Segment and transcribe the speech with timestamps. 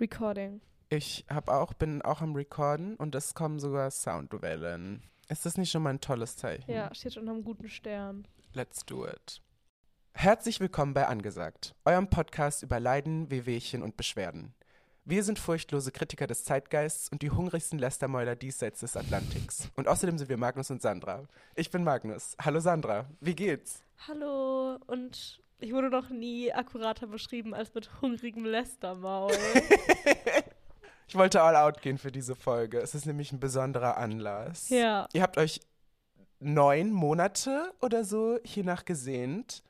[0.00, 0.62] Recording.
[0.88, 5.02] Ich hab auch, bin auch am Recorden und es kommen sogar Soundwellen.
[5.28, 6.70] Ist das nicht schon mal ein tolles Zeichen?
[6.70, 8.26] Ja, steht unter einem guten Stern.
[8.54, 9.42] Let's do it.
[10.14, 14.54] Herzlich willkommen bei Angesagt, eurem Podcast über Leiden, Wehwehchen und Beschwerden.
[15.04, 19.70] Wir sind furchtlose Kritiker des Zeitgeists und die hungrigsten Lästermäuler diesseits des Atlantiks.
[19.76, 21.28] Und außerdem sind wir Magnus und Sandra.
[21.54, 22.36] Ich bin Magnus.
[22.40, 23.82] Hallo Sandra, wie geht's?
[24.08, 29.32] Hallo und ich wurde noch nie akkurater beschrieben als mit hungrigem Lästermaul.
[31.08, 32.78] Ich wollte all out gehen für diese Folge.
[32.78, 34.68] Es ist nämlich ein besonderer Anlass.
[34.68, 35.08] ja.
[35.12, 35.60] Ihr habt euch
[36.38, 39.64] neun Monate oder so hiernach gesehnt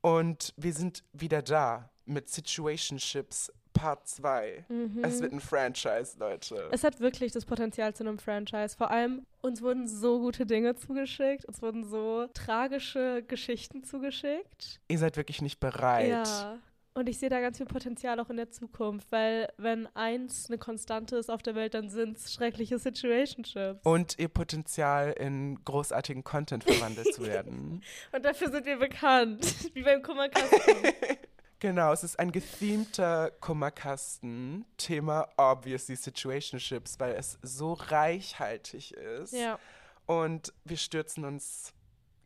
[0.00, 4.64] und wir sind wieder da mit Situationships Part 2.
[4.68, 5.04] Mhm.
[5.04, 6.68] Es wird ein Franchise, Leute.
[6.72, 8.76] Es hat wirklich das Potenzial zu einem Franchise.
[8.76, 11.44] Vor allem, uns wurden so gute Dinge zugeschickt.
[11.44, 14.80] Uns wurden so tragische Geschichten zugeschickt.
[14.88, 16.08] Ihr seid wirklich nicht bereit.
[16.08, 16.58] Ja.
[16.96, 20.56] Und ich sehe da ganz viel Potenzial auch in der Zukunft, weil wenn eins eine
[20.56, 23.84] Konstante ist auf der Welt, dann sind es schreckliche Situationships.
[23.84, 27.82] Und ihr Potenzial in großartigen Content verwandelt zu werden.
[28.12, 29.74] Und dafür sind wir bekannt.
[29.74, 30.74] Wie beim Kummerkasten.
[31.58, 34.66] Genau, es ist ein gethemter Kummerkasten.
[34.76, 39.32] Thema obviously Situationships, weil es so reichhaltig ist.
[39.32, 39.58] ja.
[40.06, 41.72] Und wir stürzen uns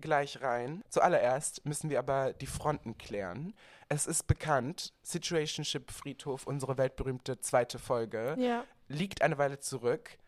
[0.00, 0.82] gleich rein.
[0.90, 3.54] Zuallererst müssen wir aber die Fronten klären.
[3.88, 8.64] Es ist bekannt, Situationship Friedhof, unsere weltberühmte zweite Folge, Ja.
[8.88, 10.18] liegt eine Weile zurück.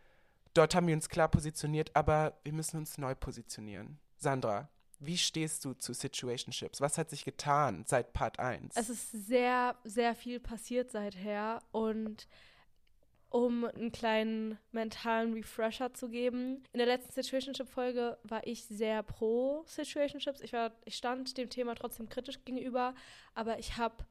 [0.54, 3.98] Dort haben wir uns klar positioniert, aber wir müssen uns neu positionieren.
[4.18, 4.68] Sandra,
[5.04, 6.80] wie stehst du zu Situationships?
[6.80, 8.76] Was hat sich getan seit Part 1?
[8.76, 12.28] Es ist sehr, sehr viel passiert seither und
[13.32, 16.62] um einen kleinen mentalen Refresher zu geben.
[16.72, 20.42] In der letzten Situationship-Folge war ich sehr pro Situationships.
[20.42, 22.94] Ich, war, ich stand dem Thema trotzdem kritisch gegenüber,
[23.34, 24.04] aber ich habe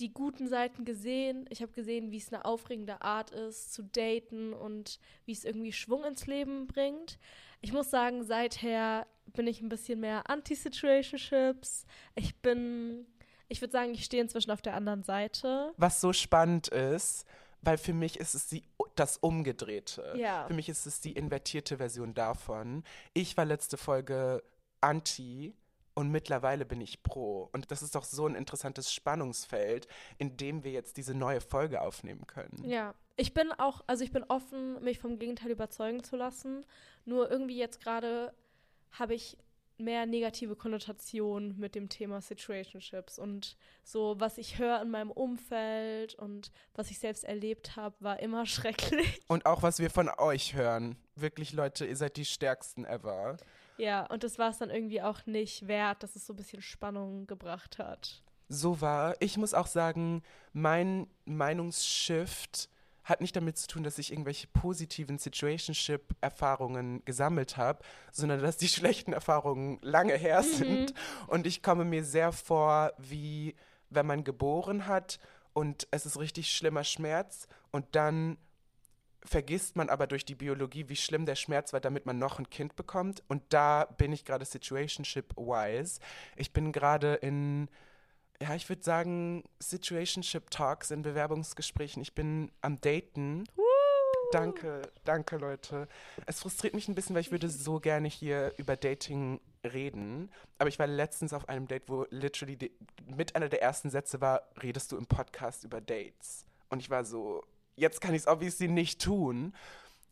[0.00, 1.46] die guten Seiten gesehen.
[1.50, 5.72] Ich habe gesehen, wie es eine aufregende Art ist, zu daten und wie es irgendwie
[5.72, 7.18] Schwung ins Leben bringt.
[7.60, 11.84] Ich muss sagen, seither bin ich ein bisschen mehr anti-Situationships.
[12.14, 13.06] Ich bin,
[13.48, 15.72] ich würde sagen, ich stehe inzwischen auf der anderen Seite.
[15.76, 17.24] Was so spannend ist,
[17.62, 18.62] weil für mich ist es die,
[18.94, 20.14] das Umgedrehte.
[20.16, 20.46] Ja.
[20.46, 22.84] Für mich ist es die invertierte Version davon.
[23.14, 24.42] Ich war letzte Folge
[24.80, 25.54] anti
[25.98, 27.48] und mittlerweile bin ich pro.
[27.52, 31.80] Und das ist doch so ein interessantes Spannungsfeld, in dem wir jetzt diese neue Folge
[31.80, 32.62] aufnehmen können.
[32.64, 36.64] Ja, ich bin auch, also ich bin offen, mich vom Gegenteil überzeugen zu lassen.
[37.04, 38.32] Nur irgendwie jetzt gerade
[38.92, 39.36] habe ich
[39.76, 46.14] mehr negative Konnotationen mit dem Thema Situationships und so, was ich höre in meinem Umfeld
[46.14, 49.20] und was ich selbst erlebt habe, war immer schrecklich.
[49.26, 50.96] Und auch was wir von euch hören.
[51.16, 53.36] Wirklich, Leute, ihr seid die stärksten ever.
[53.78, 56.62] Ja, und das war es dann irgendwie auch nicht wert, dass es so ein bisschen
[56.62, 58.22] Spannung gebracht hat.
[58.48, 59.14] So war.
[59.20, 60.22] Ich muss auch sagen,
[60.52, 62.68] mein Meinungsshift
[63.04, 68.68] hat nicht damit zu tun, dass ich irgendwelche positiven Situationship-Erfahrungen gesammelt habe, sondern dass die
[68.68, 70.92] schlechten Erfahrungen lange her sind.
[71.26, 73.54] Und ich komme mir sehr vor, wie
[73.90, 75.18] wenn man geboren hat
[75.54, 78.36] und es ist richtig schlimmer Schmerz und dann
[79.28, 82.50] vergisst man aber durch die Biologie, wie schlimm der Schmerz war, damit man noch ein
[82.50, 83.22] Kind bekommt.
[83.28, 86.00] Und da bin ich gerade situationship-wise.
[86.36, 87.68] Ich bin gerade in,
[88.40, 92.02] ja, ich würde sagen, situationship-Talks in Bewerbungsgesprächen.
[92.02, 93.44] Ich bin am Daten.
[94.30, 95.88] Danke, danke, Leute.
[96.26, 100.30] Es frustriert mich ein bisschen, weil ich würde so gerne hier über Dating reden.
[100.58, 102.58] Aber ich war letztens auf einem Date, wo literally
[103.06, 106.44] mit einer der ersten Sätze war, redest du im Podcast über Dates?
[106.68, 107.42] Und ich war so,
[107.78, 109.54] jetzt kann ich es obviously nicht tun,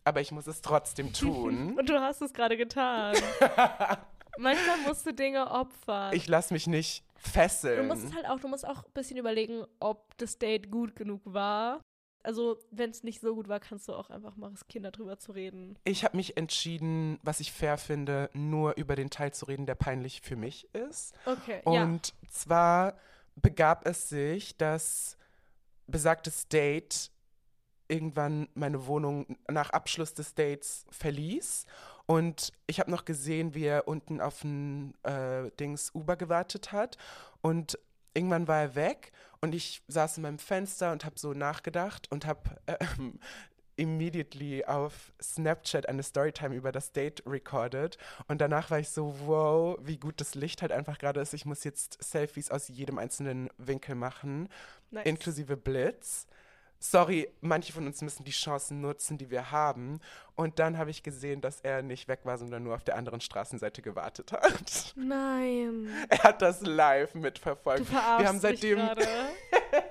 [0.04, 1.78] aber ich muss es trotzdem tun.
[1.78, 3.16] Und du hast es gerade getan.
[4.38, 6.12] Manchmal musst du Dinge opfern.
[6.14, 7.88] ich lasse mich nicht Du fesseln.
[7.88, 11.22] musst es halt auch, du musst auch ein bisschen überlegen, ob das Date gut genug
[11.24, 11.80] war.
[12.22, 15.32] Also, wenn es nicht so gut war, kannst du auch einfach mal riskieren, darüber zu
[15.32, 15.78] reden.
[15.84, 19.76] Ich habe mich entschieden, was ich fair finde, nur über den Teil zu reden, der
[19.76, 21.14] peinlich für mich ist.
[21.24, 21.82] Okay, ja.
[21.84, 22.94] Und zwar
[23.36, 25.16] begab es sich, dass
[25.86, 27.10] besagtes Date
[27.88, 31.66] irgendwann meine Wohnung nach Abschluss des Dates verließ.
[32.06, 36.96] Und ich habe noch gesehen, wie er unten auf ein äh, Dings Uber gewartet hat.
[37.40, 37.78] Und
[38.14, 42.26] irgendwann war er weg und ich saß in meinem Fenster und habe so nachgedacht und
[42.26, 43.18] habe ähm,
[43.76, 47.98] immediately auf Snapchat eine Storytime über das Date recorded.
[48.26, 51.34] Und danach war ich so, wow, wie gut das Licht halt einfach gerade ist.
[51.34, 54.48] Ich muss jetzt Selfies aus jedem einzelnen Winkel machen,
[54.90, 55.06] Nice.
[55.06, 56.26] inklusive Blitz.
[56.78, 60.00] Sorry, manche von uns müssen die Chancen nutzen, die wir haben.
[60.34, 63.20] Und dann habe ich gesehen, dass er nicht weg war, sondern nur auf der anderen
[63.20, 64.92] Straßenseite gewartet hat.
[64.96, 65.88] Nein.
[66.08, 67.86] Er hat das live Du mitverfolgt.
[67.86, 68.88] verarschst Wir haben seitdem, mich.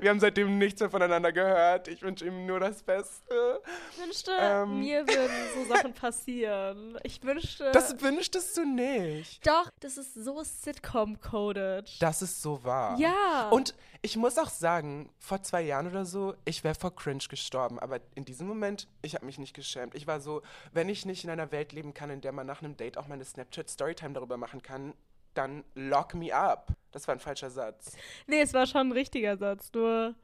[0.00, 1.88] Wir haben seitdem nichts mehr voneinander gehört.
[1.88, 3.60] Ich wünsche ihm nur das Beste.
[3.92, 4.80] Ich wünschte, Ähm.
[4.80, 6.98] mir würden so Sachen passieren.
[7.02, 7.70] Ich wünschte.
[7.72, 9.46] Das wünschtest du nicht.
[9.46, 12.00] doch, das ist so Sitcom-coded.
[12.00, 12.98] Das ist so wahr.
[12.98, 13.48] Ja.
[13.50, 17.78] Und ich muss auch sagen, vor zwei Jahren oder so, ich wäre vor Cringe gestorben.
[17.78, 19.94] Aber in diesem Moment, ich habe mich nicht geschämt.
[19.94, 20.42] Ich war so,
[20.72, 23.06] wenn ich nicht in einer Welt leben kann, in der man nach einem Date auch
[23.06, 24.94] meine Snapchat-Storytime darüber machen kann,
[25.34, 26.68] dann lock me up.
[26.90, 27.96] Das war ein falscher Satz.
[28.26, 29.70] Nee, es war schon ein richtiger Satz.
[29.74, 30.14] Nur,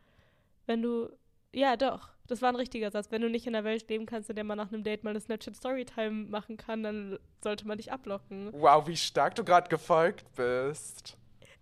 [0.66, 1.08] wenn du.
[1.52, 2.08] Ja, doch.
[2.26, 3.10] Das war ein richtiger Satz.
[3.10, 5.10] Wenn du nicht in einer Welt leben kannst, in der man nach einem Date mal
[5.10, 8.50] eine Snapchat Storytime machen kann, dann sollte man dich ablocken.
[8.52, 11.16] Wow, wie stark du gerade gefolgt bist.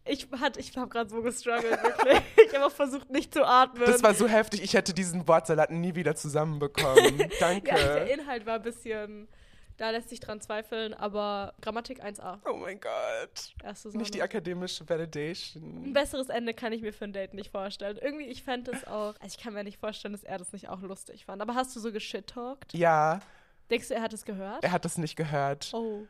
[0.05, 2.21] Ich, hat- ich habe gerade so gestruggelt, wirklich.
[2.49, 3.85] ich habe auch versucht, nicht zu atmen.
[3.87, 7.29] Das war so heftig, ich hätte diesen Wortsalat nie wieder zusammenbekommen.
[7.41, 7.69] Danke.
[7.71, 9.29] ja, der Inhalt war ein bisschen.
[9.77, 12.39] Da lässt sich dran zweifeln, aber Grammatik 1a.
[12.51, 13.55] oh mein Gott.
[13.63, 15.93] Erste Nicht die akademische Ein Validation.
[15.93, 17.99] besseres Ende kann ich mir für ein Date nicht vorstellen.
[18.01, 19.15] Irgendwie, ich fände es auch.
[19.21, 21.43] Also, ich kann mir nicht vorstellen, dass er das nicht auch lustig fand.
[21.43, 22.73] Aber hast du so geschit-talkt?
[22.73, 23.21] Ja,
[23.69, 24.63] Denkst du, er hat es gehört?
[24.63, 25.71] er hat das nicht gehört.
[25.75, 26.07] Oh.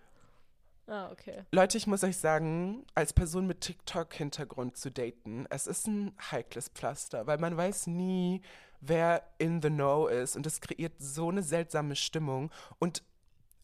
[0.86, 1.42] Ah, okay.
[1.50, 6.68] Leute, ich muss euch sagen, als Person mit TikTok-Hintergrund zu daten, es ist ein heikles
[6.68, 8.42] Pflaster, weil man weiß nie,
[8.80, 12.52] wer in the know ist und es kreiert so eine seltsame Stimmung.
[12.78, 13.02] Und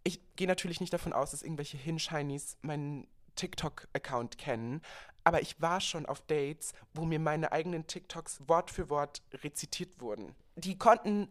[0.04, 3.06] ich gehe natürlich nicht davon aus, dass irgendwelche Hinshinies meinen
[3.36, 4.82] TikTok-Account kennen,
[5.24, 10.00] aber ich war schon auf Dates, wo mir meine eigenen TikToks Wort für Wort rezitiert
[10.00, 10.34] wurden.
[10.56, 11.28] Die konnten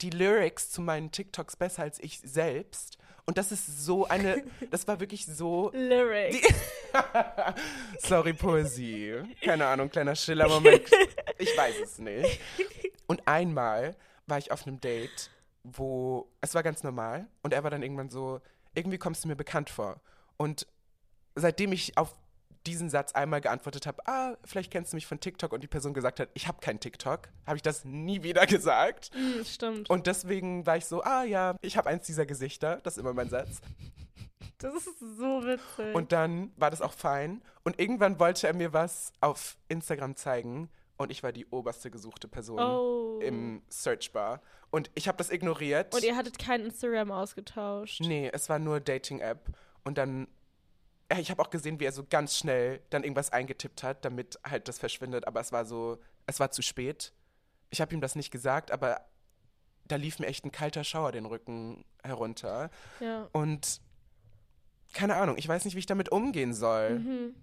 [0.00, 2.98] die Lyrics zu meinen TikToks besser als ich selbst.
[3.24, 5.70] Und das ist so eine, das war wirklich so.
[5.74, 6.38] Lyrics.
[7.98, 9.22] Sorry, Poesie.
[9.42, 10.88] Keine Ahnung, kleiner Schiller-Moment.
[11.38, 12.40] Ich weiß es nicht.
[13.06, 13.94] Und einmal
[14.26, 15.30] war ich auf einem Date,
[15.72, 18.40] wo es war ganz normal und er war dann irgendwann so,
[18.74, 20.00] irgendwie kommst du mir bekannt vor.
[20.36, 20.66] Und
[21.34, 22.14] seitdem ich auf
[22.66, 25.94] diesen Satz einmal geantwortet habe, ah, vielleicht kennst du mich von TikTok und die Person
[25.94, 29.10] gesagt hat, ich habe kein TikTok, habe ich das nie wieder gesagt.
[29.14, 29.90] Hm, stimmt.
[29.90, 33.14] Und deswegen war ich so, ah ja, ich habe eins dieser Gesichter, das ist immer
[33.14, 33.60] mein Satz.
[34.58, 35.94] das ist so witzig.
[35.94, 37.42] Und dann war das auch fein.
[37.62, 42.28] Und irgendwann wollte er mir was auf Instagram zeigen und ich war die oberste gesuchte
[42.28, 43.20] Person oh.
[43.20, 44.40] im Searchbar.
[44.76, 45.94] Und ich habe das ignoriert.
[45.94, 48.02] Und ihr hattet kein Instagram ausgetauscht.
[48.02, 49.48] nee, es war nur Dating-App.
[49.84, 50.28] Und dann,
[51.18, 54.68] ich habe auch gesehen, wie er so ganz schnell dann irgendwas eingetippt hat, damit halt
[54.68, 55.26] das verschwindet.
[55.26, 55.96] Aber es war so,
[56.26, 57.14] es war zu spät.
[57.70, 59.00] Ich habe ihm das nicht gesagt, aber
[59.86, 62.68] da lief mir echt ein kalter Schauer den Rücken herunter.
[63.00, 63.30] Ja.
[63.32, 63.80] Und
[64.92, 66.98] keine Ahnung, ich weiß nicht, wie ich damit umgehen soll.
[66.98, 67.34] Mhm.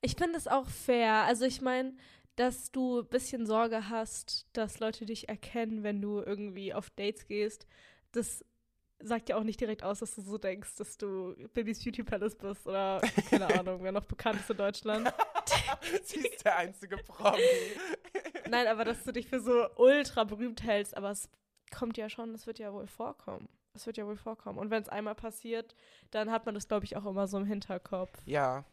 [0.00, 1.22] Ich finde es auch fair.
[1.28, 1.92] Also ich meine,
[2.36, 7.26] dass du ein bisschen Sorge hast, dass Leute dich erkennen, wenn du irgendwie auf Dates
[7.26, 7.66] gehst.
[8.12, 8.44] Das
[9.00, 12.36] sagt ja auch nicht direkt aus, dass du so denkst, dass du Bibis Beauty Palace
[12.36, 15.12] bist oder keine Ahnung, wer noch bekannt ist in Deutschland.
[16.04, 17.38] Sie ist der einzige Promi.
[18.48, 21.28] Nein, aber dass du dich für so ultra berühmt hältst, aber es
[21.70, 23.48] kommt ja schon, es wird ja wohl vorkommen.
[23.74, 24.58] Es wird ja wohl vorkommen.
[24.58, 25.74] Und wenn es einmal passiert,
[26.10, 28.12] dann hat man das, glaube ich, auch immer so im Hinterkopf.
[28.26, 28.64] Ja.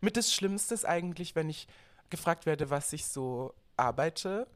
[0.00, 1.68] Mit das Schlimmste ist eigentlich, wenn ich
[2.12, 4.46] gefragt werde, was ich so arbeite.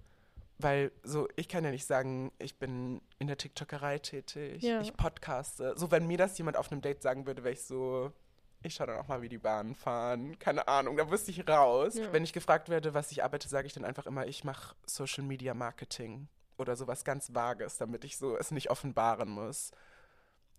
[0.58, 4.81] Weil so, ich kann ja nicht sagen, ich bin in der TikTokerei tätig, Ja.
[4.81, 5.75] ich podcaste.
[5.76, 8.11] So, wenn mir das jemand auf einem Date sagen würde, wäre ich so,
[8.62, 10.38] ich schaue dann auch mal, wie die Bahnen fahren.
[10.38, 11.97] Keine Ahnung, da wüsste ich raus.
[11.97, 12.11] Ja.
[12.11, 15.25] Wenn ich gefragt werde, was ich arbeite, sage ich dann einfach immer, ich mache Social
[15.25, 16.26] Media Marketing
[16.56, 19.73] oder sowas ganz Vages, damit ich so es nicht offenbaren muss.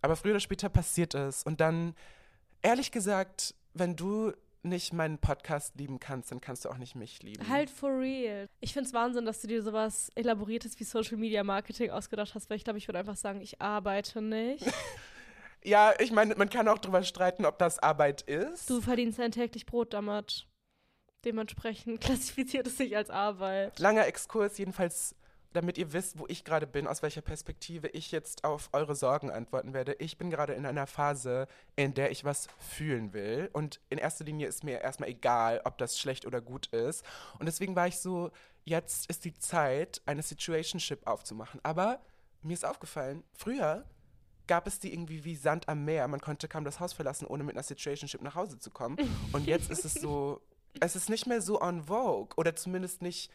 [0.03, 1.41] Aber früher oder später passiert es.
[1.41, 1.95] Und dann,
[2.61, 4.31] ehrlich gesagt, wenn du
[4.67, 7.47] nicht meinen Podcast lieben kannst, dann kannst du auch nicht mich lieben.
[7.47, 8.47] Halt for real.
[8.59, 12.49] Ich finde es Wahnsinn, dass du dir sowas Elaboriertes wie Social Media Marketing ausgedacht hast,
[12.49, 14.65] weil ich glaube, ich würde einfach sagen, ich arbeite nicht.
[15.63, 18.69] Ja, ich meine, man kann auch drüber streiten, ob das Arbeit ist.
[18.69, 20.47] Du verdienst dein täglich Brot damit.
[21.25, 23.77] Dementsprechend klassifiziert es sich als Arbeit.
[23.79, 25.15] Langer Exkurs, jedenfalls,
[25.57, 29.31] damit ihr wisst, wo ich gerade bin, aus welcher Perspektive ich jetzt auf eure Sorgen
[29.31, 29.95] antworten werde.
[29.97, 33.49] Ich bin gerade in einer Phase, in der ich was fühlen will.
[33.53, 37.03] Und in erster Linie ist mir erstmal egal, ob das schlecht oder gut ist.
[37.39, 38.29] Und deswegen war ich so,
[38.65, 41.59] jetzt ist die Zeit, eine Situationship aufzumachen.
[41.63, 42.01] Aber
[42.43, 43.83] mir ist aufgefallen, früher
[44.45, 46.07] gab es die irgendwie wie Sand am Meer.
[46.07, 48.97] Man konnte kaum das Haus verlassen, ohne mit einer Situationship nach Hause zu kommen.
[49.33, 50.39] Und jetzt ist es so,
[50.79, 52.37] es ist nicht mehr so on vogue.
[52.37, 53.31] Oder zumindest nicht,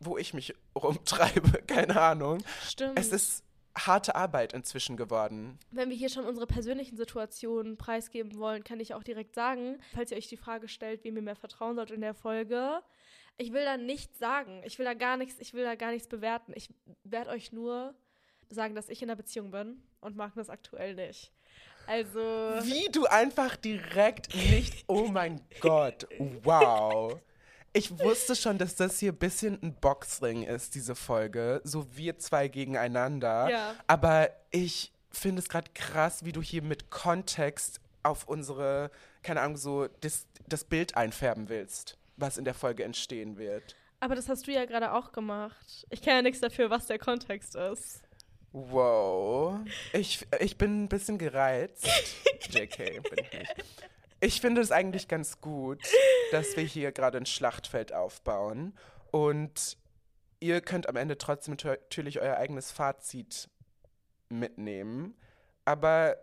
[0.00, 1.62] wo ich mich rumtreibe.
[1.66, 2.42] Keine Ahnung.
[2.66, 2.98] Stimmt.
[2.98, 3.44] Es ist
[3.76, 5.58] harte Arbeit inzwischen geworden.
[5.70, 10.10] Wenn wir hier schon unsere persönlichen Situationen preisgeben wollen, kann ich auch direkt sagen, falls
[10.10, 12.82] ihr euch die Frage stellt, wem ihr mehr vertrauen sollt in der Folge,
[13.36, 14.62] ich will da nichts sagen.
[14.66, 16.52] Ich will da gar nichts, ich will da gar nichts bewerten.
[16.54, 16.68] Ich
[17.04, 17.94] werde euch nur
[18.50, 21.32] sagen, dass ich in einer Beziehung bin und Magnus aktuell nicht.
[21.86, 22.20] Also.
[22.20, 26.06] Wie du einfach direkt nicht, oh mein Gott,
[26.42, 27.18] wow.
[27.72, 31.60] Ich wusste schon, dass das hier ein bisschen ein Boxring ist, diese Folge.
[31.64, 33.48] So wir zwei gegeneinander.
[33.48, 33.74] Ja.
[33.86, 38.90] Aber ich finde es gerade krass, wie du hier mit Kontext auf unsere,
[39.22, 43.76] keine Ahnung, so das, das Bild einfärben willst, was in der Folge entstehen wird.
[44.00, 45.86] Aber das hast du ja gerade auch gemacht.
[45.90, 48.00] Ich kann ja nichts dafür, was der Kontext ist.
[48.52, 49.60] Wow.
[49.92, 51.86] Ich, ich bin ein bisschen gereizt.
[52.50, 53.54] JK, bin ich nicht.
[54.20, 55.82] Ich finde es eigentlich ganz gut,
[56.30, 58.74] dass wir hier gerade ein Schlachtfeld aufbauen.
[59.10, 59.78] Und
[60.40, 63.48] ihr könnt am Ende trotzdem natürlich euer eigenes Fazit
[64.28, 65.16] mitnehmen.
[65.64, 66.16] Aber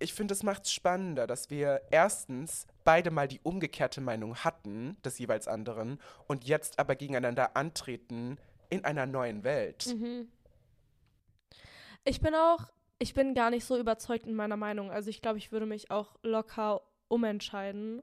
[0.00, 4.96] ich finde, es macht es spannender, dass wir erstens beide mal die umgekehrte Meinung hatten,
[5.04, 8.38] des jeweils anderen, und jetzt aber gegeneinander antreten
[8.70, 9.86] in einer neuen Welt.
[9.86, 10.28] Mhm.
[12.04, 14.90] Ich bin auch, ich bin gar nicht so überzeugt in meiner Meinung.
[14.90, 16.80] Also ich glaube, ich würde mich auch locker
[17.10, 18.02] umentscheiden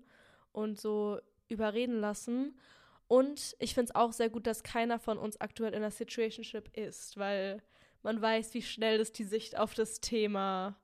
[0.51, 2.59] und so überreden lassen.
[3.07, 6.75] Und ich finde es auch sehr gut, dass keiner von uns aktuell in einer Situationship
[6.77, 7.63] ist, weil
[8.03, 10.75] man weiß, wie schnell das die Sicht auf das Thema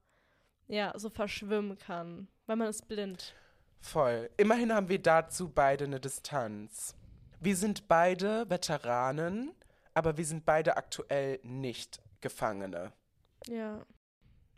[0.68, 3.36] ja so verschwimmen kann, weil man ist blind.
[3.82, 4.30] Voll.
[4.38, 6.96] Immerhin haben wir dazu beide eine Distanz.
[7.42, 9.52] Wir sind beide Veteranen,
[9.94, 12.94] aber wir sind beide aktuell nicht Gefangene.
[13.48, 13.86] Ja.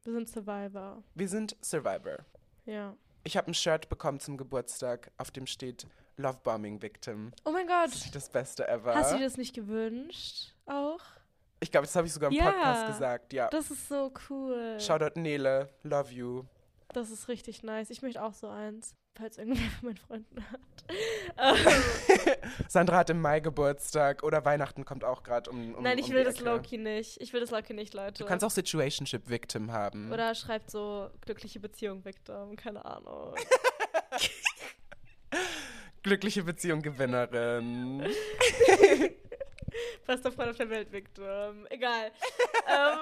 [0.03, 1.03] Wir sind Survivor.
[1.15, 2.17] Wir sind Survivor.
[2.65, 2.95] Ja.
[3.27, 7.32] Ich habe ein Shirt bekommen zum Geburtstag, auf dem steht Love Bombing Victim.
[7.44, 7.88] Oh mein Gott.
[7.88, 8.94] Das ist das Beste ever.
[8.94, 10.53] Hast du dir das nicht gewünscht?
[10.67, 11.01] Auch?
[11.60, 12.51] ich glaube, das habe ich sogar im Ja.
[12.51, 13.34] Podcast gesagt.
[13.34, 13.48] Ja.
[13.50, 14.77] Das ist so cool.
[14.79, 16.44] Shoutout Nele, love you.
[16.89, 17.89] Das ist richtig nice.
[17.89, 20.60] Ich möchte auch so eins, falls irgendwer von meinen Freunden hat.
[21.38, 22.36] Ähm,
[22.67, 26.13] Sandra hat im Mai Geburtstag oder Weihnachten kommt auch gerade um, um Nein, ich um
[26.13, 26.39] will das.
[26.39, 27.19] Loki nicht.
[27.22, 28.24] Ich will das Loki nicht, Leute.
[28.24, 30.12] Du kannst auch Situationship Victim haben.
[30.12, 33.36] Oder schreibt so glückliche Beziehung Victim, keine Ahnung.
[36.03, 38.01] Glückliche Beziehung Gewinnerin.
[40.05, 41.65] Bester Freund auf der Welt Victim.
[41.69, 42.12] Egal.
[42.69, 43.00] ähm,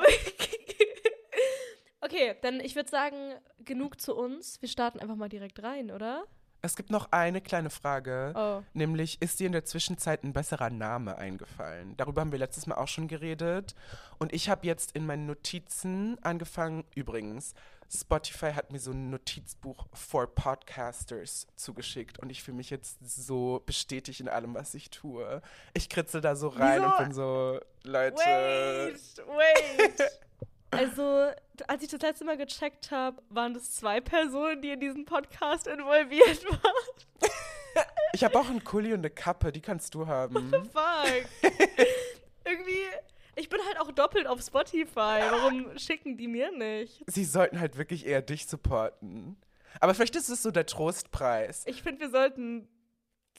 [2.03, 3.33] okay, dann ich würde sagen,
[3.63, 4.61] genug zu uns.
[4.61, 6.25] Wir starten einfach mal direkt rein, oder?
[6.65, 8.61] Es gibt noch eine kleine Frage, Oh.
[8.73, 11.97] nämlich ist dir in der Zwischenzeit ein besserer Name eingefallen?
[11.97, 13.75] Darüber haben wir letztes Mal auch schon geredet.
[14.17, 17.53] Und ich habe jetzt in meinen Notizen angefangen, übrigens,
[17.93, 23.61] Spotify hat mir so ein Notizbuch for Podcasters zugeschickt und ich fühle mich jetzt so
[23.65, 25.41] bestätigt in allem, was ich tue.
[25.73, 26.91] Ich kritzel da so rein Wieso?
[26.91, 28.15] und bin so, Leute.
[28.15, 30.01] Wait, wait.
[30.77, 31.31] Also,
[31.67, 35.67] als ich das letzte Mal gecheckt habe, waren das zwei Personen, die in diesen Podcast
[35.67, 37.83] involviert waren.
[38.13, 40.51] Ich habe auch einen Kuli und eine Kappe, die kannst du haben.
[40.51, 41.25] Fuck.
[42.45, 42.81] Irgendwie,
[43.35, 45.21] ich bin halt auch doppelt auf Spotify.
[45.29, 47.03] Warum schicken die mir nicht?
[47.07, 49.37] Sie sollten halt wirklich eher dich supporten.
[49.79, 51.63] Aber vielleicht ist es so der Trostpreis.
[51.65, 52.67] Ich finde, wir sollten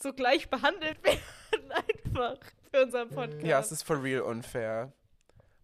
[0.01, 2.37] so gleich behandelt werden, einfach
[2.71, 3.45] für unseren Podcast.
[3.45, 4.91] Ja, es ist for real unfair.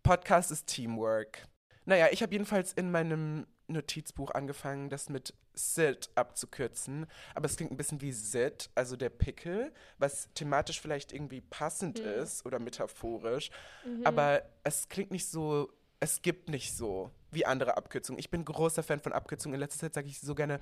[0.04, 1.46] Podcast ist Teamwork.
[1.86, 7.06] Naja, ich habe jedenfalls in meinem Notizbuch angefangen, das mit Sid abzukürzen.
[7.36, 12.00] Aber es klingt ein bisschen wie Sid, also der Pickel, was thematisch vielleicht irgendwie passend
[12.00, 12.06] Mhm.
[12.22, 13.50] ist oder metaphorisch.
[13.86, 14.06] Mhm.
[14.06, 18.20] Aber es klingt nicht so, es gibt nicht so wie andere Abkürzungen.
[18.20, 19.54] Ich bin großer Fan von Abkürzungen.
[19.56, 20.60] In letzter Zeit sage ich so gerne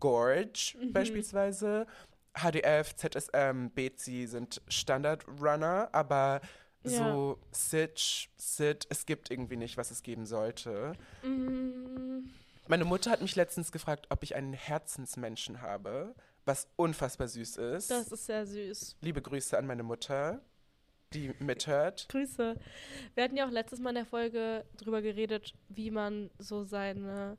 [0.00, 0.92] Gorge Mhm.
[0.92, 1.86] beispielsweise.
[2.36, 6.40] HDF, ZSM, BC sind Standard-Runner, aber
[6.84, 10.92] so Sitch, Sit, es gibt irgendwie nicht, was es geben sollte.
[11.22, 12.28] Mm,
[12.68, 16.14] Meine Mutter hat mich letztens gefragt, ob ich einen Herzensmenschen habe,
[16.44, 17.90] was unfassbar süß ist.
[17.90, 18.96] das ist sehr süß.
[19.00, 20.40] Liebe Grüße an meine Mutter,
[21.12, 22.06] die mithört.
[22.10, 22.56] Grüße.
[23.14, 27.38] Wir hatten ja auch letztes Mal in der Folge drüber geredet, wie man so seine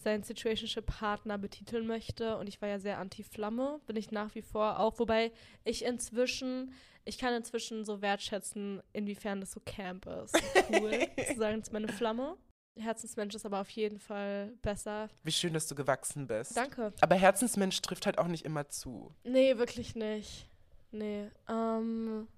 [0.00, 2.36] seinen Situationship-Partner betiteln möchte.
[2.36, 4.98] Und ich war ja sehr anti-Flamme, bin ich nach wie vor auch.
[4.98, 5.32] Wobei
[5.64, 6.72] ich inzwischen,
[7.04, 10.36] ich kann inzwischen so wertschätzen, inwiefern das so Camp ist.
[10.68, 12.36] Cool, zu sagen, das ist meine Flamme.
[12.76, 15.08] Herzensmensch ist aber auf jeden Fall besser.
[15.24, 16.56] Wie schön, dass du gewachsen bist.
[16.56, 16.92] Danke.
[17.00, 19.12] Aber Herzensmensch trifft halt auch nicht immer zu.
[19.24, 20.48] Nee, wirklich nicht.
[20.90, 21.28] Nee.
[21.48, 22.28] Ähm,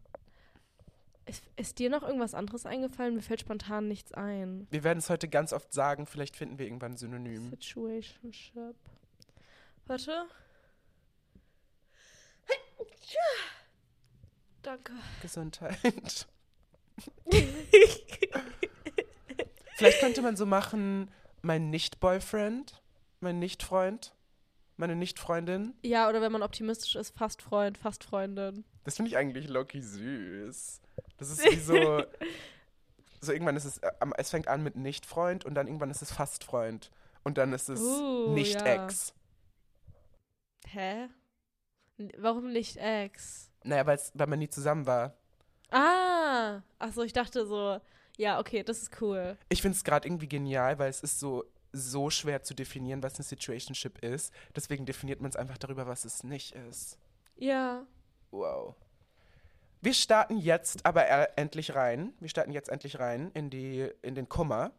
[1.30, 3.14] ist, ist dir noch irgendwas anderes eingefallen?
[3.14, 4.66] Mir fällt spontan nichts ein.
[4.70, 7.50] Wir werden es heute ganz oft sagen, vielleicht finden wir irgendwann ein Synonym.
[7.50, 8.74] Situationship.
[9.86, 10.26] Warte.
[14.62, 14.92] Danke.
[15.22, 15.78] Gesundheit.
[19.76, 21.10] Vielleicht könnte man so machen,
[21.40, 22.82] mein Nicht-Boyfriend,
[23.20, 24.14] mein Nicht-Freund,
[24.76, 25.72] meine Nicht-Freundin.
[25.82, 28.64] ja, oder wenn man optimistisch ist, fast Freund, fast Freundin.
[28.84, 30.82] Das finde ich eigentlich Loki süß.
[31.20, 31.74] Das ist wie so,
[33.20, 36.10] so irgendwann ist es, äh, es fängt an mit Nicht-Freund und dann irgendwann ist es
[36.10, 36.90] fast Freund.
[37.22, 39.12] Und dann ist es Uh, Nicht-Ex.
[40.66, 41.08] Hä?
[42.16, 43.50] Warum nicht Ex?
[43.64, 45.14] Naja, weil's, weil man nie zusammen war.
[45.70, 47.80] Ah, achso, ich dachte so,
[48.16, 49.36] ja, okay, das ist cool.
[49.48, 53.16] Ich finde es gerade irgendwie genial, weil es ist so, so schwer zu definieren, was
[53.16, 54.32] eine Situationship ist.
[54.56, 56.98] Deswegen definiert man es einfach darüber, was es nicht ist.
[57.36, 57.86] Ja.
[58.30, 58.76] Wow.
[59.82, 62.12] Wir starten jetzt aber endlich rein.
[62.20, 64.72] Wir starten jetzt endlich rein in, die, in den Kummer.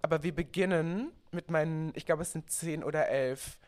[0.00, 3.58] Aber wir beginnen mit meinen, ich glaube, es sind zehn oder elf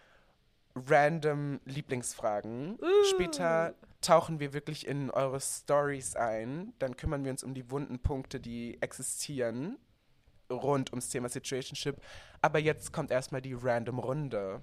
[0.74, 2.78] random Lieblingsfragen.
[2.80, 3.04] Uh.
[3.10, 6.72] Später tauchen wir wirklich in eure Stories ein.
[6.78, 9.76] Dann kümmern wir uns um die wunden Punkte, die existieren
[10.50, 12.00] rund ums Thema Situationship.
[12.40, 14.62] Aber jetzt kommt erstmal die random Runde.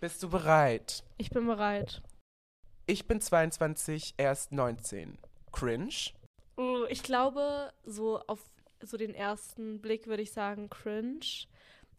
[0.00, 1.02] Bist du bereit?
[1.16, 2.02] Ich bin bereit.
[2.86, 5.16] Ich bin 22, erst 19.
[5.54, 5.94] Cringe?
[6.58, 8.40] Uh, ich glaube, so auf
[8.80, 11.46] so den ersten Blick würde ich sagen cringe.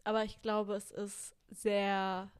[0.04, 2.30] Aber ich glaube, es ist sehr,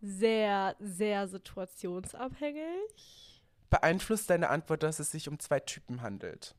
[0.00, 3.42] sehr, sehr situationsabhängig.
[3.70, 6.54] Beeinflusst deine Antwort, dass es sich um zwei Typen handelt?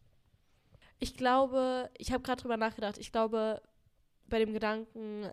[1.00, 3.00] Ich glaube, ich habe gerade drüber nachgedacht.
[3.00, 3.64] Ich glaube,
[4.28, 5.32] bei dem Gedanken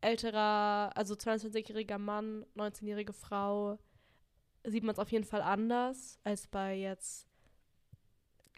[0.00, 3.78] älterer, also 22-jähriger Mann, 19-jährige Frau,
[4.66, 7.26] sieht man es auf jeden Fall anders als bei jetzt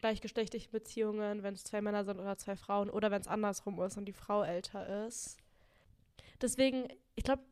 [0.00, 3.96] gleichgeschlechtlichen Beziehungen, wenn es zwei Männer sind oder zwei Frauen oder wenn es andersrum ist
[3.96, 5.36] und die Frau älter ist.
[6.40, 7.42] Deswegen, ich glaube,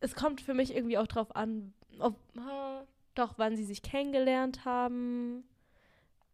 [0.00, 2.16] es kommt für mich irgendwie auch drauf an, ob,
[3.14, 5.44] doch, wann sie sich kennengelernt haben.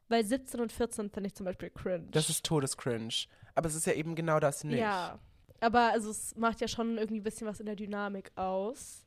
[0.09, 2.07] Weil 17 und 14 finde ich zum Beispiel cringe.
[2.11, 3.09] Das ist todescringe.
[3.57, 4.79] Aber es ist ja eben genau das nicht.
[4.79, 5.19] Ja,
[5.61, 9.06] aber also es macht ja schon irgendwie ein bisschen was in der Dynamik aus.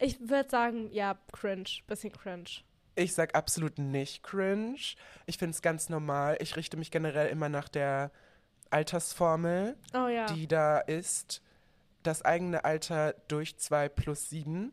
[0.00, 2.62] Ich würde sagen, ja, cringe, bisschen cringe.
[2.96, 4.80] Ich sag absolut nicht cringe.
[5.26, 6.38] Ich finde es ganz normal.
[6.40, 8.10] Ich richte mich generell immer nach der
[8.70, 10.26] Altersformel, oh, ja.
[10.26, 11.42] die da ist.
[12.02, 14.72] Das eigene Alter durch 2 plus 7.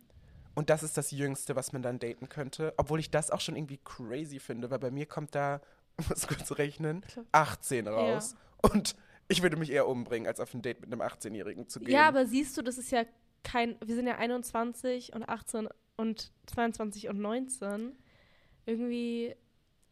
[0.56, 2.74] Und das ist das Jüngste, was man dann daten könnte.
[2.78, 5.60] Obwohl ich das auch schon irgendwie crazy finde, weil bei mir kommt da,
[6.10, 7.04] muss kurz rechnen,
[7.34, 8.36] 18 raus.
[8.64, 8.70] Ja.
[8.72, 8.96] Und
[9.28, 11.92] ich würde mich eher umbringen, als auf ein Date mit einem 18-Jährigen zu gehen.
[11.92, 13.04] Ja, aber siehst du, das ist ja
[13.48, 17.98] kein, wir sind ja 21 und 18 und 22 und 19.
[18.66, 19.36] Irgendwie.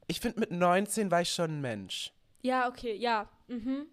[0.07, 2.11] Ich finde, mit 19 war ich schon ein Mensch.
[2.41, 3.29] Ja, okay, ja.
[3.47, 3.87] Mhm.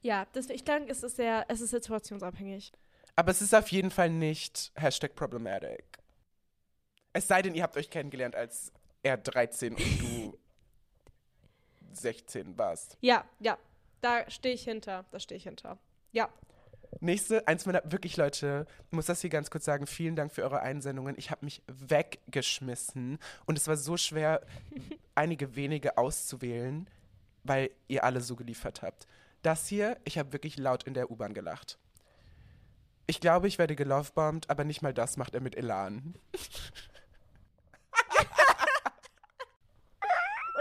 [0.00, 2.72] Ja, das, ich denke, es ist sehr, es ist situationsabhängig.
[3.16, 5.98] Aber es ist auf jeden Fall nicht Hashtag problematic.
[7.12, 10.38] Es sei denn, ihr habt euch kennengelernt, als er 13 und du
[11.92, 12.96] 16 warst.
[13.00, 13.58] Ja, ja.
[14.00, 15.04] Da stehe ich hinter.
[15.10, 15.78] Da stehe ich hinter.
[16.12, 16.30] Ja.
[17.00, 20.60] Nächste, eins meiner, wirklich Leute, muss das hier ganz kurz sagen, vielen Dank für eure
[20.60, 21.14] Einsendungen.
[21.18, 24.40] Ich habe mich weggeschmissen und es war so schwer,
[25.14, 26.88] einige wenige auszuwählen,
[27.44, 29.06] weil ihr alle so geliefert habt.
[29.42, 31.78] Das hier, ich habe wirklich laut in der U-Bahn gelacht.
[33.06, 36.14] Ich glaube, ich werde gelovebombt, aber nicht mal das macht er mit Elan.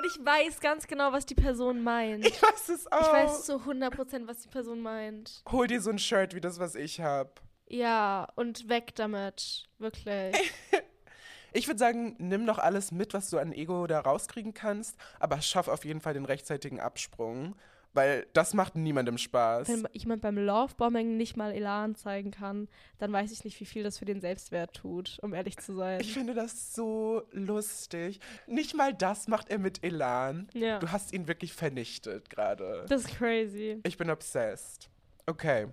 [0.05, 2.25] Und ich weiß ganz genau, was die Person meint.
[2.25, 3.01] Ich weiß es auch.
[3.01, 5.43] Ich weiß zu 100%, was die Person meint.
[5.51, 7.31] Hol dir so ein Shirt wie das, was ich habe.
[7.67, 9.67] Ja, und weg damit.
[9.79, 10.35] Wirklich.
[11.53, 15.41] ich würde sagen, nimm noch alles mit, was du an Ego da rauskriegen kannst, aber
[15.41, 17.55] schaff auf jeden Fall den rechtzeitigen Absprung.
[17.95, 19.69] Weil das macht niemandem Spaß.
[19.69, 23.83] Wenn jemand beim Lovebombing nicht mal Elan zeigen kann, dann weiß ich nicht, wie viel
[23.83, 26.01] das für den Selbstwert tut, um ehrlich zu sein.
[26.01, 28.19] Ich finde das so lustig.
[28.47, 30.49] Nicht mal das macht er mit Elan.
[30.53, 30.79] Ja.
[30.79, 32.85] Du hast ihn wirklich vernichtet gerade.
[32.89, 33.79] Das ist crazy.
[33.83, 34.89] Ich bin obsessed.
[35.25, 35.67] Okay.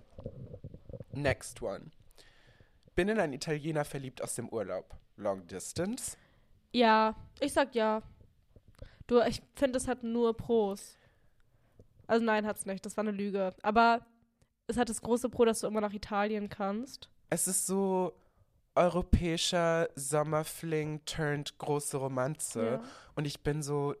[1.11, 1.91] Next one.
[2.95, 4.95] Bin in einen Italiener verliebt aus dem Urlaub.
[5.17, 6.15] Long Distance?
[6.71, 8.01] Ja, ich sag ja.
[9.07, 10.97] Du, ich finde, es hat nur Pros.
[12.07, 12.85] Also nein, hat's nicht.
[12.85, 13.53] Das war eine Lüge.
[13.61, 14.05] Aber
[14.67, 17.09] es hat das große Pro, dass du immer nach Italien kannst.
[17.29, 18.13] Es ist so
[18.75, 22.65] europäischer Sommerfling turned große Romanze.
[22.65, 22.83] Ja.
[23.15, 23.95] Und ich bin so,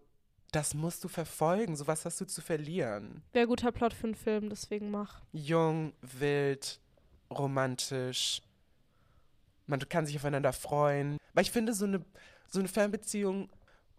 [0.51, 1.75] das musst du verfolgen.
[1.75, 3.23] So was hast du zu verlieren.
[3.33, 5.21] Wäre guter Plot für einen Film, deswegen mach.
[5.31, 6.79] Jung, wild,
[7.29, 8.41] romantisch.
[9.67, 11.17] Man kann sich aufeinander freuen.
[11.33, 12.03] Weil ich finde, so eine,
[12.47, 13.49] so eine Fernbeziehung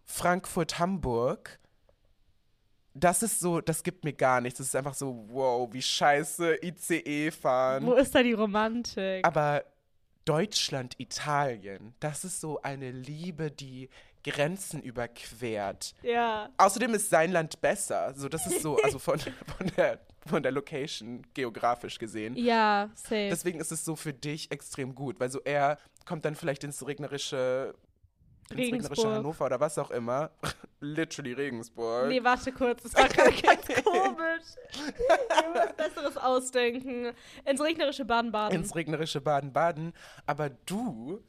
[0.05, 1.59] Frankfurt-Hamburg
[2.95, 4.57] das ist so, das gibt mir gar nichts.
[4.57, 7.85] Das ist einfach so, wow, wie scheiße ICE fahren.
[7.85, 9.25] Wo ist da die Romantik?
[9.25, 9.65] Aber
[10.23, 13.89] Deutschland, Italien, das ist so eine Liebe, die
[14.23, 15.93] Grenzen überquert.
[16.01, 16.49] Ja.
[16.57, 18.13] Außerdem ist sein Land besser.
[18.15, 19.19] So, das ist so, also von,
[19.57, 22.35] von, der, von der Location geografisch gesehen.
[22.35, 23.27] Ja, safe.
[23.29, 26.85] Deswegen ist es so für dich extrem gut, weil so er kommt dann vielleicht ins
[26.87, 27.75] regnerische
[28.51, 30.31] ins regnerische Hannover oder was auch immer.
[30.79, 32.09] Literally Regensburg.
[32.09, 34.43] Nee, warte kurz, das war gerade ganz komisch.
[34.71, 37.13] Ich muss was Besseres ausdenken.
[37.43, 38.59] Ins regnerische Baden-Baden.
[38.59, 39.93] Ins regnerische Baden-Baden.
[40.25, 41.21] Aber du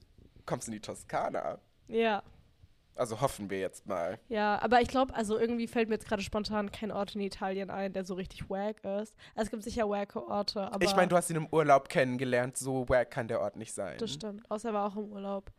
[0.45, 1.59] kommst in die Toskana.
[1.89, 2.23] Ja.
[2.97, 4.19] Also hoffen wir jetzt mal.
[4.29, 7.69] Ja, aber ich glaube, also irgendwie fällt mir jetzt gerade spontan kein Ort in Italien
[7.69, 9.15] ein, der so richtig wack ist.
[9.35, 10.83] Also es gibt sicher wacke Orte, aber.
[10.83, 13.99] ich meine, du hast ihn im Urlaub kennengelernt, so wack kann der Ort nicht sein.
[13.99, 15.51] Das stimmt, außer er war auch im Urlaub.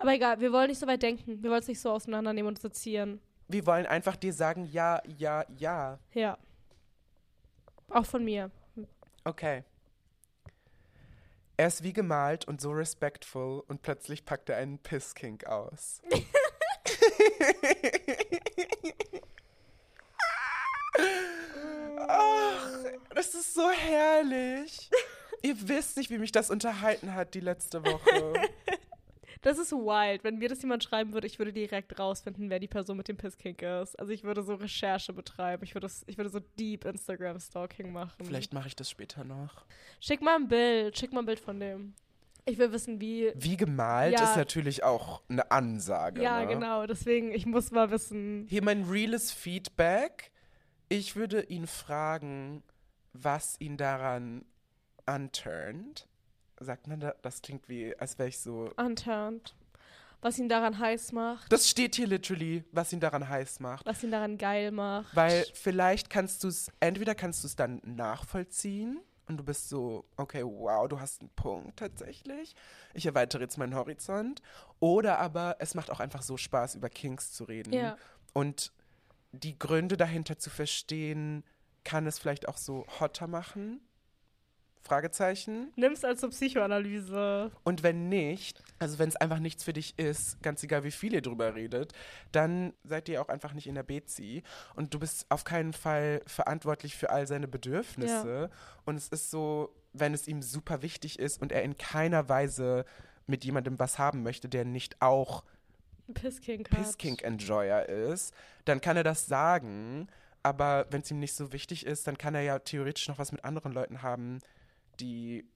[0.00, 1.42] Aber egal, wir wollen nicht so weit denken.
[1.42, 3.20] Wir wollen es nicht so auseinandernehmen und sezieren.
[3.48, 5.98] Wir wollen einfach dir sagen, ja, ja, ja.
[6.14, 6.38] Ja.
[7.90, 8.50] Auch von mir.
[9.24, 9.62] Okay.
[11.58, 16.00] Er ist wie gemalt und so respectful und plötzlich packt er einen Pisskink aus.
[22.08, 22.84] Ach,
[23.14, 24.90] das ist so herrlich.
[25.42, 28.48] Ihr wisst nicht, wie mich das unterhalten hat die letzte Woche.
[29.42, 30.22] Das ist wild.
[30.22, 33.16] Wenn mir das jemand schreiben würde, ich würde direkt rausfinden, wer die Person mit dem
[33.16, 33.98] Pisskink ist.
[33.98, 35.64] Also ich würde so Recherche betreiben.
[35.64, 38.24] Ich würde, ich würde so deep Instagram-Stalking machen.
[38.24, 39.64] Vielleicht mache ich das später noch.
[40.00, 40.98] Schick mal ein Bild.
[40.98, 41.94] Schick mal ein Bild von dem.
[42.44, 43.32] Ich will wissen, wie.
[43.34, 44.24] Wie gemalt Ja.
[44.24, 46.22] ist natürlich auch eine Ansage.
[46.22, 46.48] Ja, ne?
[46.48, 46.86] genau.
[46.86, 48.46] Deswegen, ich muss mal wissen.
[48.48, 50.30] Hier mein reales Feedback.
[50.88, 52.62] Ich würde ihn fragen,
[53.12, 54.44] was ihn daran
[55.06, 56.08] unturnt.
[56.60, 58.70] Sagt man da, das klingt wie, als wäre ich so.
[58.76, 59.54] Unturned.
[60.22, 61.50] Was ihn daran heiß macht.
[61.50, 63.86] Das steht hier literally, was ihn daran heiß macht.
[63.86, 65.16] Was ihn daran geil macht.
[65.16, 70.04] Weil vielleicht kannst du es, entweder kannst du es dann nachvollziehen und du bist so,
[70.18, 72.54] okay, wow, du hast einen Punkt tatsächlich.
[72.92, 74.42] Ich erweitere jetzt meinen Horizont.
[74.78, 77.72] Oder aber es macht auch einfach so Spaß, über Kings zu reden.
[77.72, 77.96] Ja.
[78.34, 78.72] Und
[79.32, 81.44] die Gründe dahinter zu verstehen,
[81.84, 83.80] kann es vielleicht auch so hotter machen?
[84.82, 85.72] Fragezeichen.
[85.76, 87.50] Nimm's als so Psychoanalyse.
[87.64, 91.12] Und wenn nicht, also wenn es einfach nichts für dich ist, ganz egal wie viel
[91.12, 91.92] ihr drüber redet,
[92.32, 94.42] dann seid ihr auch einfach nicht in der Bezi.
[94.74, 98.50] Und du bist auf keinen Fall verantwortlich für all seine Bedürfnisse.
[98.84, 102.84] Und es ist so, wenn es ihm super wichtig ist und er in keiner Weise
[103.26, 105.44] mit jemandem was haben möchte, der nicht auch.
[106.12, 110.08] Pisskink-Enjoyer ist, dann kann er das sagen.
[110.42, 113.30] Aber wenn es ihm nicht so wichtig ist, dann kann er ja theoretisch noch was
[113.30, 114.40] mit anderen Leuten haben,
[115.00, 115.48] die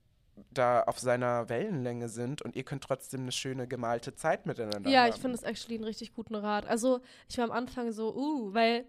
[0.51, 5.03] da auf seiner Wellenlänge sind und ihr könnt trotzdem eine schöne gemalte Zeit miteinander Ja,
[5.03, 5.09] haben.
[5.09, 6.65] ich finde das actually einen richtig guten Rat.
[6.65, 8.85] Also, ich war am Anfang so, uh, weil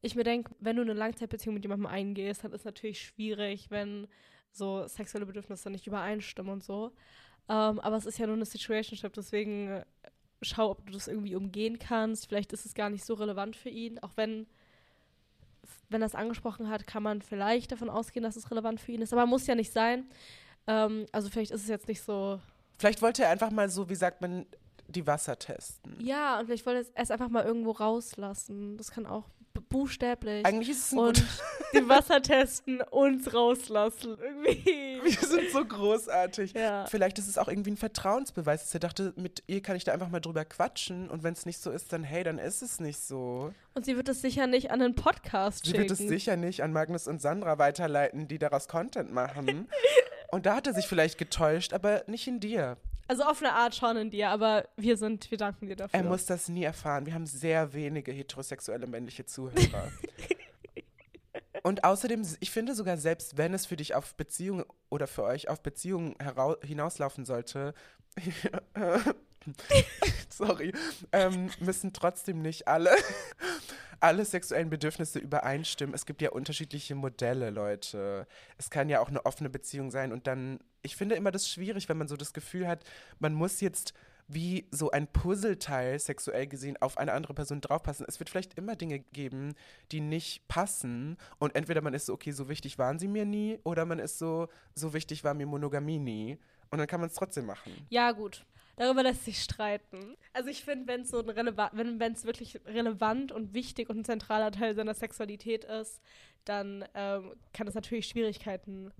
[0.00, 4.08] ich mir denke, wenn du eine Langzeitbeziehung mit jemandem eingehst, dann ist natürlich schwierig, wenn
[4.50, 6.92] so sexuelle Bedürfnisse nicht übereinstimmen und so.
[7.48, 9.84] Ähm, aber es ist ja nur eine Situationship, deswegen äh,
[10.42, 12.26] schau, ob du das irgendwie umgehen kannst.
[12.28, 14.46] Vielleicht ist es gar nicht so relevant für ihn, auch wenn
[15.88, 19.02] wenn er es angesprochen hat, kann man vielleicht davon ausgehen, dass es relevant für ihn
[19.02, 19.12] ist.
[19.12, 20.04] Aber muss ja nicht sein.
[20.66, 22.40] Ähm, also vielleicht ist es jetzt nicht so
[22.82, 24.44] Vielleicht wollte er einfach mal so, wie sagt man,
[24.88, 25.96] die Wasser testen.
[26.00, 28.76] Ja, und vielleicht wollte er es einfach mal irgendwo rauslassen.
[28.76, 29.28] Das kann auch
[29.60, 30.44] buchstäblich.
[30.46, 31.24] Eigentlich ist es ein und gut.
[31.74, 34.16] die Wasser testen, uns rauslassen.
[34.20, 35.00] Irgendwie.
[35.02, 36.52] Wir sind so großartig.
[36.52, 36.86] Ja.
[36.86, 39.92] Vielleicht ist es auch irgendwie ein Vertrauensbeweis, dass er dachte, mit ihr kann ich da
[39.92, 42.80] einfach mal drüber quatschen und wenn es nicht so ist, dann hey, dann ist es
[42.80, 43.52] nicht so.
[43.74, 45.88] Und sie wird es sicher nicht an einen Podcast Sie schicken.
[45.88, 49.68] wird es sicher nicht an Magnus und Sandra weiterleiten, die daraus Content machen.
[50.30, 52.76] und da hat er sich vielleicht getäuscht, aber nicht in dir.
[53.08, 55.98] Also auf eine Art schon in dir, aber wir sind, wir danken dir dafür.
[55.98, 57.06] Er muss das nie erfahren.
[57.06, 59.90] Wir haben sehr wenige heterosexuelle männliche Zuhörer.
[61.62, 65.48] Und außerdem, ich finde sogar, selbst wenn es für dich auf Beziehungen oder für euch
[65.48, 66.16] auf Beziehungen
[66.62, 67.74] hinauslaufen sollte,
[70.28, 70.72] sorry,
[71.12, 72.90] ähm, müssen trotzdem nicht alle,
[74.02, 75.94] alle sexuellen Bedürfnisse übereinstimmen.
[75.94, 78.26] Es gibt ja unterschiedliche Modelle, Leute.
[78.58, 81.88] Es kann ja auch eine offene Beziehung sein und dann, ich finde immer das schwierig,
[81.88, 82.84] wenn man so das Gefühl hat,
[83.20, 83.94] man muss jetzt
[84.26, 88.06] wie so ein Puzzleteil sexuell gesehen auf eine andere Person draufpassen.
[88.08, 89.54] Es wird vielleicht immer Dinge geben,
[89.92, 93.60] die nicht passen und entweder man ist so, okay, so wichtig waren sie mir nie
[93.62, 96.38] oder man ist so, so wichtig war mir Monogamie nie
[96.70, 97.72] und dann kann man es trotzdem machen.
[97.90, 98.44] Ja, gut.
[98.76, 100.16] Darüber lässt sich streiten.
[100.32, 103.98] Also ich finde, wenn es so ein relevant, wenn es wirklich relevant und wichtig und
[103.98, 106.00] ein zentraler Teil seiner Sexualität ist,
[106.44, 108.90] dann ähm, kann es natürlich Schwierigkeiten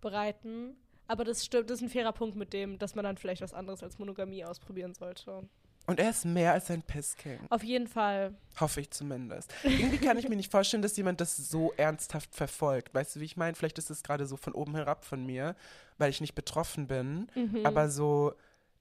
[0.00, 0.76] bereiten.
[1.06, 3.54] Aber das stimmt, das ist ein fairer Punkt mit dem, dass man dann vielleicht was
[3.54, 5.48] anderes als Monogamie ausprobieren sollte.
[5.86, 7.40] Und er ist mehr als ein Pissking.
[7.48, 8.34] Auf jeden Fall.
[8.60, 9.52] Hoffe ich zumindest.
[9.64, 12.94] Irgendwie kann ich mir nicht vorstellen, dass jemand das so ernsthaft verfolgt.
[12.94, 13.56] Weißt du, wie ich meine?
[13.56, 15.56] Vielleicht ist es gerade so von oben herab von mir,
[15.98, 17.26] weil ich nicht betroffen bin.
[17.34, 17.66] Mhm.
[17.66, 18.34] Aber so,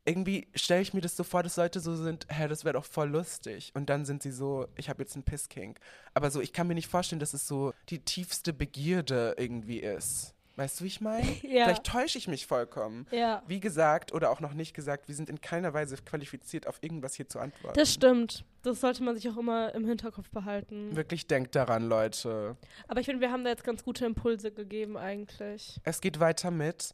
[0.06, 2.86] irgendwie stelle ich mir das so vor, dass Leute so sind, hä, das wäre doch
[2.86, 3.72] voll lustig.
[3.76, 5.80] Und dann sind sie so, ich habe jetzt einen Pisskink.
[6.14, 10.34] Aber so, ich kann mir nicht vorstellen, dass es so die tiefste Begierde irgendwie ist.
[10.60, 11.26] Weißt du, wie ich meine?
[11.42, 11.66] Ja.
[11.66, 13.08] Vielleicht täusche ich mich vollkommen.
[13.12, 13.42] Ja.
[13.48, 17.16] Wie gesagt oder auch noch nicht gesagt, wir sind in keiner Weise qualifiziert, auf irgendwas
[17.16, 17.80] hier zu antworten.
[17.80, 18.44] Das stimmt.
[18.62, 20.96] Das sollte man sich auch immer im Hinterkopf behalten.
[20.96, 22.58] Wirklich denkt daran, Leute.
[22.90, 25.80] Aber ich finde, wir haben da jetzt ganz gute Impulse gegeben eigentlich.
[25.84, 26.94] Es geht weiter mit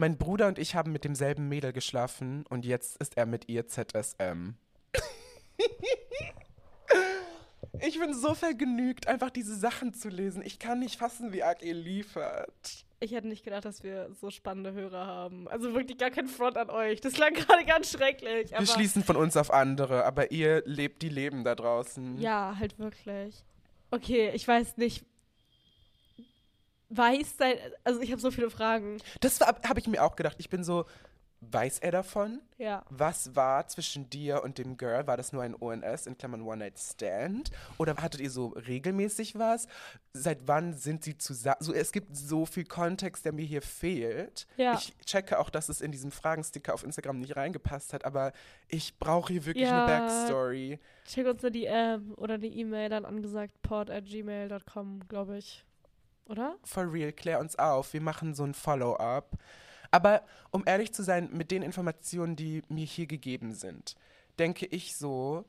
[0.00, 3.66] Mein Bruder und ich haben mit demselben Mädel geschlafen und jetzt ist er mit ihr
[3.66, 4.54] ZSM.
[7.82, 10.42] ich bin so vergnügt, einfach diese Sachen zu lesen.
[10.42, 12.86] Ich kann nicht fassen, wie arg ihr liefert.
[13.00, 15.46] Ich hätte nicht gedacht, dass wir so spannende Hörer haben.
[15.48, 17.02] Also wirklich gar kein Front an euch.
[17.02, 18.52] Das klang gerade ganz schrecklich.
[18.52, 22.18] Wir schließen von uns auf andere, aber ihr lebt die Leben da draußen.
[22.18, 23.44] Ja, halt wirklich.
[23.90, 25.04] Okay, ich weiß nicht.
[26.90, 27.56] Weiß sein.
[27.84, 28.98] Also ich habe so viele Fragen.
[29.20, 30.36] Das habe ich mir auch gedacht.
[30.38, 30.84] Ich bin so,
[31.42, 32.42] Weiß er davon?
[32.58, 32.84] Ja.
[32.90, 35.06] Was war zwischen dir und dem Girl?
[35.06, 37.50] War das nur ein ONS in Klammern One Night Stand?
[37.78, 39.66] Oder hattet ihr so regelmäßig was?
[40.12, 41.56] Seit wann sind sie zusammen?
[41.60, 44.46] So, es gibt so viel Kontext, der mir hier fehlt.
[44.58, 44.74] Ja.
[44.74, 48.32] Ich checke auch, dass es in diesem Fragensticker auf Instagram nicht reingepasst hat, aber
[48.68, 49.86] ich brauche hier wirklich Ja.
[49.86, 50.78] eine Backstory.
[51.08, 55.64] Schick uns eine DM oder eine E-Mail dann angesagt pod at gmail.com, glaube ich.
[56.30, 56.56] Oder?
[56.64, 57.92] For real, klär uns auf.
[57.92, 59.36] Wir machen so ein Follow-up.
[59.90, 63.96] Aber um ehrlich zu sein, mit den Informationen, die mir hier gegeben sind,
[64.38, 65.44] denke ich so,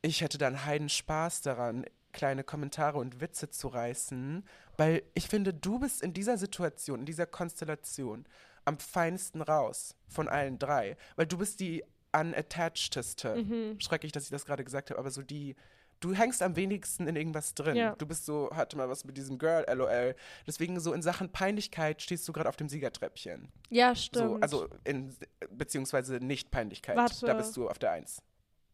[0.00, 4.44] ich hätte dann heiden Spaß daran, kleine Kommentare und Witze zu reißen,
[4.76, 8.26] weil ich finde, du bist in dieser Situation, in dieser Konstellation
[8.64, 13.36] am feinsten raus von allen drei, weil du bist die unattachedeste.
[13.36, 13.80] Mhm.
[13.80, 15.56] Schrecklich, dass ich das gerade gesagt habe, aber so die,
[16.04, 17.76] du hängst am wenigsten in irgendwas drin.
[17.76, 17.94] Ja.
[17.96, 20.14] Du bist so, hatte mal was mit diesem Girl, lol.
[20.46, 23.48] Deswegen so in Sachen Peinlichkeit stehst du gerade auf dem Siegertreppchen.
[23.70, 24.28] Ja, stimmt.
[24.28, 25.14] So, also in,
[25.50, 26.96] beziehungsweise nicht Peinlichkeit.
[26.96, 27.26] Warte.
[27.26, 28.22] Da bist du auf der Eins.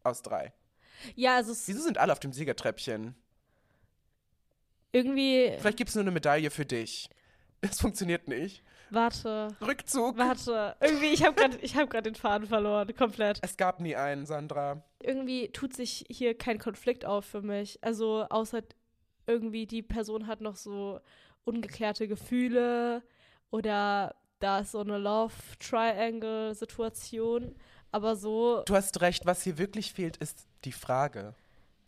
[0.02, 0.52] Aus drei.
[1.14, 3.14] ja, also es Wieso sind alle auf dem Siegertreppchen?
[4.92, 5.52] irgendwie.
[5.58, 7.10] Vielleicht gibt es nur eine Medaille für dich.
[7.60, 8.62] Es funktioniert nicht.
[8.90, 9.48] Warte.
[9.60, 10.16] Rückzug.
[10.18, 10.76] Warte.
[10.80, 12.94] Irgendwie, ich habe gerade hab grad den Faden verloren.
[12.96, 13.40] Komplett.
[13.42, 14.82] Es gab nie einen, Sandra.
[15.02, 17.78] Irgendwie tut sich hier kein Konflikt auf für mich.
[17.82, 18.62] Also, außer
[19.26, 21.00] irgendwie die Person hat noch so
[21.44, 23.02] ungeklärte Gefühle
[23.50, 27.54] oder da ist so eine Love-Triangle-Situation.
[27.90, 28.62] Aber so.
[28.66, 31.34] Du hast recht, was hier wirklich fehlt, ist die Frage.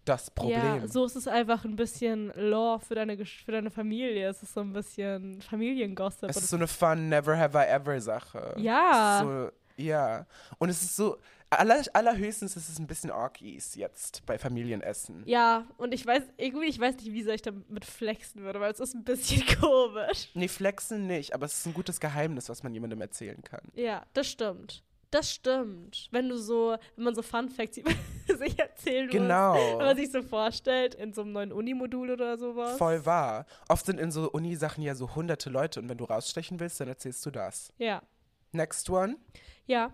[0.05, 0.59] Das Problem.
[0.59, 4.29] Ja, so ist es einfach ein bisschen Lore für deine, für deine Familie.
[4.29, 6.29] Es ist so ein bisschen Familiengossip.
[6.31, 8.55] Es ist so eine fun, never have I ever Sache.
[8.59, 9.21] Ja.
[9.23, 10.27] So, ja.
[10.59, 11.19] Und es ist so,
[11.51, 15.23] aller, allerhöchstens ist es ein bisschen Orkies jetzt bei Familienessen.
[15.27, 18.73] ja, und ich weiß, irgendwie, ich weiß nicht, wie sehr ich damit flexen würde, weil
[18.73, 20.31] es ist ein bisschen komisch.
[20.35, 23.63] Nee, flexen nicht, aber es ist ein gutes Geheimnis, was man jemandem erzählen kann.
[23.75, 24.83] Ja, das stimmt.
[25.11, 26.09] Das stimmt.
[26.13, 27.91] Wenn du so, wenn man so Fun Facts über
[28.38, 29.14] sich erzählen muss.
[29.14, 29.79] Wenn Genau.
[29.79, 32.77] man sich so vorstellt, in so einem neuen Unimodul oder sowas.
[32.79, 33.47] Voll wahr.
[33.69, 36.88] Oft sind in so Uni-Sachen ja so hunderte Leute und wenn du rausstechen willst, dann
[36.88, 37.73] erzählst du das.
[37.79, 38.03] Ja.
[38.53, 39.16] Next one.
[39.66, 39.93] Ja.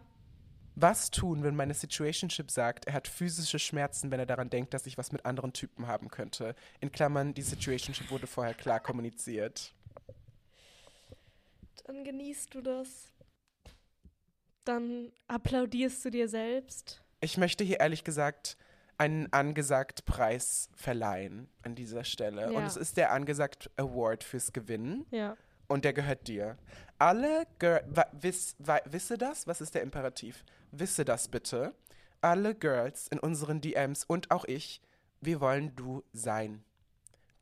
[0.78, 4.86] Was tun, wenn meine Situationship sagt, er hat physische Schmerzen, wenn er daran denkt, dass
[4.86, 6.54] ich was mit anderen Typen haben könnte?
[6.80, 9.72] In Klammern, die Situationship wurde vorher klar kommuniziert.
[11.86, 13.10] Dann genießt du das.
[14.64, 17.02] Dann applaudierst du dir selbst.
[17.26, 18.56] Ich möchte hier ehrlich gesagt
[18.98, 22.46] einen angesagt Preis verleihen an dieser Stelle.
[22.52, 22.66] Und Ja.
[22.68, 25.36] es ist der angesagt Award fürs Gewinnen Ja.
[25.66, 26.56] und der gehört dir.
[27.00, 29.48] Alle Girl, wiss, wisse das?
[29.48, 30.44] Was ist der Imperativ?
[30.70, 31.74] Wisse das bitte.
[32.20, 34.80] Alle Girls in unseren DMs und auch ich,
[35.20, 36.62] wir wollen du sein.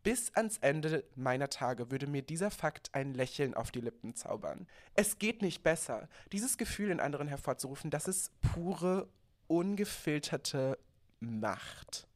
[0.02, 4.66] Bis ans Ende meiner Tage würde mir dieser Fakt ein Lächeln auf die Lippen zaubern.
[4.94, 6.08] Es geht nicht besser.
[6.32, 9.08] Dieses Gefühl in anderen hervorzurufen, das ist pure,
[9.54, 10.78] ungefilterte
[11.20, 12.06] Macht.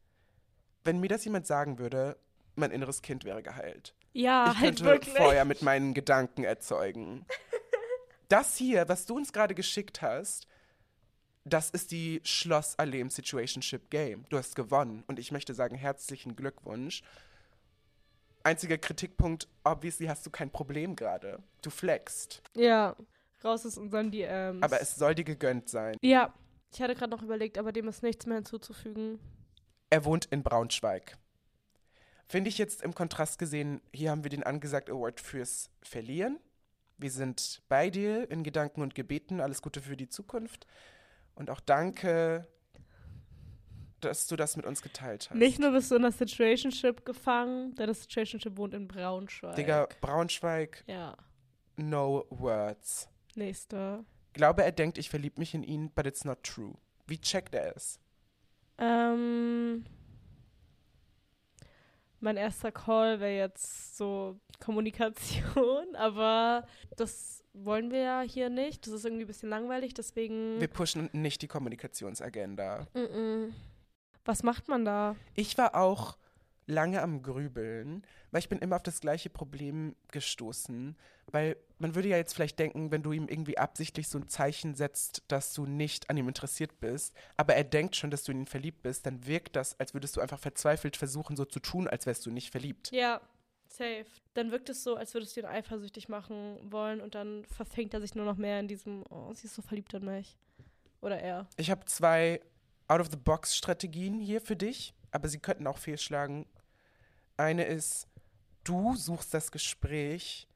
[0.83, 2.17] Wenn mir das jemand sagen würde,
[2.55, 3.95] mein inneres Kind wäre geheilt.
[4.13, 5.15] Ja, ich halt könnte wirklich.
[5.15, 7.25] Feuer mit meinen Gedanken erzeugen.
[8.27, 10.47] das hier, was du uns gerade geschickt hast,
[11.45, 14.25] das ist die Schloss Alem Situationship Game.
[14.29, 17.01] Du hast gewonnen und ich möchte sagen, herzlichen Glückwunsch.
[18.43, 21.39] Einziger Kritikpunkt, obviously hast du kein Problem gerade.
[21.61, 22.41] Du flexst.
[22.55, 22.95] Ja.
[23.43, 24.61] Raus aus unseren DMs.
[24.61, 25.95] Aber es soll dir gegönnt sein.
[26.01, 26.33] Ja.
[26.71, 29.19] Ich hatte gerade noch überlegt, aber dem ist nichts mehr hinzuzufügen.
[29.89, 31.17] Er wohnt in Braunschweig.
[32.27, 36.39] Finde ich jetzt im Kontrast gesehen, hier haben wir den angesagt Award fürs Verlieren.
[36.97, 39.41] Wir sind bei dir in Gedanken und Gebeten.
[39.41, 40.67] Alles Gute für die Zukunft.
[41.33, 42.45] Und auch danke,
[44.01, 45.37] dass du das mit uns geteilt hast.
[45.37, 49.55] Nicht nur bist du in der Situationship gefangen, deine Situationship wohnt in Braunschweig.
[49.55, 51.17] Digga, Braunschweig, Ja.
[51.77, 53.09] no words.
[53.35, 54.03] Nächster.
[54.33, 56.75] Glaube, er denkt, ich verlieb mich in ihn, but it's not true.
[57.07, 57.99] Wie checkt er es?
[58.77, 59.83] Ähm,
[62.19, 66.65] mein erster Call wäre jetzt so Kommunikation, aber
[66.95, 68.85] das wollen wir ja hier nicht.
[68.85, 70.59] Das ist irgendwie ein bisschen langweilig, deswegen.
[70.59, 72.87] Wir pushen nicht die Kommunikationsagenda.
[72.93, 73.53] Mm-mm.
[74.25, 75.15] Was macht man da?
[75.33, 76.17] Ich war auch
[76.67, 80.95] lange am Grübeln, weil ich bin immer auf das gleiche Problem gestoßen.
[81.31, 84.75] Weil man würde ja jetzt vielleicht denken, wenn du ihm irgendwie absichtlich so ein Zeichen
[84.75, 88.39] setzt, dass du nicht an ihm interessiert bist, aber er denkt schon, dass du in
[88.39, 91.87] ihn verliebt bist, dann wirkt das, als würdest du einfach verzweifelt versuchen, so zu tun,
[91.87, 92.91] als wärst du nicht verliebt.
[92.91, 93.21] Ja,
[93.67, 94.05] safe.
[94.33, 98.01] Dann wirkt es so, als würdest du ihn eifersüchtig machen wollen und dann verfängt er
[98.01, 100.37] sich nur noch mehr in diesem, oh, sie ist so verliebt in mich.
[101.01, 101.47] Oder er.
[101.55, 102.41] Ich habe zwei
[102.89, 106.45] Out-of-the-Box-Strategien hier für dich, aber sie könnten auch fehlschlagen.
[107.37, 108.07] Eine ist,
[108.65, 110.48] du suchst das Gespräch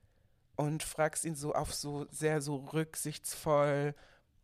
[0.56, 3.96] und fragst ihn so auf so sehr so rücksichtsvoll,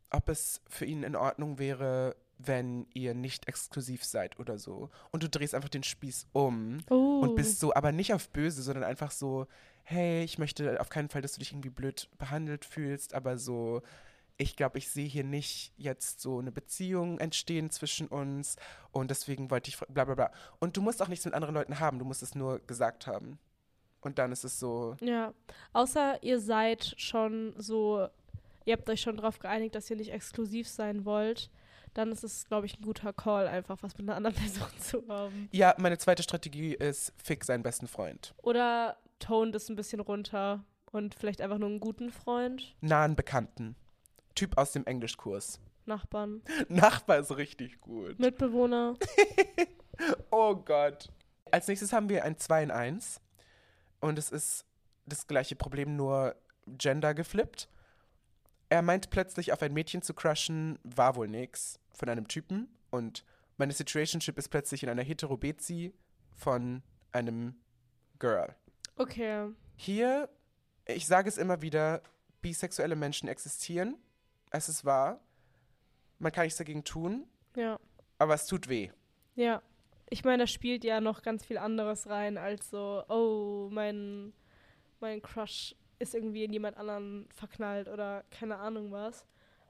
[0.10, 4.90] ob es für ihn in Ordnung wäre, wenn ihr nicht exklusiv seid oder so.
[5.12, 7.20] Und du drehst einfach den Spieß um Oh.
[7.22, 9.46] und bist so, aber nicht auf böse, sondern einfach so,
[9.84, 13.82] hey, ich möchte auf keinen Fall, dass du dich irgendwie blöd behandelt fühlst, aber so,
[14.38, 18.56] ich glaube, ich sehe hier nicht jetzt so eine Beziehung entstehen zwischen uns
[18.92, 20.32] und deswegen wollte ich bla bla bla.
[20.60, 23.38] Und du musst auch nichts mit anderen Leuten haben, du musst es nur gesagt haben.
[24.02, 25.34] Und dann ist es so, Ja.
[25.74, 28.08] Außer ihr seid schon so,
[28.66, 31.50] ihr habt euch schon darauf geeinigt, dass ihr nicht exklusiv sein wollt,
[31.96, 35.04] dann ist es, glaube ich, ein guter Call, einfach was mit einer anderen Person zu
[35.10, 35.50] haben.
[35.52, 38.34] ja, meine zweite Strategie ist, fick seinen besten Freund.
[38.44, 43.76] Oder tone das ein bisschen runter und vielleicht einfach nur einen guten Freund, Nahen Bekannten.
[44.36, 45.60] Typ aus dem Englischkurs.
[45.86, 48.18] Nachbarn, Nachbar ist richtig gut.
[48.20, 48.94] Mitbewohner.
[50.32, 51.10] Oh Gott.
[51.52, 53.20] Als nächstes haben wir ein 2 in 1.
[54.02, 54.66] Und es ist
[55.06, 56.36] das gleiche Problem, nur
[56.68, 57.68] Gender geflippt.
[58.70, 62.70] Er meint plötzlich auf ein Mädchen zu crushen, war wohl nix, von einem Typen.
[62.92, 63.26] Und
[63.58, 65.94] meine Situationship ist plötzlich in einer Hetero-Bezi
[66.36, 67.56] von einem
[68.20, 68.56] Girl.
[68.96, 69.50] Okay.
[69.76, 70.30] Hier,
[70.86, 72.02] ich sage es immer wieder,
[72.42, 73.98] bisexuelle Menschen existieren.
[74.52, 75.20] Es ist wahr.
[76.20, 77.80] Man kann nichts dagegen tun, Ja.
[78.18, 78.92] aber es tut weh.
[79.36, 79.62] Ja.
[80.10, 84.34] Ich meine, da spielt ja noch ganz viel anderes rein, als so, oh, mein,
[85.00, 89.26] mein Crush ist irgendwie in jemand anderen verknallt oder keine Ahnung was.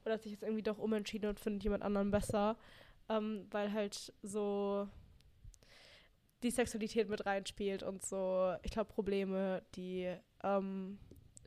[0.06, 2.58] Oder hat sich jetzt irgendwie doch umentschieden und findet jemand anderen besser.
[3.10, 4.88] Ähm, weil halt so
[6.44, 11.00] die Sexualität mit reinspielt und so, ich glaube, Probleme, die ähm,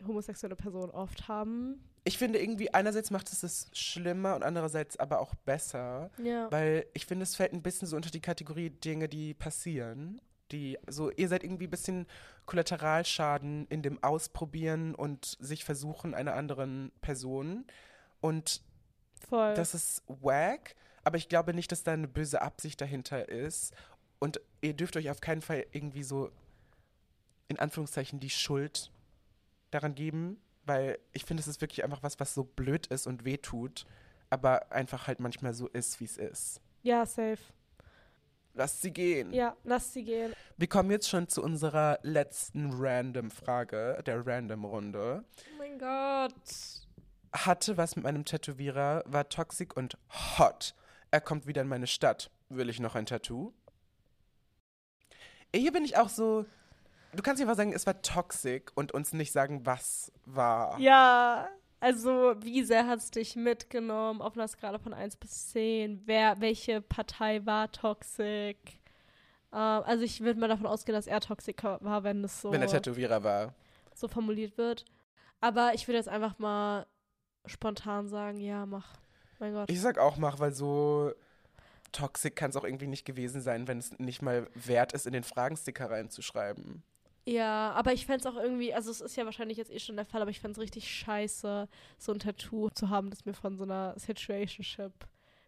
[0.06, 1.82] homosexuelle Personen oft haben.
[2.04, 6.50] Ich finde irgendwie, einerseits macht es es schlimmer und andererseits aber auch besser, Ja.
[6.50, 10.20] weil ich finde, es fällt ein bisschen so unter die Kategorie Dinge, die passieren.
[10.50, 12.06] Die, so, ihr seid irgendwie ein bisschen
[12.46, 17.64] Kollateralschaden in dem Ausprobieren und sich versuchen einer anderen Person.
[18.20, 18.62] Und
[19.28, 19.54] Voll.
[19.54, 23.72] das ist wack, aber ich glaube nicht, dass da eine böse Absicht dahinter ist.
[24.18, 26.30] Und ihr dürft euch auf keinen Fall irgendwie so
[27.48, 28.90] in Anführungszeichen die Schuld
[29.70, 33.24] daran geben, weil ich finde, es ist wirklich einfach was, was so blöd ist und
[33.24, 33.84] wehtut,
[34.30, 36.60] aber einfach halt manchmal so ist, wie es ist.
[36.82, 37.38] ja, safe.
[38.54, 39.32] Lasst sie gehen.
[39.32, 40.34] Ja, lass sie gehen.
[40.58, 45.24] Wir kommen jetzt schon zu unserer letzten Random-Frage, der Random-Runde.
[45.24, 46.32] Oh mein Gott.
[47.32, 49.96] Hatte was mit meinem Tätowierer, war toxisch und
[50.38, 50.74] hot.
[51.10, 52.30] Er kommt wieder in meine Stadt.
[52.50, 53.54] Will ich noch ein Tattoo?
[55.54, 56.44] Hier bin ich auch so.
[57.14, 60.78] Du kannst einfach sagen, es war toxisch und uns nicht sagen, was war.
[60.80, 61.48] Ja,
[61.80, 66.02] also wie sehr hat es dich mitgenommen auf einer Skala von 1 bis 10?
[66.06, 68.56] Wer, welche Partei war toxisch?
[69.52, 72.60] Ähm, also ich würde mal davon ausgehen, dass er toxisch war, wenn das so, Wenn
[72.60, 73.54] der Tätowierer war.
[73.94, 74.84] so formuliert wird.
[75.40, 76.86] Aber ich würde jetzt einfach mal
[77.46, 78.94] spontan sagen, ja, mach.
[79.38, 79.68] Mein Gott.
[79.70, 81.12] Ich sag auch, mach, weil so
[81.90, 85.12] toxisch kann es auch irgendwie nicht gewesen sein, wenn es nicht mal wert ist, in
[85.12, 86.84] den Fragensticker reinzuschreiben.
[87.24, 89.96] Ja, aber ich fände es auch irgendwie, also es ist ja wahrscheinlich jetzt eh schon
[89.96, 93.34] der Fall, aber ich fände es richtig scheiße, so ein Tattoo zu haben, das mir
[93.34, 94.92] von so einer Situationship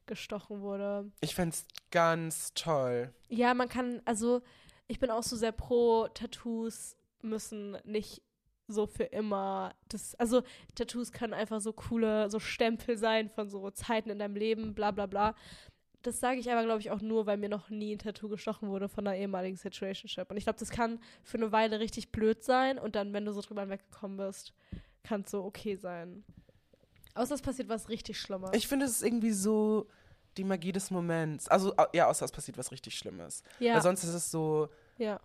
[0.07, 1.11] gestochen wurde.
[1.21, 3.13] Ich fänd's ganz toll.
[3.29, 4.43] Ja, man kann, also
[4.87, 8.23] ich bin auch so sehr pro Tattoos müssen nicht
[8.67, 10.43] so für immer das, also
[10.75, 14.91] Tattoos können einfach so coole, so Stempel sein von so Zeiten in deinem Leben, bla
[14.91, 15.35] bla bla.
[16.05, 18.69] Das sage ich aber, glaube ich, auch nur, weil mir noch nie ein Tattoo gestochen
[18.69, 20.31] wurde von einer ehemaligen Situationship.
[20.31, 23.33] Und ich glaube, das kann für eine Weile richtig blöd sein und dann, wenn du
[23.33, 24.53] so drüber weggekommen bist,
[25.03, 26.23] kann es so okay sein.
[27.15, 28.51] Außer es passiert was richtig Schlimmes.
[28.53, 29.87] Ich finde, es ist irgendwie so
[30.37, 31.49] die Magie des Moments.
[31.49, 33.43] Also, ja, außer es passiert was richtig Schlimmes.
[33.59, 35.19] ja, Weil sonst ist es so, ja.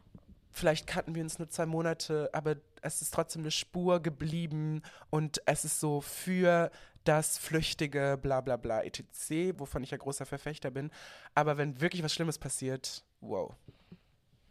[0.51, 5.41] vielleicht kannten wir uns nur zwei Monate, aber es ist trotzdem eine Spur geblieben und
[5.45, 6.71] es ist so für
[7.03, 10.91] das flüchtige bla bla bla etc., wovon ich ja großer Verfechter bin.
[11.33, 13.53] Aber wenn wirklich was Schlimmes passiert, wow.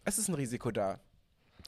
[0.05, 0.99] Es ist ein Risiko da.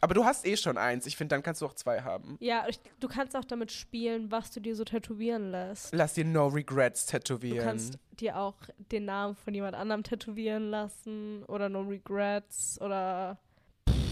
[0.00, 1.04] Aber du hast eh schon eins.
[1.04, 2.36] Ich finde, dann kannst du auch zwei haben.
[2.40, 5.92] Ja, ich, du kannst auch damit spielen, was du dir so tätowieren lässt.
[5.92, 7.64] Lass dir No Regrets Du tätowieren.
[7.64, 13.38] kannst dir auch den Namen von jemand anderem tätowieren lassen oder No Regrets oder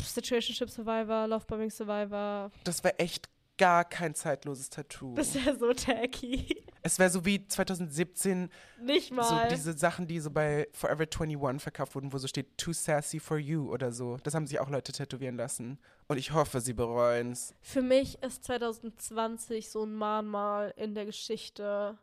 [0.09, 2.51] Situationship Survivor, Lovebombing Survivor.
[2.65, 3.29] das wäre echt
[3.59, 5.15] gar kein zeitloses Tattoo.
[5.15, 6.65] Das wäre so tacky.
[6.83, 8.49] Es wäre so wie 2017
[8.81, 9.49] Nicht so mal.
[9.49, 13.37] diese Sachen, die so bei Forever 21 verkauft wurden, wo so steht Too sassy for
[13.37, 14.17] you oder so.
[14.23, 15.79] Das haben sich auch Leute tätowieren lassen.
[16.07, 21.99] Und ich hoffe, sie bereuen Für mich ist 2020 so ein Mahnmal in der Geschichte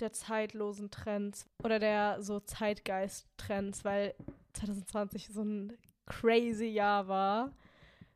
[0.00, 4.14] der zeitlosen Trends oder der so Zeitgeist-Trends, weil
[4.52, 5.72] 2020 so ein
[6.06, 7.52] crazy Jahr war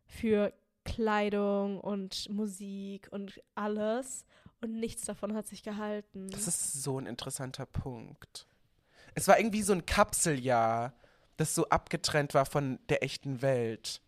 [0.07, 0.53] für
[0.85, 4.25] Kleidung und Musik und alles
[4.61, 6.31] und nichts davon hat sich gehalten.
[6.31, 8.47] Das ist so ein interessanter Punkt.
[9.15, 10.95] Es war irgendwie so ein Kapseljahr,
[11.37, 14.01] das so abgetrennt war von der echten Welt.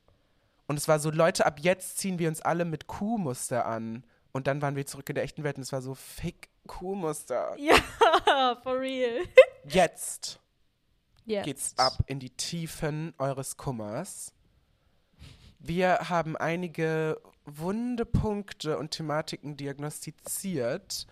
[0.66, 4.04] Und es war so, Leute, ab jetzt ziehen wir uns alle mit Kuhmuster an.
[4.32, 7.56] Und dann waren wir zurück in der echten Welt und es war so, fick Kuhmuster.
[7.58, 7.74] ja,
[8.62, 9.24] for real.
[9.64, 10.39] Jetzt
[11.24, 11.44] Jetzt.
[11.44, 14.32] geht's ab in die Tiefen eures Kummers.
[15.58, 21.06] Wir haben einige wunde Punkte und Thematiken diagnostiziert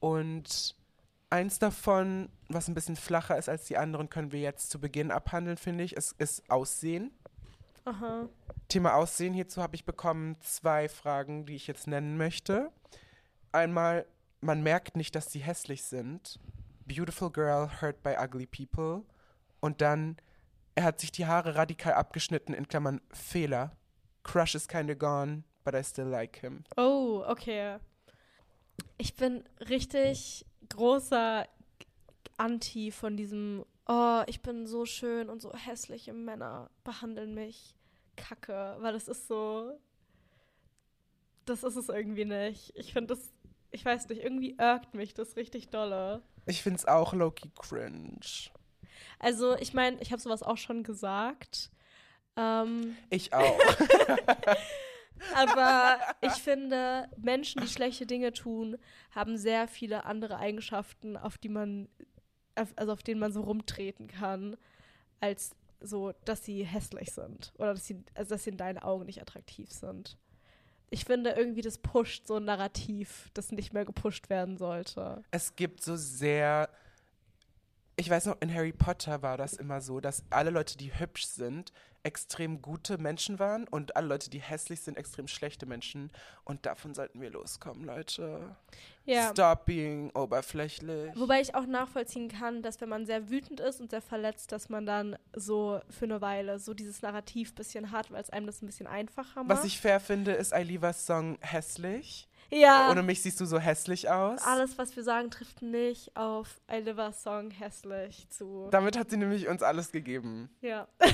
[0.00, 0.76] und
[1.30, 5.10] eins davon, was ein bisschen flacher ist als die anderen, können wir jetzt zu Beginn
[5.10, 5.96] abhandeln, finde ich.
[5.96, 7.10] Es ist Aussehen.
[7.84, 8.28] Aha.
[8.68, 9.34] Thema Aussehen.
[9.34, 12.70] Hierzu habe ich bekommen zwei Fragen, die ich jetzt nennen möchte.
[13.52, 14.06] Einmal,
[14.40, 16.38] man merkt nicht, dass sie hässlich sind.
[16.86, 19.04] Beautiful girl hurt by ugly people.
[19.64, 20.18] Und dann,
[20.74, 23.74] er hat sich die Haare radikal abgeschnitten, in Klammern Fehler.
[24.22, 26.64] Crush is kinda gone, but I still like him.
[26.76, 27.78] Oh, okay.
[28.98, 31.48] Ich bin richtig großer
[32.36, 37.74] Anti von diesem, oh, ich bin so schön und so hässliche Männer behandeln mich
[38.16, 39.80] kacke, weil das ist so,
[41.46, 42.70] das ist es irgendwie nicht.
[42.76, 43.32] Ich finde das,
[43.70, 46.20] ich weiß nicht, irgendwie irgt mich das richtig dolle.
[46.44, 48.50] Ich find's auch Loki cringe.
[49.18, 51.70] Also, ich meine, ich habe sowas auch schon gesagt.
[52.36, 53.58] Ähm, Ich auch.
[55.34, 58.76] Aber ich finde, Menschen, die schlechte Dinge tun,
[59.12, 61.88] haben sehr viele andere Eigenschaften, auf die man,
[62.76, 64.56] also auf denen man so rumtreten kann,
[65.20, 67.52] als so, dass sie hässlich sind.
[67.58, 70.18] Oder dass sie, also dass sie in deinen Augen nicht attraktiv sind.
[70.90, 75.22] Ich finde irgendwie, das pusht so ein Narrativ, das nicht mehr gepusht werden sollte.
[75.30, 76.68] es gibt so sehr.
[77.96, 81.26] Ich weiß noch, in Harry Potter war das immer so, dass alle Leute, die hübsch
[81.26, 81.72] sind,
[82.04, 86.10] extrem gute Menschen waren und alle Leute, die hässlich sind, extrem schlechte Menschen.
[86.44, 88.56] Und davon sollten wir loskommen, Leute.
[89.06, 89.30] Ja.
[89.30, 91.12] Stop being oberflächlich.
[91.16, 94.68] Wobei ich auch nachvollziehen kann, dass wenn man sehr wütend ist und sehr verletzt, dass
[94.68, 98.60] man dann so für eine Weile so dieses Narrativ bisschen hat, weil es einem das
[98.60, 99.58] ein bisschen einfacher macht.
[99.58, 102.28] Was ich fair finde, ist Ailivas Song hässlich.
[102.54, 104.42] Ja, Ohne mich siehst du so hässlich aus.
[104.42, 108.68] alles, was wir sagen, trifft nicht auf I Live a Song hässlich zu.
[108.70, 110.50] Damit hat sie nämlich uns alles gegeben.
[110.60, 110.88] ja.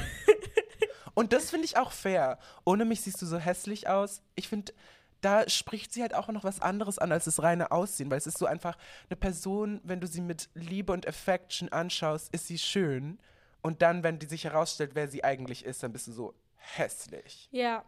[1.14, 2.38] Und das finde ich auch fair.
[2.64, 4.22] Ohne mich siehst du so hässlich aus.
[4.36, 4.72] Ich finde,
[5.20, 8.26] da spricht sie halt auch noch was anderes an als das reine Aussehen, weil es
[8.28, 8.78] ist so einfach
[9.08, 13.18] eine Person, wenn du sie mit Liebe und Affection anschaust, ist sie schön.
[13.60, 17.48] Und dann, wenn die sich herausstellt, wer sie eigentlich ist, dann bist du so hässlich.
[17.50, 17.84] Ja.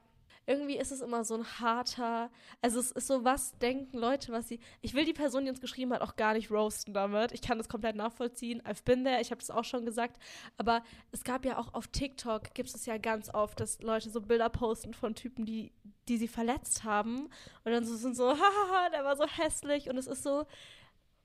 [0.46, 2.30] Irgendwie ist es immer so ein harter,
[2.60, 5.60] also es ist so, was denken Leute, was sie, ich will die Person, die uns
[5.60, 7.32] geschrieben hat, auch gar nicht roasten damit.
[7.32, 8.60] Ich kann das komplett nachvollziehen.
[8.62, 10.20] I've been there, ich habe das auch schon gesagt.
[10.56, 10.82] Aber
[11.12, 14.48] es gab ja auch auf TikTok, gibt es ja ganz oft, dass Leute so Bilder
[14.48, 15.72] posten von Typen, die,
[16.08, 17.28] die sie verletzt haben.
[17.64, 19.88] Und dann so sind so, hahaha, der war so hässlich.
[19.88, 20.46] Und es ist so,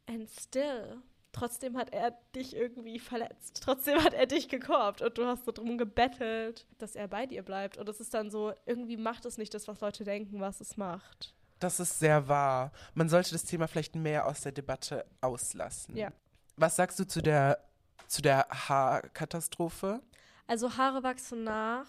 [0.07, 1.01] and still.
[1.39, 3.61] Trotzdem hat er dich irgendwie verletzt.
[3.63, 7.43] Trotzdem hat er dich gekorbt und du hast so drum gebettelt, dass er bei dir
[7.43, 7.77] bleibt.
[7.77, 10.77] Und es ist dann so, irgendwie macht es nicht das, was Leute denken, was es
[10.77, 11.33] macht.
[11.59, 12.71] Das ist sehr wahr.
[12.93, 15.95] Man sollte das Thema vielleicht mehr aus der Debatte auslassen.
[15.97, 16.11] Ja.
[16.55, 17.59] Was sagst du zu der,
[18.07, 20.01] zu der Haarkatastrophe?
[20.45, 21.87] Also Haare wachsen nach,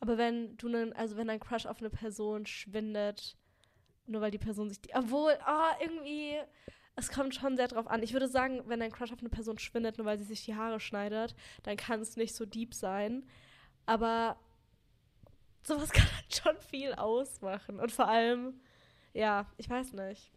[0.00, 3.36] aber wenn du einen, also wenn dein Crush auf eine Person schwindet,
[4.06, 6.40] nur weil die Person sich die, obwohl, ah, irgendwie,
[6.96, 8.02] es kommt schon sehr drauf an.
[8.02, 10.54] Ich würde sagen, wenn dein Crush auf eine Person schwindet, nur weil sie sich die
[10.54, 13.24] Haare schneidet, dann kann es nicht so deep sein.
[13.86, 14.36] Aber
[15.62, 17.80] sowas kann halt schon viel ausmachen.
[17.80, 18.60] Und vor allem,
[19.14, 20.30] ja, ich weiß nicht.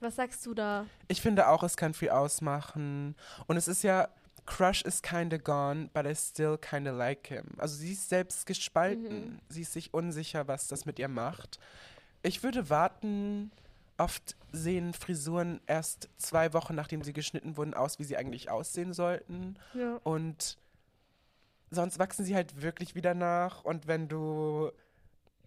[0.00, 0.86] Was sagst du da?
[1.08, 3.16] Ich finde auch, es kann viel ausmachen.
[3.48, 4.08] Und es ist ja,
[4.46, 7.46] Crush is kinda gone, but I still kinda like him.
[7.58, 9.32] Also sie ist selbst gespalten.
[9.32, 9.38] Mhm.
[9.48, 11.58] Sie ist sich unsicher, was das mit ihr macht.
[12.22, 13.50] Ich würde warten.
[13.98, 18.92] Oft sehen Frisuren erst zwei Wochen, nachdem sie geschnitten wurden, aus, wie sie eigentlich aussehen
[18.92, 19.56] sollten.
[19.74, 20.00] Ja.
[20.04, 20.56] Und
[21.70, 23.64] sonst wachsen sie halt wirklich wieder nach.
[23.64, 24.70] Und wenn du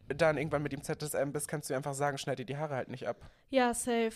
[0.07, 2.89] dann irgendwann mit dem ZSM bist, kannst du einfach sagen, schneid dir die Haare halt
[2.89, 3.17] nicht ab.
[3.49, 4.13] Ja, safe.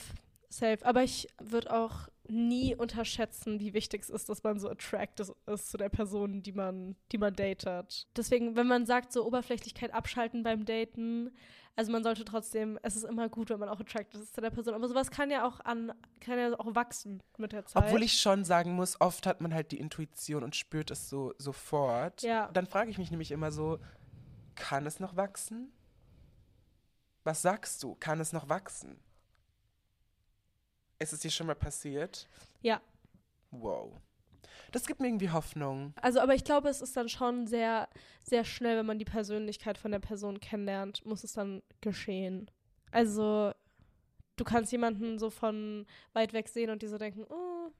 [0.50, 0.86] Safe.
[0.86, 5.70] Aber ich würde auch nie unterschätzen, wie wichtig es ist, dass man so attracted ist
[5.70, 8.08] zu der Person, die man, die man datet.
[8.16, 11.32] Deswegen, wenn man sagt, so Oberflächlichkeit abschalten beim Daten,
[11.76, 14.50] also man sollte trotzdem, es ist immer gut, wenn man auch attracted ist zu der
[14.50, 14.74] Person.
[14.74, 17.84] Aber sowas kann ja auch an, kann ja auch wachsen mit der Zeit.
[17.84, 21.34] Obwohl ich schon sagen muss, oft hat man halt die Intuition und spürt es so
[21.38, 22.22] sofort.
[22.22, 22.50] Ja.
[22.54, 23.80] Dann frage ich mich nämlich immer so,
[24.56, 25.72] kann es noch wachsen?
[27.26, 27.96] Was sagst du?
[27.96, 28.98] Kann es noch wachsen?
[31.00, 32.30] Ist es dir schon mal passiert?
[32.62, 32.80] Ja.
[33.52, 34.00] Wow.
[34.76, 35.94] Das gibt mir irgendwie Hoffnung.
[36.02, 37.88] Also, aber ich glaube, es ist dann schon sehr,
[38.24, 42.52] sehr schnell, wenn man die Persönlichkeit von der Person kennenlernt, muss es dann geschehen.
[42.92, 43.54] Also,
[44.36, 47.72] du kannst jemanden so von weit weg sehen und die so denken, oh,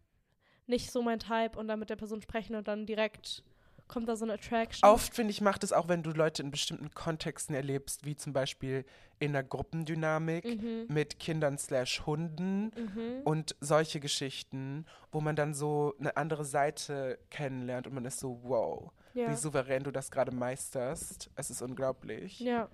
[0.68, 3.44] nicht so mein Type und dann mit der Person sprechen und dann direkt
[3.88, 4.90] kommt da so eine Attraction.
[4.90, 8.34] Oft, finde ich, macht es auch, wenn du Leute in bestimmten Kontexten erlebst, wie zum
[8.34, 8.86] Beispiel
[9.20, 10.86] in der Gruppendynamik Mhm.
[10.90, 13.22] mit Kindern slash Hunden Mhm.
[13.24, 18.40] und solche Geschichten, wo man dann so eine andere Seite kennenlernt und man ist so,
[18.44, 19.30] wow, Ja.
[19.32, 21.30] wie souverän du das gerade meisterst.
[21.36, 22.40] Es ist unglaublich.
[22.40, 22.70] Ja.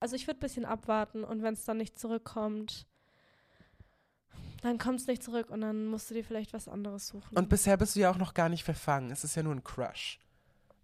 [0.00, 2.86] Also ich würde ein bisschen abwarten und wenn es dann nicht zurückkommt,
[4.66, 7.36] dann kommt es nicht zurück und dann musst du dir vielleicht was anderes suchen.
[7.36, 9.10] Und bisher bist du ja auch noch gar nicht verfangen.
[9.10, 10.18] Es ist ja nur ein Crush.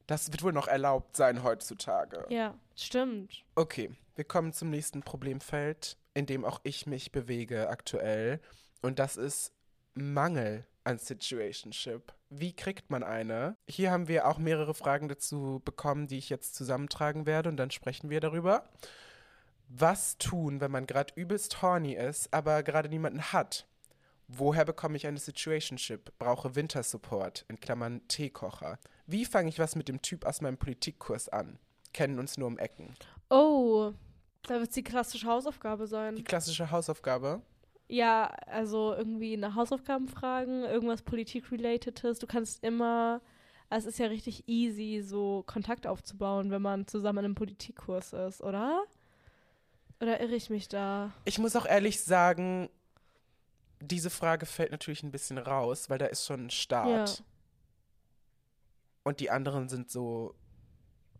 [0.07, 2.27] Das wird wohl noch erlaubt sein heutzutage.
[2.29, 3.45] ja, stimmt.
[3.55, 8.41] Okay, wir kommen zum nächsten Problemfeld, in dem auch ich mich bewege aktuell.
[8.83, 9.53] Und das ist
[9.95, 12.13] Mangel an Situationship.
[12.31, 13.57] Wie kriegt man eine?
[13.69, 17.71] Hier haben wir auch mehrere Fragen dazu bekommen, die ich jetzt zusammentragen werde und dann
[17.71, 18.65] sprechen wir darüber.
[19.69, 23.67] Was tun, wenn man gerade übelst horny ist, aber gerade niemanden hat?
[24.35, 26.13] Woher bekomme ich eine Situationship?
[26.19, 28.79] Brauche Wintersupport, in Klammern Teekocher.
[29.07, 31.59] Wie fange ich was mit dem Typ aus meinem Politikkurs an?
[31.93, 32.95] Kennen uns nur um Ecken.
[33.29, 33.93] Oh,
[34.45, 36.25] da wird es die klassische Hausaufgabe Die sein.
[36.25, 37.43] klassische Hausaufgabe.
[37.89, 42.19] Ja, also irgendwie eine Hausaufgabenfragen, irgendwas Politik-relatedes.
[42.19, 43.21] Du kannst immer,
[43.69, 48.15] also es ist ja richtig easy, so Kontakt aufzubauen, wenn man zusammen in einem Politikkurs
[48.15, 48.83] ist, oder?
[50.01, 51.13] Oder irre ich mich da?
[51.27, 52.71] Ich muss auch ehrlich sagen,
[53.83, 57.19] diese Frage fällt natürlich ein bisschen raus, weil da ist schon ein Start.
[57.19, 57.25] Ja.
[59.05, 60.35] Und die anderen sind so,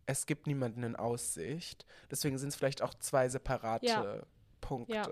[0.05, 1.85] es gibt niemanden in Aussicht.
[2.09, 4.21] Deswegen sind es vielleicht auch zwei separate Ja.
[4.61, 4.93] Punkte.
[4.93, 5.07] Ja.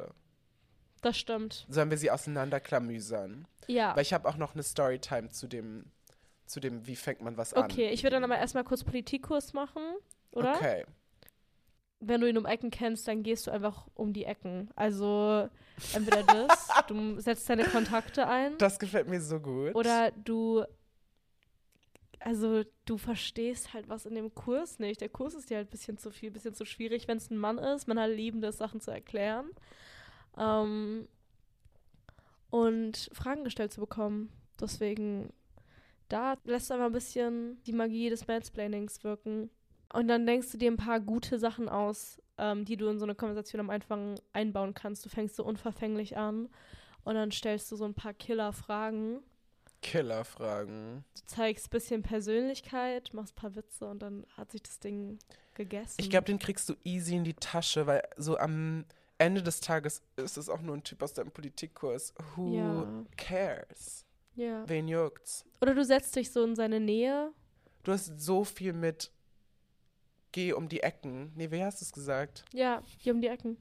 [1.02, 1.66] Das stimmt.
[1.68, 3.48] Sollen wir sie auseinanderklamüsern?
[3.68, 3.96] Ja.
[3.96, 5.92] Weil ich habe auch noch eine Storytime zu dem,
[6.46, 7.66] zu dem, wie fängt man was an.
[7.66, 9.82] Okay, ich würde dann aber erstmal kurz Politikkurs machen,
[10.32, 10.56] oder?
[10.56, 10.86] Okay.
[12.04, 14.70] Wenn du ihn um Ecken kennst, dann gehst du einfach um die Ecken.
[14.76, 15.48] Also
[15.94, 19.76] entweder das, du setzt deine Kontakte ein, Das gefällt mir so gut.
[19.76, 20.64] oder du,
[22.20, 25.00] also du verstehst halt was in dem Kurs nicht.
[25.02, 27.30] Der Kurs ist dir halt ein bisschen zu viel, ein bisschen zu schwierig, wenn es
[27.30, 27.88] ein Mann ist.
[27.88, 29.52] Man hat lieben das, Sachen zu erklären.
[30.38, 31.08] Ähm,
[32.50, 34.32] und Fragen gestellt zu bekommen.
[34.60, 35.32] Deswegen,
[36.10, 39.50] da lässt du einfach ein bisschen die Magie des Mansplainings wirken.
[39.94, 43.06] Und dann denkst du dir ein paar gute Sachen aus, ähm, die du in so
[43.06, 45.04] eine Konversation am Anfang einbauen kannst.
[45.06, 46.50] Du fängst so unverfänglich an
[47.04, 49.20] und dann stellst du so ein paar Killer-Fragen.
[49.82, 51.04] Killerfragen.
[51.16, 55.20] Du zeigst ein bisschen Persönlichkeit, machst ein paar Witze und dann hat sich das Ding
[55.56, 55.96] gegessen.
[56.00, 58.86] Ich glaube, den kriegst du easy in die Tasche, weil so am
[59.18, 62.14] Ende des Tages ist es auch nur ein Typ aus deinem Politikkurs.
[62.36, 63.04] Who Ja.
[63.18, 64.06] cares?
[64.36, 64.68] ja.
[64.70, 65.46] Wen juckt's?
[65.62, 67.32] Oder du setzt dich so in seine Nähe.
[67.84, 69.12] Du hast so viel mit
[70.32, 71.32] Geh um die Ecken.
[71.36, 72.46] Nee, wie hast du es gesagt?
[72.54, 73.58] Ja, geh um die Ecken.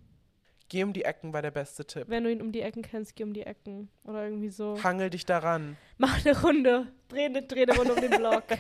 [0.69, 2.05] Geh um die Ecken war der beste Tipp.
[2.07, 3.89] Wenn du ihn um die Ecken kennst, geh um die Ecken.
[4.05, 4.81] Oder irgendwie so.
[4.83, 5.77] Hangel dich daran.
[5.99, 6.87] Mach eine Runde.
[7.09, 8.45] Dreh eine, dreh eine Runde um den Block.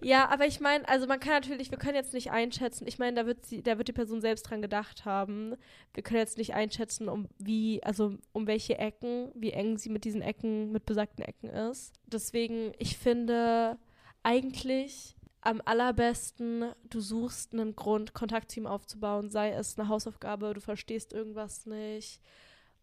[0.00, 3.20] Ja, aber ich meine, also man kann natürlich, wir können jetzt nicht einschätzen, ich meine,
[3.20, 5.54] da wird sie, da wird die Person selbst dran gedacht haben.
[5.94, 10.04] Wir können jetzt nicht einschätzen, um wie, also um welche Ecken, wie eng sie mit
[10.04, 11.94] diesen Ecken, mit besagten Ecken ist.
[12.06, 13.78] Deswegen, ich finde
[14.22, 15.16] eigentlich
[15.48, 20.60] am allerbesten, du suchst einen Grund, Kontakt zu ihm aufzubauen, sei es eine Hausaufgabe, du
[20.60, 22.20] verstehst irgendwas nicht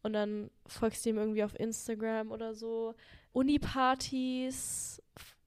[0.02, 2.96] und dann folgst du ihm irgendwie auf Instagram oder so.
[3.34, 5.00] Unipartys,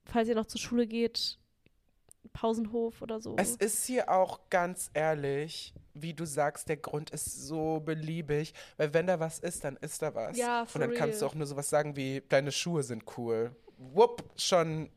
[0.04, 1.38] falls ihr noch zur Schule geht,
[2.32, 3.34] Pausenhof oder so.
[3.36, 8.94] Es ist hier auch ganz ehrlich, wie du sagst, der Grund ist so beliebig, weil
[8.94, 10.36] wenn da was ist, dann ist da was.
[10.36, 11.30] Ja, Und for dann kannst du real.
[11.32, 13.56] auch nur sowas sagen wie, deine Schuhe sind cool.
[13.76, 14.88] Wupp, schon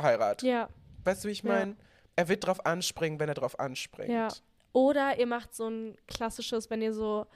[0.00, 0.42] Heirat.
[0.42, 0.70] ja,
[1.06, 1.52] Weißt du, wie ich Ja.
[1.52, 1.76] meine?
[2.16, 4.10] Er wird drauf anspringen, wenn er drauf anspringt.
[4.10, 4.28] Ja.
[4.72, 7.26] Oder ihr macht so ein klassisches, wenn ihr so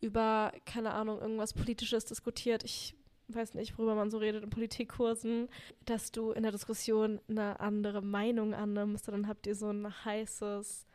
[0.00, 2.64] über, keine Ahnung, irgendwas Politisches diskutiert.
[2.64, 2.94] Ich
[3.28, 5.48] weiß nicht, worüber man so redet in Politikkursen,
[5.84, 9.08] dass du in der Diskussion eine andere Meinung annimmst.
[9.08, 10.86] Und dann habt ihr so ein heißes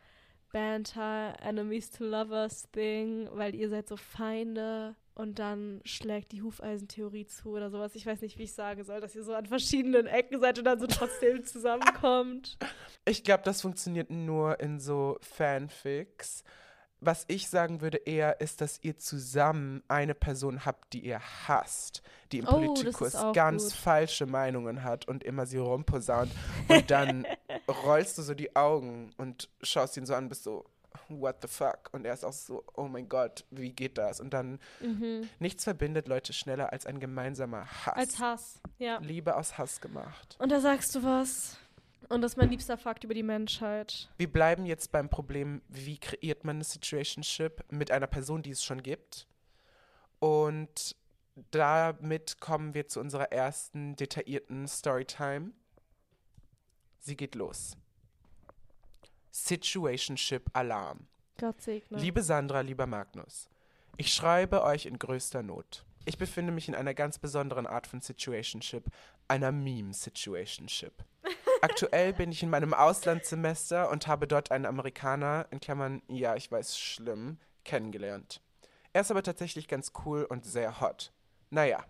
[0.52, 4.94] Banter, Enemies to Lovers Ding, weil ihr seid so Feinde.
[5.16, 7.94] Und dann schlägt die Hufeisentheorie zu oder sowas.
[7.94, 10.64] Ich weiß nicht, wie ich sagen soll, dass ihr so an verschiedenen Ecken seid und
[10.66, 12.58] dann so trotzdem zusammenkommt.
[13.06, 16.44] Ich glaube, das funktioniert nur in so Fanfics.
[17.00, 22.02] Was ich sagen würde eher, ist, dass ihr zusammen eine Person habt, die ihr hasst,
[22.32, 23.72] die im Oh, Politikus ganz gut.
[23.74, 26.30] falsche Meinungen hat und immer sie rumposaunt.
[26.68, 27.26] Und dann
[27.84, 30.64] rollst du so die Augen und schaust ihn so an, bist so,
[31.08, 31.90] what the fuck?
[31.92, 34.20] Und er ist auch so, oh mein Gott, wie geht das?
[34.20, 35.28] Und dann, Mhm.
[35.38, 37.96] nichts verbindet Leute schneller als ein gemeinsamer Hass.
[37.96, 38.98] Als Hass, ja.
[38.98, 40.36] Liebe aus Hass gemacht.
[40.38, 41.56] Und da sagst du was.
[42.08, 44.08] Und das ist mein liebster Fakt über die Menschheit.
[44.16, 48.62] Wir bleiben jetzt beim Problem, wie kreiert man eine Situationship mit einer Person, die es
[48.62, 49.26] schon gibt.
[50.20, 50.94] Und
[51.50, 55.50] damit kommen wir zu unserer ersten detaillierten Storytime.
[57.00, 57.76] Sie geht los.
[59.44, 61.06] Situationship Alarm.
[61.38, 61.98] Gott segne.
[61.98, 63.50] Liebe Sandra, lieber Magnus,
[63.98, 65.84] ich schreibe euch in größter Not.
[66.06, 68.84] Ich befinde mich in einer ganz besonderen Art von Situationship,
[69.28, 71.04] einer Meme-Situationship.
[71.60, 76.50] Aktuell bin ich in meinem Auslandssemester und habe dort einen Amerikaner, in Klammern, ja, ich
[76.50, 78.40] weiß, schlimm, kennengelernt.
[78.94, 81.12] Er ist aber tatsächlich ganz cool und sehr hot.
[81.50, 81.84] Naja,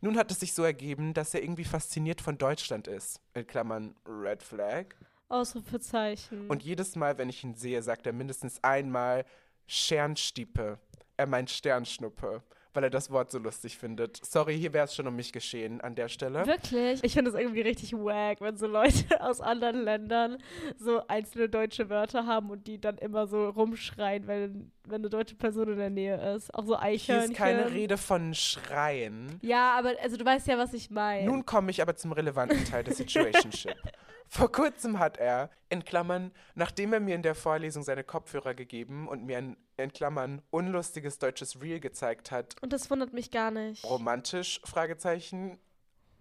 [0.00, 3.94] nun hat es sich so ergeben, dass er irgendwie fasziniert von Deutschland ist, in Klammern,
[4.06, 4.94] Red Flag.
[5.28, 6.48] Ausrufezeichen.
[6.48, 9.24] Und jedes Mal, wenn ich ihn sehe, sagt er mindestens einmal
[9.66, 10.78] Sternstiepe.
[11.16, 12.42] Er meint Sternschnuppe,
[12.74, 14.24] weil er das Wort so lustig findet.
[14.24, 16.46] Sorry, hier wäre es schon um mich geschehen an der Stelle.
[16.46, 17.02] Wirklich?
[17.02, 20.36] Ich finde es irgendwie richtig wack, wenn so Leute aus anderen Ländern
[20.78, 25.36] so einzelne deutsche Wörter haben und die dann immer so rumschreien, wenn, wenn eine deutsche
[25.36, 26.54] Person in der Nähe ist.
[26.54, 27.32] Auch so Hier Eichhörnchen.
[27.32, 29.38] ist keine Rede von Schreien.
[29.42, 31.26] Ja, aber also du weißt ja, was ich meine.
[31.26, 33.74] Nun komme ich aber zum relevanten Teil der Situationship.
[34.28, 39.08] Vor kurzem hat er, in Klammern, nachdem er mir in der Vorlesung seine Kopfhörer gegeben
[39.08, 43.50] und mir ein, in Klammern, unlustiges deutsches Reel gezeigt hat, und das wundert mich gar
[43.50, 43.84] nicht.
[43.84, 45.58] romantisch, Fragezeichen,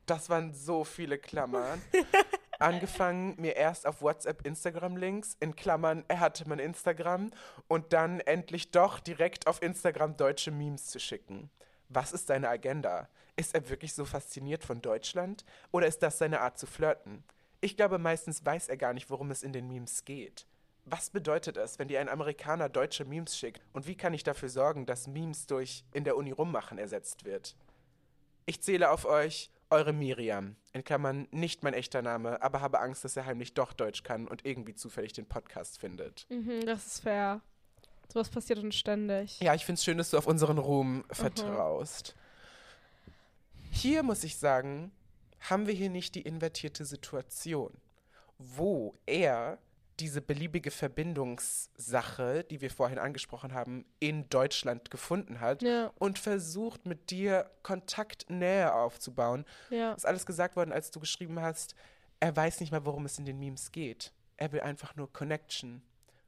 [0.05, 1.81] das waren so viele Klammern,
[2.59, 7.31] angefangen, mir erst auf WhatsApp Instagram-Links, in Klammern, er hatte mein Instagram,
[7.67, 11.49] und dann endlich doch direkt auf Instagram deutsche Memes zu schicken.
[11.89, 13.09] Was ist seine Agenda?
[13.35, 15.45] Ist er wirklich so fasziniert von Deutschland?
[15.71, 17.23] Oder ist das seine Art zu flirten?
[17.65, 20.45] Ich glaube, meistens weiß er gar nicht, worum es in den Memes geht.
[20.85, 23.59] Was bedeutet es, wenn dir ein Amerikaner deutsche Memes schickt?
[23.73, 27.55] Und wie kann ich dafür sorgen, dass Memes durch in der Uni rummachen ersetzt wird?
[28.45, 30.57] Ich zähle auf euch, eure Miriam.
[30.73, 34.27] In Klammern nicht mein echter Name, aber habe Angst, dass er heimlich doch Deutsch kann
[34.27, 36.27] und irgendwie zufällig den Podcast findet.
[36.29, 37.41] Mhm, das ist fair.
[38.13, 39.39] Sowas passiert uns ständig.
[39.39, 42.15] Ja, ich finde es schön, dass du auf unseren Ruhm vertraust.
[43.71, 44.91] Hier muss ich sagen,
[45.39, 47.71] haben wir hier nicht die invertierte Situation,
[48.37, 49.59] wo er
[49.99, 56.85] diese beliebige Verbindungssache, die wir vorhin angesprochen haben, in Deutschland gefunden hat Ja, und versucht
[56.85, 59.45] mit dir Kontakt näher aufzubauen.
[59.69, 59.93] ja.
[59.93, 61.75] ist alles gesagt worden, als du geschrieben hast,
[62.19, 64.11] er weiß nicht mal, worum es in den Memes geht.
[64.37, 65.81] Er will einfach nur Connection.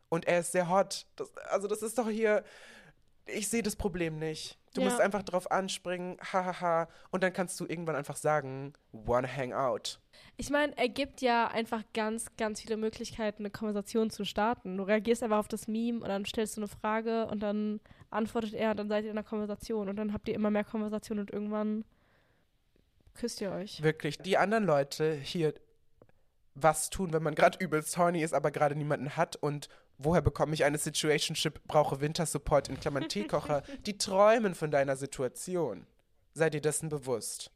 [0.09, 1.05] Und er ist sehr hot.
[1.17, 2.43] Das, also das ist doch hier,
[3.27, 4.57] ich sehe das Problem nicht.
[4.73, 4.87] Du Ja.
[4.89, 9.99] musst einfach drauf anspringen, hahaha, und dann kannst du irgendwann einfach sagen, wanna hang out.
[10.37, 14.77] Ich meine, er gibt ja einfach ganz, ganz viele Möglichkeiten, eine Konversation zu starten.
[14.77, 17.79] Du reagierst einfach auf das Meme und dann stellst du eine Frage und dann
[18.11, 20.63] antwortet er und dann seid ihr in einer Konversation und dann habt ihr immer mehr
[20.63, 21.83] Konversation und irgendwann
[23.15, 23.81] küsst ihr euch.
[23.81, 25.53] Wirklich, die anderen Leute hier
[26.53, 30.53] was tun, wenn man gerade übelst horny ist, aber gerade niemanden hat und woher bekomme
[30.53, 35.87] ich eine Situationship, brauche Wintersupport in Klammern Teekocher, die träumen von deiner Situation.
[36.33, 37.51] Sei dir dessen bewusst.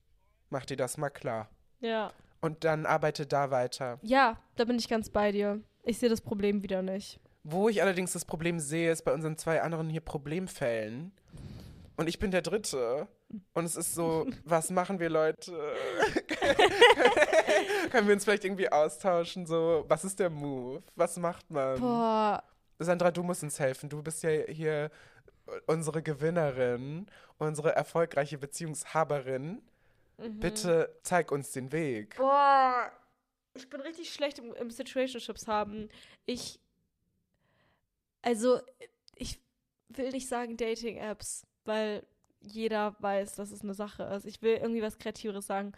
[0.50, 1.50] Mach dir das mal klar.
[1.80, 2.12] Ja.
[2.42, 4.00] Und dann arbeite da weiter.
[4.02, 5.62] Ja, da bin ich ganz bei dir.
[5.84, 7.20] Ich sehe das Problem wieder nicht.
[7.44, 11.12] Wo ich allerdings das Problem sehe, ist bei unseren zwei anderen hier Problemfällen.
[11.96, 13.08] Und ich bin der Dritte.
[13.54, 15.52] Und es ist so, was machen wir, Leute?
[17.92, 19.46] Können wir uns vielleicht irgendwie austauschen?
[19.46, 20.84] So, was ist der Move?
[20.96, 21.80] Was macht man?
[21.80, 22.44] Boah,
[22.80, 23.90] Sandra, du musst uns helfen.
[23.90, 24.92] Du bist ja hier
[25.68, 27.08] unsere Gewinnerin,
[27.38, 29.62] unsere erfolgreiche Beziehungshaberin.
[30.18, 32.16] Bitte zeig uns den Weg.
[32.18, 32.92] Boah,
[33.56, 35.90] ich bin richtig schlecht im, im Situationships haben.
[36.26, 36.60] Ich,
[38.22, 38.62] also,
[39.16, 39.40] ich
[39.90, 42.06] will nicht sagen Dating-Apps, weil
[42.42, 44.26] jeder weiß, dass es eine Sache ist.
[44.26, 45.74] Ich will irgendwie was Kreativeres sagen.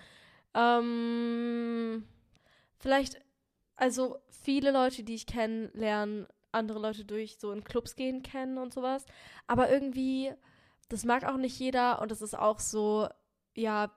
[0.53, 2.03] Ähm,
[2.79, 3.19] vielleicht,
[3.75, 8.57] also viele Leute, die ich kenne, lernen andere Leute durch so in Clubs gehen kennen
[8.57, 9.05] und sowas.
[9.47, 10.31] Aber irgendwie,
[10.89, 13.09] das mag auch nicht jeder und das ist auch so,
[13.55, 13.91] ja,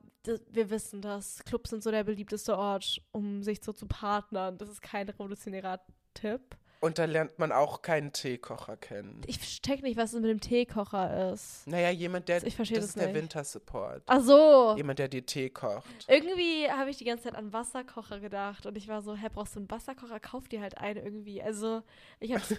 [0.51, 1.45] wir wissen das.
[1.45, 4.59] Clubs sind so der beliebteste Ort, um sich so zu partnern.
[4.59, 5.81] Das ist kein revolutionärer
[6.15, 6.57] Tipp.
[6.81, 9.23] Und da lernt man auch keinen Teekocher kennen.
[9.27, 11.67] Ich check nicht, was es mit dem Teekocher ist.
[11.67, 12.45] Naja, jemand, der.
[12.45, 13.17] Ich verstehe das das ist der nicht.
[13.23, 14.03] Wintersupport.
[14.07, 14.75] Ach so.
[14.77, 15.85] Jemand, der dir Tee kocht.
[16.09, 19.55] Irgendwie habe ich die ganze Zeit an Wasserkocher gedacht und ich war so, hä, brauchst
[19.55, 20.21] du einen Wasserkocher?
[20.21, 21.43] Kauf dir halt einen irgendwie.
[21.43, 21.83] Also,
[22.21, 22.59] ich habe das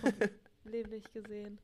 [0.63, 1.59] Problem nicht gesehen.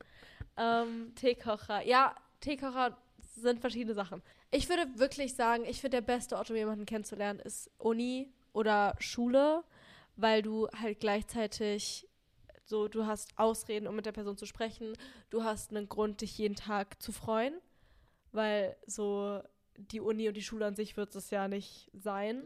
[0.56, 1.84] Ähm, Teekocher.
[1.84, 2.96] Ja, Teekocher
[3.36, 4.22] sind verschiedene Sachen.
[4.50, 8.94] Ich würde wirklich sagen, ich finde, der beste Ort, um jemanden kennenzulernen, ist Uni oder
[9.00, 9.64] Schule,
[10.16, 12.08] weil du halt gleichzeitig
[12.64, 14.94] so, du hast Ausreden, um mit der Person zu sprechen.
[15.30, 17.54] Du hast einen Grund, dich jeden Tag zu freuen,
[18.32, 19.42] weil so
[19.76, 22.44] die Uni und die Schule an sich wird es ja nicht sein.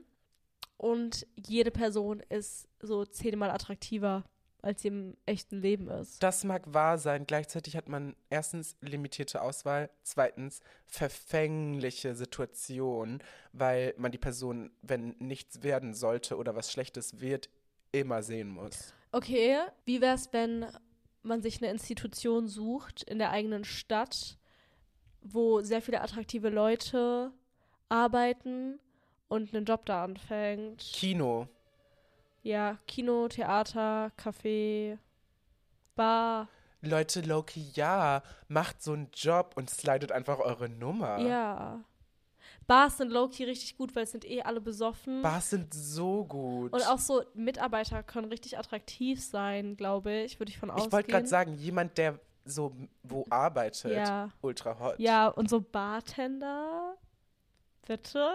[0.77, 4.25] Und jede Person ist so zehnmal attraktiver,
[4.63, 6.23] als sie im echten Leben ist.
[6.23, 7.27] Das mag wahr sein.
[7.27, 13.21] Gleichzeitig hat man erstens limitierte Auswahl, zweitens verfängliche Situation,
[13.53, 17.51] weil man die Person, wenn nichts werden sollte oder was Schlechtes wird,
[17.93, 18.95] immer sehen muss.
[19.13, 20.67] Okay, wie wär's, wenn
[21.23, 24.39] man sich eine Institution sucht in der eigenen Stadt,
[25.23, 27.33] wo sehr viele attraktive Leute
[27.89, 28.79] arbeiten
[29.29, 30.81] und einen Job da anfängt?
[30.93, 31.49] Kino.
[32.43, 34.99] Ja, Kino, Theater, Café,
[35.95, 36.49] Bar.
[36.81, 41.19] Leute, Loki, ja, macht so einen Job und slidet einfach eure Nummer.
[41.19, 41.85] Ja.
[42.69, 45.23] Bars sind low-key richtig gut, weil es sind eh alle besoffen.
[45.23, 46.73] Bars sind so gut.
[46.73, 50.87] Und auch so Mitarbeiter können richtig attraktiv sein, glaube ich, würde ich von ausgehen.
[50.87, 54.31] ich wollte gerade sagen, jemand, der so wo arbeitet, Ja.
[54.43, 54.99] ultra hot.
[55.01, 56.95] Ja, und so Bartender,
[57.87, 58.31] bitte?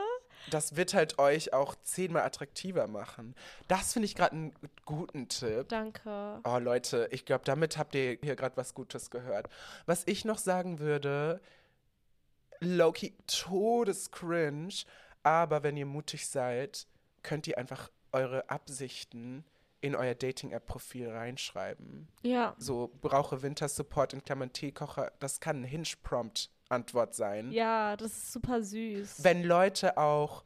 [0.49, 3.35] Das wird halt euch auch zehnmal attraktiver machen.
[3.67, 4.53] Das finde ich gerade einen
[4.85, 5.69] guten Tipp.
[5.69, 6.41] Danke.
[6.43, 9.47] Oh Leute, ich glaube, damit habt ihr hier gerade was Gutes gehört.
[9.85, 11.39] Was ich noch sagen würde,
[12.63, 14.73] Loki, todescringe,
[15.23, 16.87] aber wenn ihr mutig seid,
[17.21, 19.45] könnt ihr einfach eure Absichten
[19.81, 22.07] in euer Dating-App-Profil reinschreiben.
[22.21, 22.55] Ja.
[22.57, 27.51] So, brauche Wintersupport in Klammern Teekocher, das kann ein Hinge-Prompt-Antwort sein.
[27.51, 29.23] Ja, das ist super süß.
[29.23, 30.45] Wenn Leute auch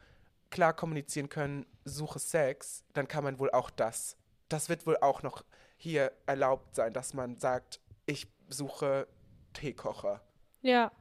[0.49, 4.18] klar kommunizieren können, suche Sex, dann kann man wohl auch das.
[4.49, 5.43] Das wird wohl auch noch
[5.76, 9.07] hier erlaubt sein, dass man sagt, ich suche
[9.53, 10.22] Teekocher.
[10.61, 10.91] Ja.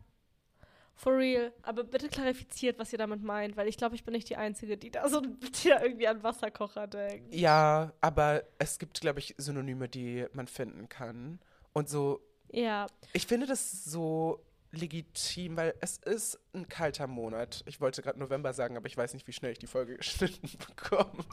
[0.98, 1.52] For real.
[1.62, 4.76] Aber bitte klarifiziert, was ihr damit meint, weil ich glaube, ich bin nicht die Einzige,
[4.78, 5.20] die da so
[5.64, 7.34] die da irgendwie an Wasserkocher denkt.
[7.34, 11.38] Ja, aber es gibt, glaube ich, Synonyme, die man finden kann.
[11.74, 12.20] Und so,
[12.50, 12.86] Ja.
[13.12, 14.42] ich finde das so
[14.72, 17.62] legitim, weil es ist ein kalter Monat.
[17.66, 20.50] Ich wollte gerade November sagen, aber ich weiß nicht, wie schnell ich die Folge geschnitten
[20.66, 21.24] bekomme.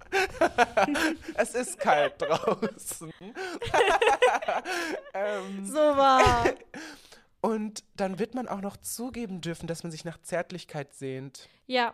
[1.36, 3.12] es ist kalt draußen.
[5.14, 6.46] ähm, So war.
[7.44, 11.50] Und dann wird man auch noch zugeben dürfen, dass man sich nach Zärtlichkeit sehnt.
[11.68, 11.94] Ja.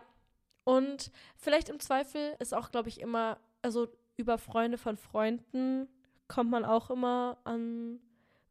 [0.62, 5.88] Und vielleicht im Zweifel ist auch, glaube ich, immer, also über Freunde von Freunden
[6.28, 7.98] kommt man auch immer an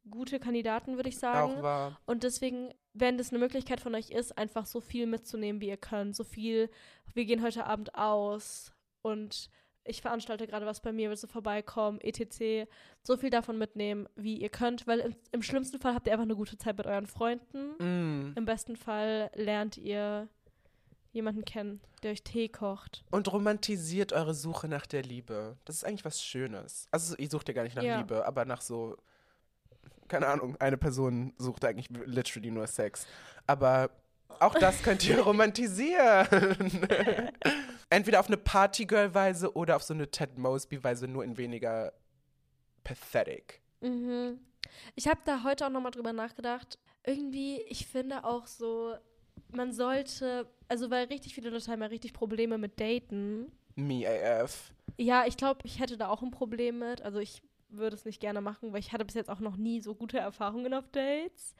[0.09, 1.59] gute Kandidaten, würde ich sagen.
[1.59, 1.99] Auch wahr.
[2.05, 5.77] Und deswegen, wenn das eine Möglichkeit von euch ist, einfach so viel mitzunehmen, wie ihr
[5.77, 6.17] könnt.
[6.17, 6.69] So viel,
[7.13, 8.73] wir gehen heute Abend aus
[9.03, 9.49] und
[9.89, 12.69] ich veranstalte gerade was bei mir, willst du vorbeikommen, etc.
[13.03, 16.23] So viel davon mitnehmen, wie ihr könnt, weil im, im schlimmsten Fall habt ihr einfach
[16.25, 17.75] eine gute Zeit mit euren Freunden.
[17.79, 18.33] Mm.
[18.37, 20.27] Im besten Fall lernt ihr
[21.11, 23.03] jemanden kennen, der euch Tee kocht.
[23.11, 25.57] Und romantisiert eure Suche nach der Liebe.
[25.65, 26.87] Das ist eigentlich was Schönes.
[26.91, 27.97] Also ihr sucht ja gar nicht nach Ja.
[27.97, 28.95] Liebe, aber nach so,
[30.07, 33.07] keine Ahnung, eine Person sucht eigentlich literally nur Sex.
[33.47, 33.89] Aber
[34.39, 36.27] auch das könnt ihr romantisieren.
[37.89, 41.93] Entweder auf eine Partygirl-Weise oder auf so eine Ted Mosby-Weise, nur in weniger
[42.83, 43.61] pathetic.
[43.81, 44.39] Mhm.
[44.95, 46.77] Ich habe da heute auch nochmal drüber nachgedacht.
[47.03, 48.95] Irgendwie, ich finde auch so,
[49.51, 53.51] man sollte, also weil richtig viele Leute haben ja richtig Probleme mit Daten.
[53.75, 54.71] Me AF.
[54.97, 57.01] Ja, ich glaube, ich hätte da auch ein Problem mit.
[57.01, 59.79] Also ich würde es nicht gerne machen, weil ich hatte bis jetzt auch noch nie
[59.79, 61.55] so gute Erfahrungen auf Dates.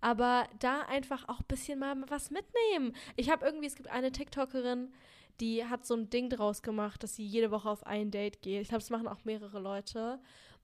[0.00, 2.94] Aber da einfach auch ein bisschen mal was mitnehmen.
[3.16, 4.92] Ich habe irgendwie, es gibt eine TikTokerin,
[5.40, 8.62] die hat so ein Ding draus gemacht, dass sie jede Woche auf ein Date geht.
[8.62, 10.20] Ich glaube, das machen auch mehrere Leute.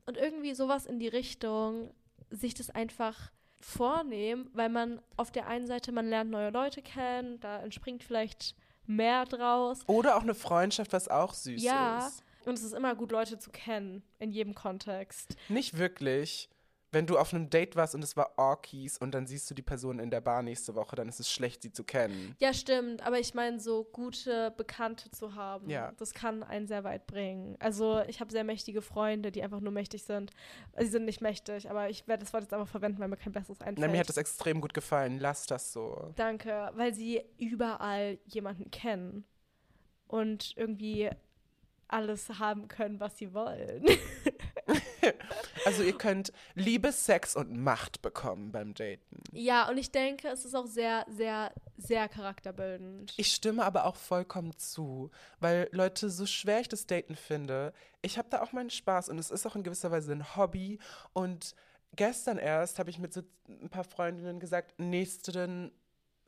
[0.07, 1.93] Und irgendwie sowas in die Richtung,
[2.31, 7.39] sich das einfach vornehmen, weil man auf der einen Seite, man lernt neue Leute kennen,
[7.41, 8.55] da entspringt vielleicht
[8.87, 9.81] mehr draus.
[9.87, 12.07] Oder auch eine Freundschaft, was auch süß Ja.
[12.07, 12.23] ist.
[12.47, 15.37] Und es ist immer gut, Leute zu kennen, in jedem Kontext.
[15.49, 16.49] Nicht wirklich.
[16.93, 19.63] Wenn du auf einem Date warst und es war Orkies und dann siehst du die
[19.63, 22.35] Person in der Bar nächste Woche, dann ist es schlecht, sie zu kennen.
[22.41, 25.93] Ja, stimmt, aber ich meine, so gute Bekannte zu haben, Ja.
[25.99, 27.57] das kann einen sehr weit bringen.
[27.61, 30.33] Also ich habe sehr mächtige Freunde, die einfach nur mächtig sind.
[30.79, 33.33] Sie sind nicht mächtig, aber ich werde das Wort jetzt einfach verwenden, weil mir kein
[33.33, 33.79] besseres einfällt.
[33.79, 35.19] Na, mir hat das extrem gut gefallen.
[35.21, 36.13] Lass das so.
[36.17, 39.25] Danke, weil sie überall jemanden kennen
[40.09, 41.09] und irgendwie
[41.87, 43.85] alles haben können, was sie wollen.
[45.65, 49.23] also ihr könnt Liebe, Sex und Macht bekommen beim Daten.
[49.33, 53.15] Ja, und ich denke, es ist auch sehr, sehr, sehr charakterbildend.
[53.17, 57.73] Ich stimme aber auch vollkommen zu, weil Leute, so schwer ich das Daten finde,
[58.03, 60.79] ich habe da auch meinen Spaß und es ist auch in gewisser Weise ein Hobby.
[61.13, 61.55] Und
[61.97, 65.73] gestern erst habe ich mit so ein paar Freundinnen gesagt, nächsten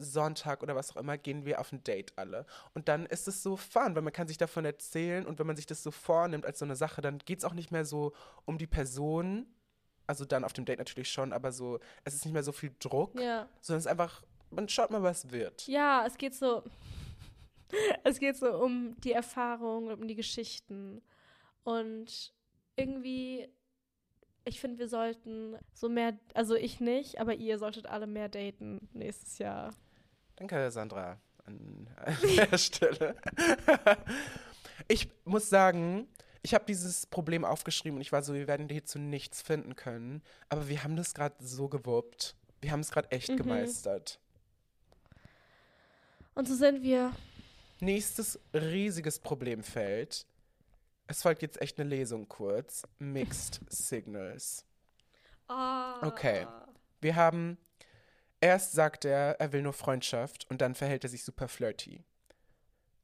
[0.03, 2.46] Sonntag oder was auch immer gehen wir auf ein Date alle.
[2.74, 5.57] Und dann ist es so fun, weil man kann sich davon erzählen und wenn man
[5.57, 8.12] sich das so vornimmt als so eine Sache, dann geht es auch nicht mehr so
[8.44, 9.46] um die Person,
[10.07, 12.74] also dann auf dem Date natürlich schon, aber so, es ist nicht mehr so viel
[12.78, 13.48] Druck, Ja.
[13.61, 15.66] sondern es ist einfach, man schaut mal, was wird.
[15.66, 16.62] Ja, es geht so.
[18.05, 21.00] es geht so um die Erfahrung, um die Geschichten.
[21.64, 22.34] Und
[22.76, 23.48] irgendwie,
[24.44, 28.88] ich finde, wir sollten so mehr, also ich nicht, aber ihr solltet alle mehr daten
[28.92, 29.70] nächstes Jahr.
[30.43, 32.16] Danke, Sandra, an, an
[32.51, 33.14] der Stelle.
[34.88, 36.09] ich muss sagen,
[36.43, 40.20] ich habe dieses Problem aufgeschrieben und ich war so, wir werden hierzu nichts finden können.
[40.49, 42.34] Aber wir haben das gerade so gewuppt.
[42.61, 43.36] Wir haben es gerade echt Mhm.
[43.36, 44.18] gemeistert.
[46.34, 47.12] Und so sind wir.
[47.78, 50.26] Nächstes riesiges Problemfeld.
[51.07, 52.82] Es folgt jetzt echt eine Lesung kurz.
[52.99, 54.66] Mixed Signals.
[55.47, 56.49] Okay.
[57.01, 57.59] Wir haben,
[58.43, 62.05] erst sagt er, er will nur Freundschaft und dann verhält er sich super flirty.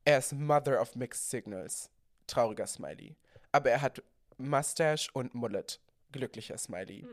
[0.05, 1.91] Er ist Mother of Mixed Signals.
[2.27, 3.17] Trauriger Smiley.
[3.53, 4.03] Aber er hat
[4.37, 5.81] Mustache und Mullet.
[6.13, 7.07] Glücklicher Smiley.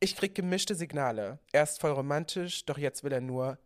[0.00, 1.38] Ich krieg gemischte Signale.
[1.52, 3.58] Er ist voll romantisch, doch jetzt will er nur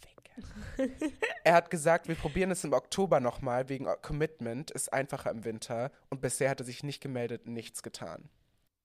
[0.00, 0.42] ficken.
[1.44, 5.92] er hat gesagt, wir probieren es im Oktober nochmal, wegen Commitment, ist einfacher im Winter.
[6.10, 8.28] Und bisher hat er sich nicht gemeldet, nichts getan.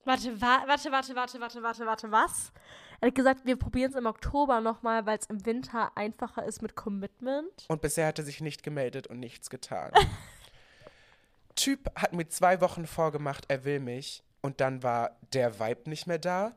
[0.06, 2.52] Warte, wa warte, warte, warte, warte, warte, warte, was?
[3.00, 6.62] Er hat gesagt, wir probieren es im Oktober nochmal, weil es im Winter einfacher ist
[6.62, 7.66] mit Commitment.
[7.68, 9.92] Und bisher hat er sich nicht gemeldet und nichts getan.
[11.56, 14.24] Typ hat mir zwei Wochen vorgemacht, er will mich.
[14.42, 16.54] Und dann war der Vibe nicht mehr da.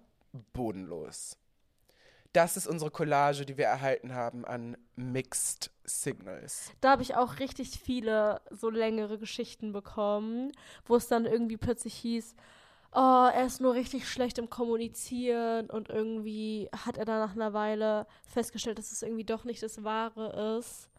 [0.52, 1.36] Bodenlos.
[2.32, 6.70] Das ist unsere Collage, die wir erhalten haben an Mixed Signals.
[6.80, 10.52] Da habe ich auch richtig viele so längere Geschichten bekommen,
[10.84, 12.34] wo es dann irgendwie plötzlich hieß,
[12.92, 17.52] oh, er ist nur richtig schlecht im Kommunizieren und irgendwie hat er dann nach einer
[17.52, 20.90] Weile festgestellt, dass es irgendwie doch nicht das Wahre ist.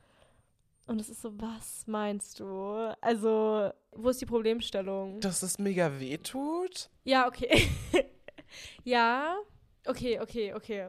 [0.85, 2.95] Und es ist so, was meinst du?
[3.01, 5.19] Also, wo ist die Problemstellung?
[5.19, 6.89] Dass es mega wehtut?
[7.03, 7.67] Ja, okay.
[8.85, 9.35] ja,
[9.85, 10.87] okay, okay, okay.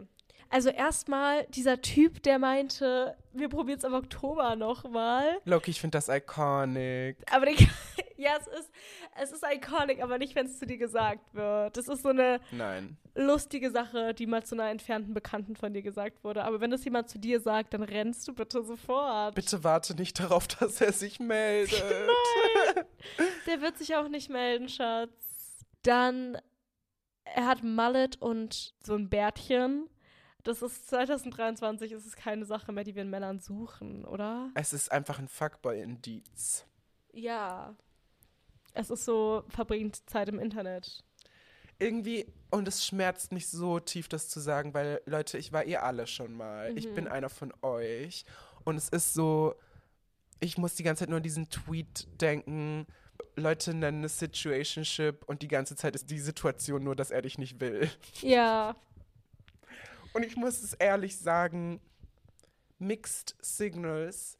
[0.51, 5.40] Also erstmal dieser Typ, der meinte, wir probieren es im Oktober nochmal.
[5.44, 7.18] Loki, ich finde das iconic.
[7.30, 7.57] Aber den,
[8.19, 8.71] ja, es ist,
[9.23, 11.77] es ist iconic, aber nicht, wenn es zu dir gesagt wird.
[11.77, 12.97] Das ist so eine Nein.
[13.14, 16.43] lustige Sache, die mal zu einer entfernten Bekannten von dir gesagt wurde.
[16.43, 19.37] Aber wenn das jemand zu dir sagt, dann rennst du bitte sofort.
[19.37, 21.83] Bitte warte nicht darauf, dass er sich meldet.
[23.47, 25.64] Der wird sich auch nicht melden, Schatz.
[25.83, 26.37] Dann,
[27.25, 29.89] er hat Mullet und so ein Bärtchen.
[30.43, 34.51] Das ist 2023, ist es keine Sache mehr, die wir in Männern suchen, oder?
[34.55, 36.64] Es ist einfach ein Fuckboy-Indiz.
[37.12, 37.77] Ja.
[38.75, 41.03] Es ist so, verbringt Zeit im Internet.
[41.81, 45.85] irgendwie, und es schmerzt mich so tief, das zu sagen, weil, Leute, ich war ihr
[45.85, 46.77] alle schon mal.
[46.77, 46.95] Ich Mhm.
[46.95, 48.25] bin einer von euch.
[48.64, 49.55] Und es ist so,
[50.41, 52.85] ich muss die ganze Zeit nur an diesen Tweet denken.
[53.37, 57.39] Leute nennen es Situationship und die ganze Zeit ist die Situation nur, dass er dich
[57.39, 57.89] nicht will.
[58.23, 58.75] Ja.
[60.14, 61.81] Und ich muss es ehrlich sagen,
[62.81, 64.37] Mixed Signals,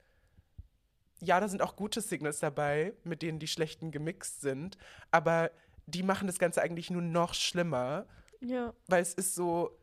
[1.21, 4.77] ja, da sind auch gute Signals dabei, mit denen die schlechten gemixt sind,
[5.11, 5.51] aber
[5.87, 8.07] die machen das Ganze eigentlich nur noch schlimmer,
[8.41, 8.73] Ja.
[8.87, 9.77] weil es ist so,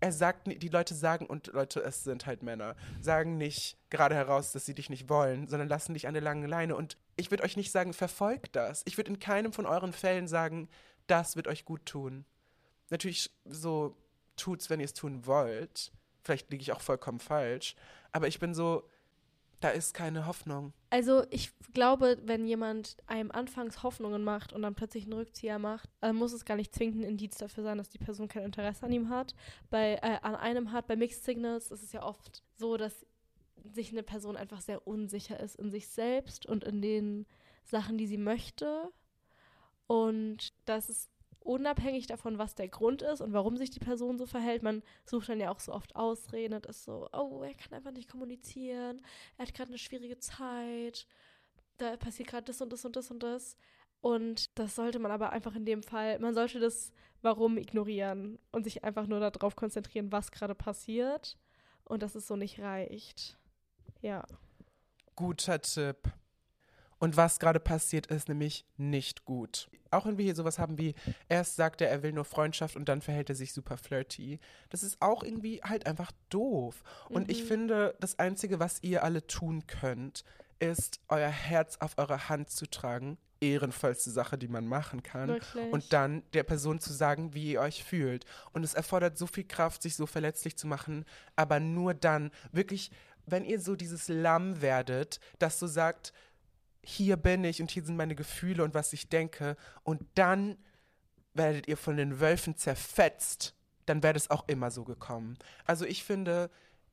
[0.00, 4.52] er sagt, die Leute sagen, und Leute, es sind halt Männer, sagen nicht gerade heraus,
[4.52, 6.76] dass sie dich nicht wollen, sondern lassen dich an der langen Leine.
[6.76, 8.82] Und ich würde euch nicht sagen, verfolgt das.
[8.86, 10.68] Ich würde in keinem von euren Fällen sagen,
[11.08, 12.24] das wird euch gut tun.
[12.90, 13.96] Natürlich so
[14.36, 15.90] tut's, wenn ihr es tun wollt.
[16.22, 17.74] Vielleicht liege ich auch vollkommen falsch.
[18.12, 18.88] Aber ich bin so,
[19.60, 20.72] da ist keine Hoffnung.
[20.90, 25.90] Also ich glaube, wenn jemand einem anfangs Hoffnungen macht und dann plötzlich einen Rückzieher macht,
[26.00, 28.86] äh, muss es gar nicht zwingend ein Indiz dafür sein, dass die Person kein Interesse
[28.86, 29.34] an ihm hat.
[29.70, 33.06] Bei, äh, an einem hat, bei Mixed Signals ist es ja oft so, dass
[33.64, 37.26] sich eine Person einfach sehr unsicher ist in sich selbst und in den
[37.64, 38.90] Sachen, die sie möchte.
[39.86, 41.10] Und das ist
[41.48, 44.62] unabhängig davon, was der Grund ist und warum sich die Person so verhält.
[44.62, 47.90] Man sucht dann ja auch so oft Ausreden und ist so, oh, er kann einfach
[47.90, 49.00] nicht kommunizieren,
[49.38, 51.06] er hat gerade eine schwierige Zeit,
[51.78, 53.56] da passiert gerade das und das und das und das.
[54.00, 58.62] Und das sollte man aber einfach in dem Fall, man sollte das Warum ignorieren und
[58.62, 61.36] sich einfach nur darauf konzentrieren, was gerade passiert
[61.82, 63.36] und dass es so nicht reicht.
[64.02, 64.24] Ja.
[65.16, 66.12] Guter Tipp.
[66.98, 69.68] Und was gerade passiert, ist nämlich nicht gut.
[69.90, 70.94] Auch wenn wir hier sowas haben wie,
[71.28, 74.38] erst sagt er, er will nur Freundschaft und dann verhält er sich super flirty.
[74.68, 76.82] Das ist auch irgendwie halt einfach doof.
[77.08, 77.30] Und Mhm.
[77.30, 80.24] ich finde, das Einzige, was ihr alle tun könnt,
[80.58, 83.16] ist, euer Herz auf eure Hand zu tragen.
[83.40, 85.28] Ehrenvollste Sache, die man machen kann.
[85.28, 85.72] Wirklich.
[85.72, 88.24] Und dann der Person zu sagen, wie ihr euch fühlt.
[88.52, 91.04] Und es erfordert so viel Kraft, sich so verletzlich zu machen,
[91.36, 92.90] aber nur dann, wirklich,
[93.26, 96.12] wenn ihr so dieses Lamm werdet, das so sagt,
[96.88, 100.56] hier bin ich und hier sind meine Gefühle und was ich denke, und dann
[101.34, 105.36] werdet ihr von den Wölfen zerfetzt, dann wäre es auch immer so gekommen.
[105.66, 106.50] Also ich finde,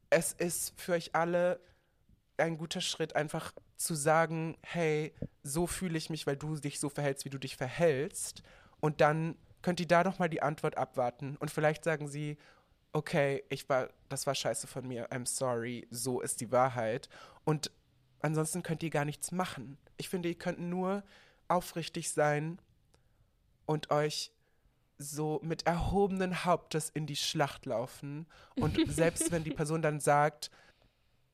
[0.10, 1.62] es ist für euch alle
[2.38, 6.90] ein guter Schritt, einfach zu sagen, hey, so fühle ich mich, weil du dich so
[6.90, 8.44] verhältst, wie du dich verhältst.
[8.82, 11.38] Und dann könnt ihr da nochmal die Antwort abwarten.
[11.38, 12.38] Und vielleicht sagen sie,
[12.92, 17.08] okay, ich war, das war scheiße von mir, I'm sorry, so ist die Wahrheit.
[17.46, 17.72] Und
[18.22, 19.78] ansonsten könnt ihr gar nichts machen.
[19.98, 21.04] Ich finde, ihr könnt nur
[21.48, 22.60] aufrichtig sein
[23.66, 24.32] und euch
[24.98, 28.26] so mit erhobenen Hauptes in die Schlacht laufen.
[28.56, 30.52] Und selbst wenn die Person dann sagt,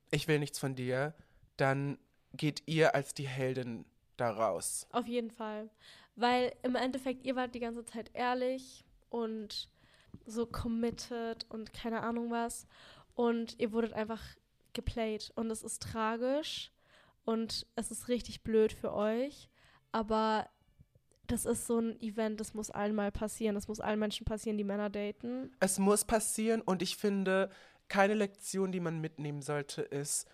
[0.09, 1.13] ich will nichts von dir,
[1.57, 1.97] dann
[2.33, 3.85] geht ihr als die Heldin
[4.17, 4.87] da raus.
[4.91, 5.69] Auf jeden Fall.
[6.15, 9.69] Weil im Endeffekt, ihr wart die ganze Zeit ehrlich und
[10.25, 12.67] so committed und keine Ahnung was.
[13.15, 14.21] Und ihr wurdet einfach
[14.73, 15.31] geplayt.
[15.35, 16.71] Und es ist tragisch
[17.25, 19.49] und es ist richtig blöd für euch.
[19.91, 20.49] Aber
[21.27, 23.55] das ist so ein Event, das muss allen mal passieren.
[23.55, 25.53] Das muss allen Menschen passieren, die Männer daten.
[25.59, 27.49] Es muss passieren und ich finde,
[27.87, 30.25] keine Lektion, die man mitnehmen sollte, ist,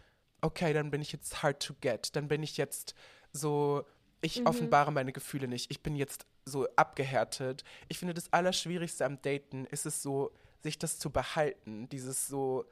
[0.41, 2.15] okay, dann bin ich jetzt hard to get.
[2.15, 2.93] Dann bin ich jetzt
[3.33, 3.83] so,
[4.21, 4.47] ich Mhm.
[4.47, 5.69] offenbare meine Gefühle nicht.
[5.71, 7.63] Ich bin jetzt so abgehärtet.
[7.89, 10.31] Ich finde, das Allerschwierigste am Daten ist es so,
[10.61, 11.89] sich das zu behalten.
[11.89, 12.65] Dieses so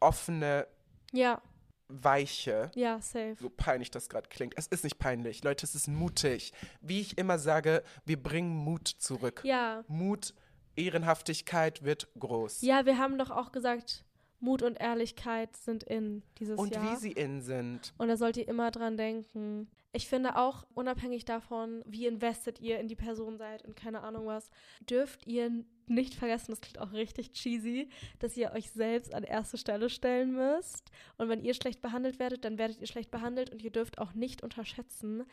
[0.00, 0.66] offene,
[1.12, 1.40] Ja,
[1.88, 2.70] weiche.
[2.74, 3.36] ja, safe.
[3.40, 4.54] so peinlich das gerade klingt.
[4.56, 6.52] Es ist nicht peinlich, Leute, es ist mutig.
[6.80, 9.42] Wie ich immer sage, wir bringen Mut zurück.
[9.44, 9.84] Ja.
[9.88, 10.34] Mut,
[10.76, 12.62] Ehrenhaftigkeit wird groß.
[12.62, 14.04] Ja, wir haben doch auch gesagt,
[14.40, 16.92] Mut und Ehrlichkeit sind in dieses Und Jahr.
[16.92, 17.94] wie sie in sind.
[17.98, 19.70] Und da sollt ihr immer dran denken.
[19.92, 24.26] Ich finde auch, unabhängig davon, wie invested ihr in die Person seid und keine Ahnung
[24.26, 24.50] was,
[24.90, 29.58] dürft ihr nicht vergessen, das klingt auch richtig cheesy, dass ihr euch selbst an erste
[29.58, 30.90] Stelle stellen müsst.
[31.16, 34.14] Und wenn ihr schlecht behandelt werdet, dann werdet ihr schlecht behandelt und ihr dürft auch
[34.14, 35.24] nicht unterschätzen,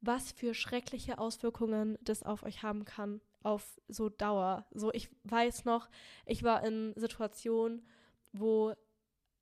[0.00, 4.66] was für schreckliche Auswirkungen das auf euch haben kann, auf so Dauer.
[4.72, 5.88] So, ich weiß noch,
[6.26, 7.86] ich war in Situationen,
[8.32, 8.74] wo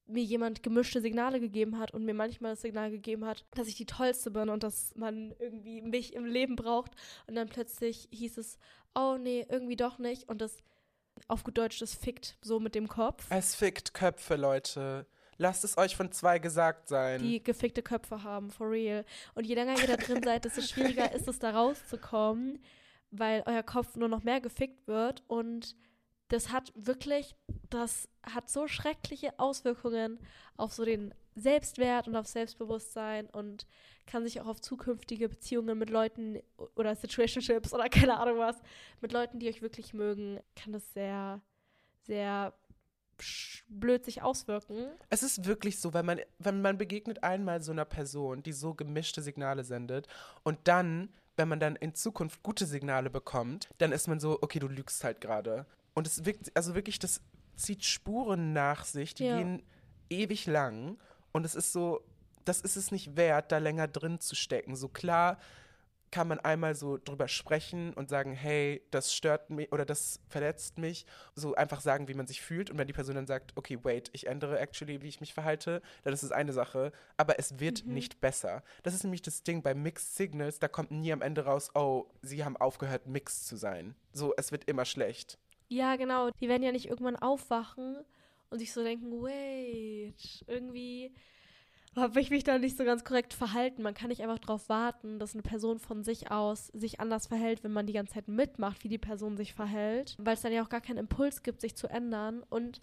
[0.09, 3.77] mir jemand gemischte Signale gegeben hat und mir manchmal das Signal gegeben hat, dass ich
[3.77, 6.93] die Tollste bin und dass man irgendwie mich im Leben braucht.
[7.27, 8.59] Und dann plötzlich hieß es,
[8.95, 10.29] oh nee, irgendwie doch nicht.
[10.29, 10.57] Und das
[11.27, 13.27] auf gut Deutsch, das fickt so mit dem Kopf.
[13.31, 15.07] Es fickt Köpfe, Leute.
[15.37, 17.23] Lasst es euch von zwei gesagt sein.
[17.23, 19.05] die gefickte Köpfe haben, for real.
[19.35, 22.61] Und je länger ihr da drin seid, desto schwieriger ist es, da rauszukommen,
[23.11, 25.23] weil euer Kopf nur noch mehr gefickt wird.
[25.29, 25.77] Und
[26.29, 27.35] das hat wirklich,
[27.71, 30.19] das hat so schreckliche Auswirkungen
[30.57, 33.67] auf so den Selbstwert und auf Selbstbewusstsein und
[34.07, 36.41] kann sich auch auf zukünftige Beziehungen mit Leuten
[36.75, 38.57] oder Situationships oder keine Ahnung was,
[39.01, 41.41] mit Leuten, die euch wirklich mögen, kann das sehr,
[42.03, 42.53] sehr
[43.69, 44.87] blöd sich auswirken.
[45.11, 48.75] Es ist wirklich so, wenn man, wenn man begegnet einmal so einer Person, die so
[48.75, 50.07] gemischte Signale sendet
[50.45, 54.59] und dann, wenn man dann in Zukunft gute Signale bekommt, dann ist man so, okay,
[54.59, 55.67] du lügst halt gerade.
[55.95, 57.21] Und es wirkt, also wirklich, das
[57.57, 59.37] zieht Spuren nach sich, die Ja.
[59.37, 59.63] gehen
[60.11, 60.97] ewig lang
[61.33, 62.01] und es ist so,
[62.45, 64.75] das ist es nicht wert, da länger drin zu stecken.
[64.77, 65.39] So klar
[66.11, 70.79] kann man einmal so drüber sprechen und sagen, hey, das stört mich oder das verletzt
[70.79, 71.05] mich.
[71.35, 72.71] So einfach sagen, wie man sich fühlt.
[72.71, 75.83] Und wenn die Person dann sagt, okay, wait, ich ändere actually, wie ich mich verhalte,
[76.05, 76.93] dann ist es eine Sache.
[77.19, 77.93] Aber es wird Mhm.
[77.93, 78.63] nicht besser.
[78.85, 82.07] Das ist nämlich das Ding bei Mixed Signals, da kommt nie am Ende raus, oh,
[82.23, 83.95] sie haben aufgehört, mixed zu sein.
[84.15, 85.39] So, es wird immer schlecht.
[85.69, 86.31] Ja, genau.
[86.41, 87.99] Die werden ja nicht irgendwann aufwachen
[88.51, 91.13] und sich so denken, wait, irgendwie
[91.97, 93.83] habe ich mich da nicht so ganz korrekt verhalten.
[93.83, 97.65] Man kann nicht einfach darauf warten, dass eine Person von sich aus sich anders verhält,
[97.65, 100.63] wenn man die ganze Zeit mitmacht, wie die Person sich verhält, weil es dann ja
[100.63, 102.45] auch gar keinen Impuls gibt, sich zu ändern.
[102.51, 102.81] Und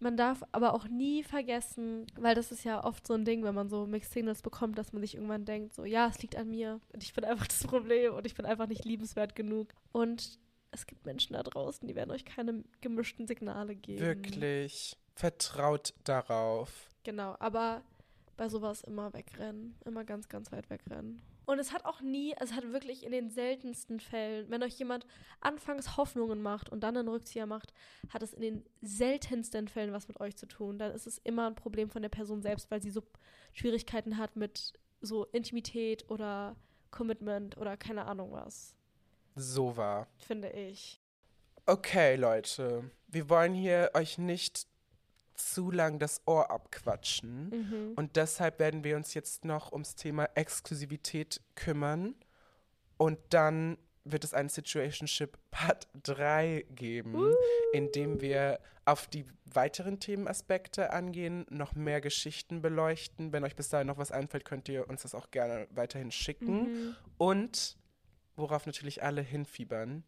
[0.00, 3.54] man darf aber auch nie vergessen, weil das ist ja oft so ein Ding, wenn
[3.54, 6.50] man so Mixed Signals bekommt, dass man sich irgendwann denkt, so, ja, es liegt an
[6.50, 9.72] mir und ich bin einfach das Problem und ich bin einfach nicht liebenswert genug.
[9.92, 10.38] Und
[10.70, 14.00] es gibt Menschen da draußen, die werden euch keine gemischten Signale geben.
[14.00, 14.96] Wirklich.
[15.14, 16.88] Vertraut darauf.
[17.02, 17.82] Genau, aber
[18.36, 19.76] bei sowas immer wegrennen.
[19.84, 21.20] Immer ganz, ganz weit wegrennen.
[21.44, 25.06] Und es hat auch nie, es hat wirklich in den seltensten Fällen, wenn euch jemand
[25.40, 27.72] anfangs Hoffnungen macht und dann einen Rückzieher macht,
[28.10, 30.78] hat es in den seltensten Fällen was mit euch zu tun.
[30.78, 33.02] Dann ist es immer ein Problem von der Person selbst, weil sie so
[33.54, 36.54] Schwierigkeiten hat mit so Intimität oder
[36.90, 38.74] Commitment oder keine Ahnung was.
[39.38, 40.08] So war.
[40.18, 41.00] Finde ich.
[41.66, 42.90] Okay, Leute.
[43.06, 44.66] Wir wollen hier euch nicht
[45.34, 47.50] zu lang das Ohr abquatschen.
[47.50, 47.92] Mhm.
[47.94, 52.14] Und deshalb werden wir uns jetzt noch ums Thema Exklusivität kümmern.
[52.96, 57.34] Und dann wird es einen Situationship Part 3 geben, Uh.
[57.72, 63.32] in dem wir auf die weiteren Themenaspekte angehen, noch mehr Geschichten beleuchten.
[63.32, 66.62] Wenn euch bis dahin noch was einfällt, könnt ihr uns das auch gerne weiterhin schicken.
[66.62, 66.96] Mhm.
[67.18, 67.76] Und
[68.38, 70.04] worauf natürlich alle hinfiebern,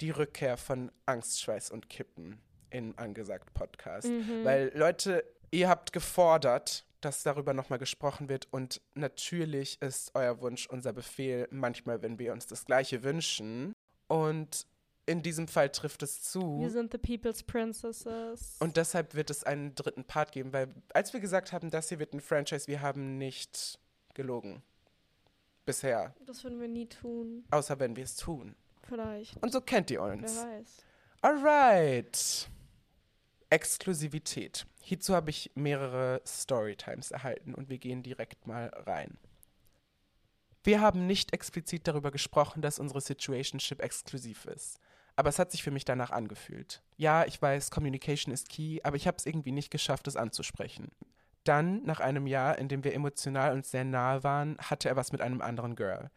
[0.00, 4.08] die Rückkehr von Angst, Schweiß und Kippen in angesagt Podcast.
[4.08, 4.44] Mhm.
[4.44, 10.66] Weil Leute, ihr habt gefordert, dass darüber nochmal gesprochen wird und natürlich ist euer Wunsch
[10.66, 13.72] unser Befehl, manchmal, wenn wir uns das Gleiche wünschen.
[14.08, 14.66] Und
[15.06, 16.60] in diesem Fall trifft es zu.
[16.60, 18.56] Wir sind the People's Princesses.
[18.58, 21.98] Und deshalb wird es einen dritten Part geben, weil als wir gesagt haben, das hier
[21.98, 23.78] wird ein Franchise, wir haben nicht
[24.14, 24.62] gelogen.
[25.68, 26.14] Bisher.
[26.26, 27.44] das würden wir nie tun.
[27.50, 28.54] Außer wenn wir es tun.
[28.88, 29.36] Vielleicht.
[29.42, 30.36] Und so kennt ihr Wer uns.
[30.36, 30.84] weiß.
[31.20, 32.48] Alright.
[33.50, 34.66] Exklusivität.
[34.80, 39.18] Hierzu habe ich mehrere Storytimes erhalten und wir gehen direkt mal rein.
[40.64, 44.78] Wir haben nicht explizit darüber gesprochen, dass unsere Situationship exklusiv ist.
[45.16, 46.82] Aber es hat sich für mich danach angefühlt.
[46.96, 50.90] Ja, ich weiß, Communication ist key, aber ich habe es irgendwie nicht geschafft, es anzusprechen.
[51.48, 55.12] Dann, nach einem Jahr, in dem wir emotional und sehr nahe waren, hatte er was
[55.12, 56.10] mit einem anderen Girl.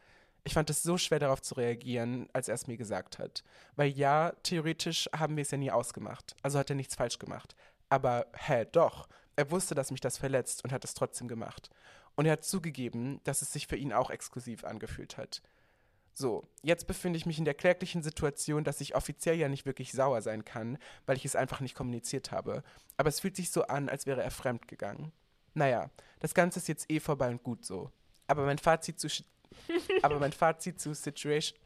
[0.43, 3.41] Ich fand es so schwer darauf zu reagieren, als er es mir gesagt hat.
[3.77, 6.36] Weil ja, theoretisch haben wir es ja nie ausgemacht.
[6.43, 7.55] Also hat er nichts falsch gemacht.
[7.88, 9.07] Aber hä, doch.
[9.38, 11.69] Er wusste, dass mich das verletzt und hat es trotzdem gemacht.
[12.15, 15.41] Und er hat zugegeben, dass es sich für ihn auch exklusiv angefühlt hat.
[16.13, 19.93] So, jetzt befinde ich mich in der kläglichen Situation, dass ich offiziell ja nicht wirklich
[19.93, 22.63] sauer sein kann, weil ich es einfach nicht kommuniziert habe.
[22.97, 25.13] Aber es fühlt sich so an, als wäre er fremd gegangen.
[25.54, 25.89] Naja,
[26.20, 27.91] das Ganze ist jetzt eh vorbei und gut so.
[28.28, 29.08] Aber mein Fazit zu
[30.02, 31.58] aber mein Fazit zu Situation.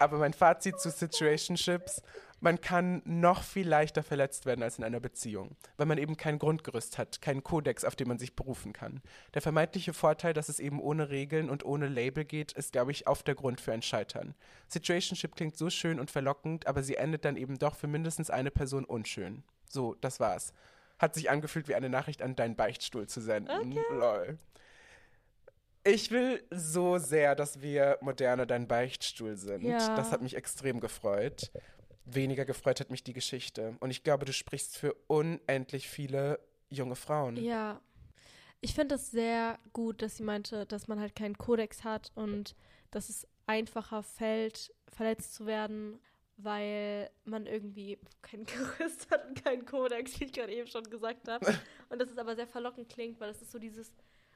[0.00, 2.02] aber mein Fazit zu Situationships,
[2.40, 6.38] man kann noch viel leichter verletzt werden als in einer Beziehung, weil man eben kein
[6.38, 9.00] Grundgerüst hat, keinen Kodex, auf den man sich berufen kann.
[9.32, 13.06] Der vermeintliche Vorteil, dass es eben ohne Regeln und ohne Label geht, ist, glaube ich,
[13.08, 14.34] oft der Grund für ein Scheitern.
[14.68, 18.50] Situationship klingt so schön und verlockend, aber sie endet dann eben doch für mindestens eine
[18.50, 19.42] Person unschön.
[19.68, 20.52] So, das war's.
[20.98, 23.72] Hat sich angefühlt wie eine Nachricht an deinen Beichtstuhl zu senden.
[23.72, 23.84] Okay.
[23.90, 24.38] Lol.
[25.84, 29.62] Ich will so sehr, dass wir moderne dein Beichtstuhl sind.
[29.62, 29.94] Ja.
[29.94, 31.52] Das hat mich extrem gefreut.
[32.04, 33.76] Weniger gefreut hat mich die Geschichte.
[33.80, 36.40] Und ich glaube, du sprichst für unendlich viele
[36.70, 37.36] junge Frauen.
[37.36, 37.80] Ja.
[38.60, 42.56] Ich finde es sehr gut, dass sie meinte, dass man halt keinen Kodex hat und
[42.90, 46.00] dass es einfacher fällt, verletzt zu werden,
[46.36, 51.28] weil man irgendwie kein Gerüst hat und keinen Kodex, wie ich gerade eben schon gesagt
[51.28, 51.46] habe.
[51.88, 53.92] Und dass es aber sehr verlockend klingt, weil es ist so dieses,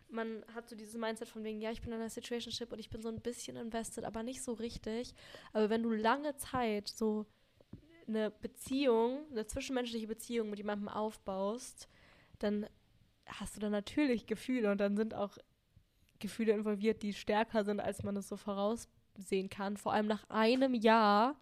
[0.09, 2.91] man hat so dieses Mindset von wegen, ja, ich bin in einer Situationship und ich
[2.91, 5.15] bin so ein bisschen invested, aber nicht so richtig.
[5.53, 7.27] Aber wenn du lange Zeit so
[8.07, 11.89] eine Beziehung, eine zwischenmenschliche Beziehung mit jemandem aufbaust,
[12.39, 12.67] dann
[13.27, 15.39] hast du dann natürlich Gefühle und dann sind auch
[16.19, 19.77] Gefühle involviert, die stärker sind, als man es so voraussehen kann.
[19.77, 21.37] Vor allem nach einem Jahr.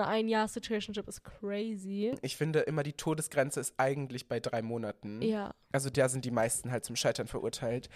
[0.00, 2.14] Eine ein Jahr Situationship ist crazy.
[2.22, 5.22] Ich finde immer, die Todesgrenze ist eigentlich bei drei Monaten.
[5.22, 5.54] Ja.
[5.72, 7.88] Also da sind die meisten halt zum Scheitern verurteilt.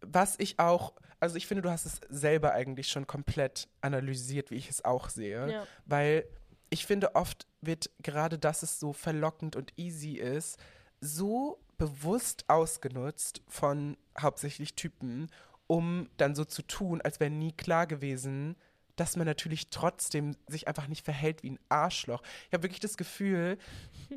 [0.00, 4.56] Was ich auch, also ich finde, du hast es selber eigentlich schon komplett analysiert, wie
[4.56, 5.50] ich es auch sehe.
[5.50, 5.66] ja.
[5.84, 6.24] Weil
[6.70, 10.56] ich finde, oft wird gerade, dass es so verlockend und easy ist,
[11.00, 15.30] so bewusst ausgenutzt von hauptsächlich Typen,
[15.66, 18.56] um dann so zu tun, als wäre nie klar gewesen,
[19.00, 22.22] dass man natürlich trotzdem sich einfach nicht verhält wie ein Arschloch.
[22.48, 23.56] Ich habe wirklich das Gefühl,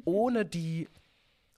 [0.03, 0.89] ohne die,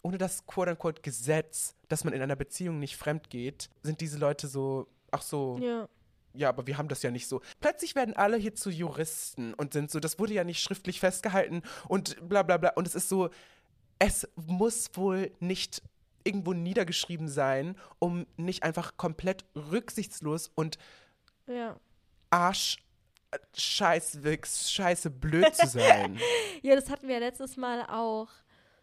[0.04, 4.48] ohne das quote-unquote Gesetz, dass man in einer Beziehung nicht fremd geht, sind diese Leute
[4.48, 5.90] so, ach so, Ja.
[6.36, 7.42] ja, aber wir haben das ja nicht so.
[7.62, 11.64] Plötzlich werden alle hier zu Juristen und sind so, das wurde ja nicht schriftlich festgehalten
[11.88, 12.74] und bla bla bla.
[12.76, 13.32] Und es ist so,
[13.98, 15.82] es muss wohl nicht
[16.24, 20.78] irgendwo niedergeschrieben sein, um nicht einfach komplett rücksichtslos und
[21.48, 21.76] Ja.
[22.30, 22.78] Arsch,
[23.56, 26.20] Scheißwichs, scheiße blöd zu sein.
[26.62, 28.30] Ja, das hatten wir ja letztes Mal auch.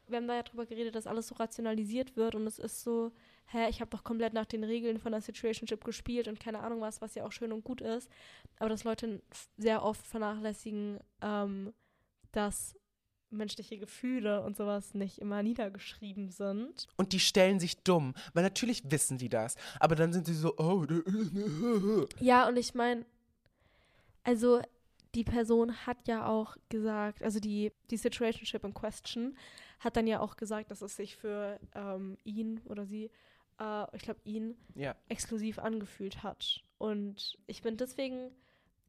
[0.06, 3.10] Wir haben da ja drüber geredet, dass alles so rationalisiert wird und es ist so,
[3.46, 6.80] hä, ich habe doch komplett nach den Regeln von der Situationship gespielt und keine Ahnung
[6.80, 8.08] was, was ja auch schön und gut ist.
[8.58, 9.22] Aber dass Leute
[9.56, 11.72] sehr oft vernachlässigen, ähm,
[12.30, 12.76] dass
[13.32, 16.86] menschliche Gefühle und sowas nicht immer niedergeschrieben sind.
[16.96, 19.56] Und die stellen sich dumm, weil natürlich wissen die das.
[19.80, 20.86] Aber dann sind sie so, oh,
[22.20, 23.04] Ja, und ich meine,
[24.24, 24.61] also
[25.15, 29.36] die Person hat ja auch gesagt, also die, die Situationship in Question
[29.81, 33.11] hat dann ja auch gesagt, dass es sich für ähm, ihn oder sie
[33.61, 34.94] äh, ich glaube, ihn Ja.
[35.09, 36.62] exklusiv angefühlt hat.
[36.78, 38.31] Und ich finde, deswegen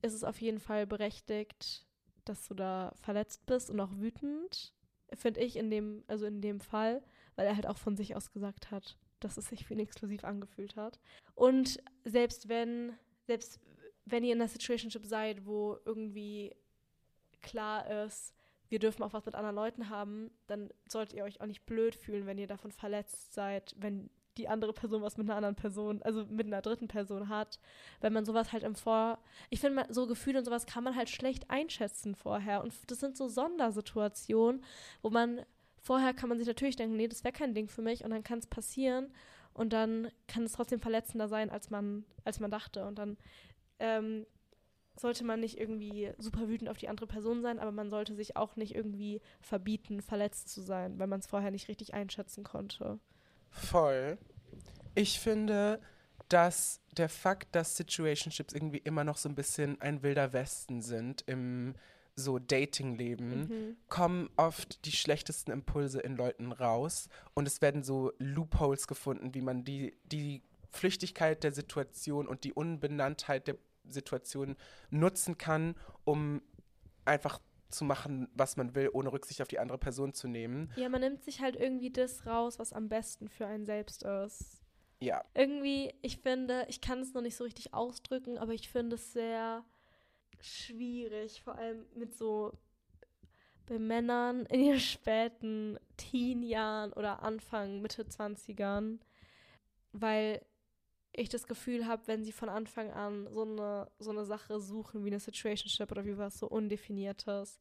[0.02, 1.86] ist es auf jeden Fall berechtigt,
[2.26, 4.74] dass du da verletzt bist und auch wütend,
[5.14, 7.04] finde ich in dem, also in dem Fall,
[7.36, 10.24] weil er halt auch von sich aus gesagt hat, dass es sich für ihn exklusiv
[10.24, 11.00] angefühlt hat.
[11.36, 12.94] Und selbst wenn,
[13.28, 13.60] selbst
[14.06, 16.56] wenn ihr in einer Situationship seid, wo irgendwie
[17.42, 18.34] klar ist,
[18.70, 21.96] wir dürfen auch was mit anderen Leuten haben, dann solltet ihr euch auch nicht blöd
[21.96, 26.02] fühlen, wenn ihr davon verletzt seid, wenn die andere Person was mit einer anderen Person,
[26.02, 27.60] also mit einer dritten Person hat.
[28.02, 29.20] Wenn man sowas halt im Vor...
[29.52, 32.64] Ich finde, so Gefühle und sowas kann man halt schlecht einschätzen vorher.
[32.64, 34.64] Und das sind so Sondersituationen,
[35.02, 35.46] wo man...
[35.78, 38.24] Vorher kann man sich natürlich denken, nee, das wäre kein Ding für mich und dann
[38.24, 39.14] kann es passieren
[39.54, 42.86] und dann kann es trotzdem verletzender sein, als man, als man dachte.
[42.86, 43.18] Und dann
[43.80, 44.26] ähm,
[44.96, 48.38] sollte man nicht irgendwie super wütend auf die andere Person sein, aber man sollte sich
[48.38, 53.00] auch nicht irgendwie verbieten, verletzt zu sein, weil man es vorher nicht richtig einschätzen konnte.
[53.50, 54.18] Voll.
[54.96, 55.82] Ich finde,
[56.30, 61.24] dass der Fakt, dass Situationships irgendwie immer noch so ein bisschen ein wilder Westen sind
[61.28, 61.74] im
[62.16, 63.78] so Dating-Leben, Mhm.
[63.90, 69.42] kommen oft die schlechtesten Impulse in Leuten raus und es werden so Loopholes gefunden, wie
[69.42, 70.44] man die, die
[70.74, 74.56] Flüchtigkeit der Situation und die Unbenanntheit der Situation
[74.90, 76.42] nutzen kann, um
[77.06, 77.40] einfach
[77.70, 80.72] zu machen, was man will, ohne Rücksicht auf die andere Person zu nehmen.
[80.76, 84.62] Ja, man nimmt sich halt irgendwie das raus, was am besten für einen selbst ist.
[85.00, 88.96] Ja, Irgendwie, ich finde, ich kann es noch nicht so richtig ausdrücken, aber ich finde
[88.96, 89.66] es sehr
[90.40, 92.54] schwierig, vor allem mit so
[93.66, 99.00] bei Männern in ihren späten Teenjahren oder Anfang, Mitte 20ern,
[99.92, 100.42] weil
[101.14, 105.04] ich das Gefühl habe, wenn sie von Anfang an so eine, so eine Sache suchen
[105.04, 107.60] wie eine Situationship oder wie was so Undefiniertes,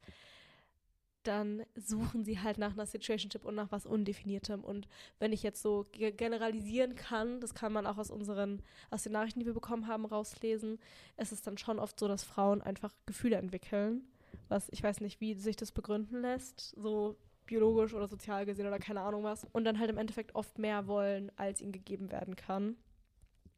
[1.22, 4.64] dann suchen sie halt nach einer Situationship und nach was Undefiniertem.
[4.64, 4.88] Und
[5.20, 8.60] wenn ich jetzt so ge- generalisieren kann, das kann man auch aus unseren,
[8.90, 10.80] aus den Nachrichten, die wir bekommen haben, rauslesen,
[11.16, 14.02] es ist dann schon oft so, dass Frauen einfach Gefühle entwickeln.
[14.48, 17.16] Was ich weiß nicht, wie sich das begründen lässt, so
[17.46, 19.46] biologisch oder sozial gesehen oder keine Ahnung was.
[19.52, 22.76] Und dann halt im Endeffekt oft mehr wollen, als ihnen gegeben werden kann.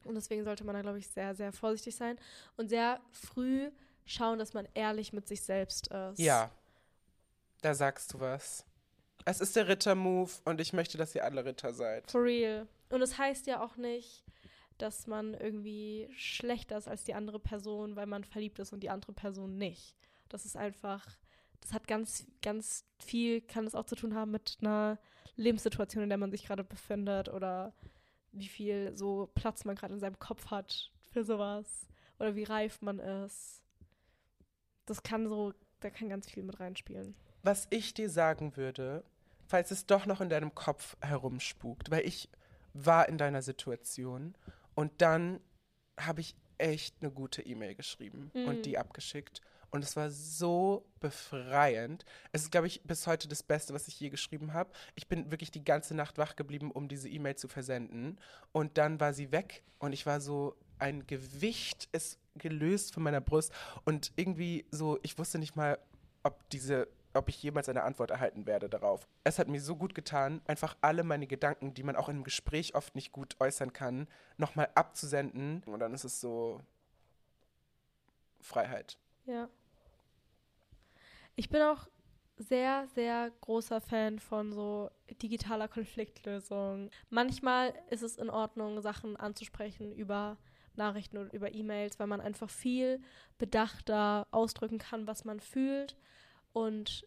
[0.04, 2.18] Und deswegen sollte man da, glaube ich, sehr, sehr vorsichtig sein
[2.56, 3.70] und sehr früh
[4.04, 6.18] schauen, dass man ehrlich mit sich selbst ist.
[6.18, 6.50] ja.
[7.62, 8.66] Da sagst du was.
[9.24, 12.10] Es ist der Ritter-Move und ich möchte, dass ihr alle Ritter seid.
[12.10, 12.68] For real.
[12.90, 14.22] Und es das heißt ja auch nicht,
[14.78, 18.90] dass man irgendwie schlechter ist als die andere Person, weil man verliebt ist und die
[18.90, 19.96] andere Person nicht.
[20.28, 21.06] Das ist einfach,
[21.60, 24.98] das hat ganz, ganz viel, kann es auch zu tun haben mit einer
[25.36, 27.72] Lebenssituation, in der man sich gerade befindet oder
[28.34, 31.86] wie viel so Platz man gerade in seinem Kopf hat für sowas
[32.18, 33.62] oder wie reif man ist.
[34.86, 37.14] Das kann so, da kann ganz viel mit reinspielen.
[37.42, 39.04] Was ich dir sagen würde,
[39.46, 42.28] falls es doch noch in deinem Kopf herumspukt, weil ich
[42.72, 44.34] war in deiner Situation
[44.74, 45.40] und dann
[45.98, 48.46] habe ich echt eine gute E-Mail geschrieben Mhm.
[48.46, 49.40] und die abgeschickt.
[49.74, 52.04] Und es war so befreiend.
[52.30, 54.70] Es ist, glaube ich, bis heute das Beste, was ich je geschrieben habe.
[54.94, 58.20] Ich bin wirklich die ganze Nacht wach geblieben, um diese E-Mail zu versenden.
[58.52, 63.20] Und dann war sie weg und ich war so, ein Gewicht ist gelöst von meiner
[63.20, 63.52] Brust.
[63.84, 65.80] Und irgendwie so, ich wusste nicht mal,
[66.22, 69.08] ob diese ob ich jemals eine Antwort erhalten werde darauf.
[69.24, 72.24] Es hat mir so gut getan, einfach alle meine Gedanken, die man auch in einem
[72.24, 74.06] Gespräch oft nicht gut äußern kann,
[74.36, 75.64] nochmal abzusenden.
[75.64, 76.60] Und dann ist es so
[78.40, 78.98] Freiheit.
[79.26, 79.48] Ja.
[81.36, 81.88] Ich bin auch
[82.36, 84.90] sehr, sehr großer Fan von so
[85.22, 86.90] digitaler Konfliktlösung.
[87.10, 90.36] Manchmal ist es in Ordnung, Sachen anzusprechen über
[90.76, 93.00] Nachrichten oder über E-Mails, weil man einfach viel
[93.38, 95.96] bedachter ausdrücken kann, was man fühlt.
[96.52, 97.06] Und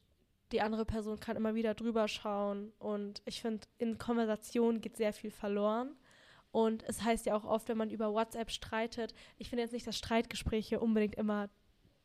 [0.51, 2.71] die andere Person kann immer wieder drüber schauen.
[2.79, 5.95] Und ich finde, in Konversation geht sehr viel verloren.
[6.51, 9.85] Und es heißt ja auch oft, wenn man über WhatsApp streitet, ich finde jetzt nicht,
[9.85, 11.49] dass Streitgespräche unbedingt immer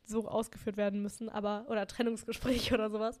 [0.05, 3.19] so ausgeführt werden müssen, aber oder Trennungsgespräche oder sowas.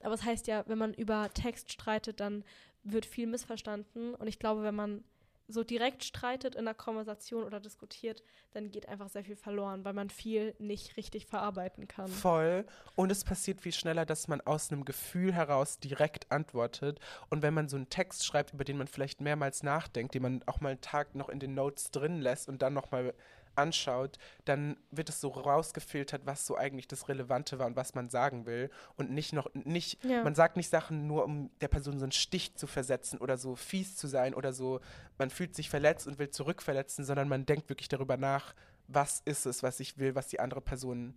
[0.00, 2.44] Aber es heißt ja, wenn man über Text streitet, dann
[2.84, 4.14] wird viel missverstanden.
[4.14, 5.04] Und ich glaube, wenn man
[5.48, 8.22] so direkt streitet in einer Konversation oder diskutiert,
[8.52, 12.08] dann geht einfach sehr viel verloren, weil man viel nicht richtig verarbeiten kann.
[12.08, 12.64] Voll.
[12.96, 17.00] Und es passiert viel schneller, dass man aus einem Gefühl heraus direkt antwortet.
[17.30, 20.42] Und wenn man so einen Text schreibt, über den man vielleicht mehrmals nachdenkt, den man
[20.46, 23.14] auch mal einen Tag noch in den Notes drin lässt und dann nochmal
[23.54, 28.08] anschaut, dann wird es so rausgefiltert, was so eigentlich das Relevante war und was man
[28.10, 28.70] sagen will.
[28.96, 30.22] Und nicht noch, nicht, Ja.
[30.24, 33.56] man sagt nicht Sachen nur, um der Person so einen Stich zu versetzen oder so
[33.56, 34.80] fies zu sein oder so,
[35.18, 38.54] man fühlt sich verletzt und will zurückverletzen, sondern man denkt wirklich darüber nach,
[38.88, 41.16] was ist es, was ich will, was die andere Person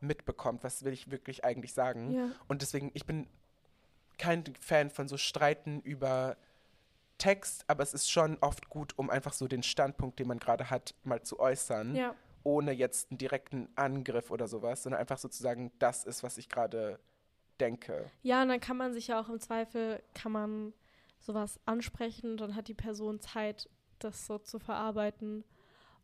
[0.00, 2.12] mitbekommt, was will ich wirklich eigentlich sagen.
[2.12, 2.30] Ja.
[2.48, 3.26] Und deswegen, ich bin
[4.18, 6.36] kein Fan von so Streiten über
[7.20, 10.70] Text, aber es ist schon oft gut, um einfach so den Standpunkt, den man gerade
[10.70, 12.14] hat, mal zu äußern, Ja.
[12.42, 16.98] ohne jetzt einen direkten Angriff oder sowas, sondern einfach sozusagen das ist, was ich gerade
[17.60, 18.10] denke.
[18.22, 20.72] Ja, und dann kann man sich ja auch im Zweifel, kann man
[21.20, 23.68] sowas ansprechen, dann hat die Person Zeit,
[23.98, 25.44] das so zu verarbeiten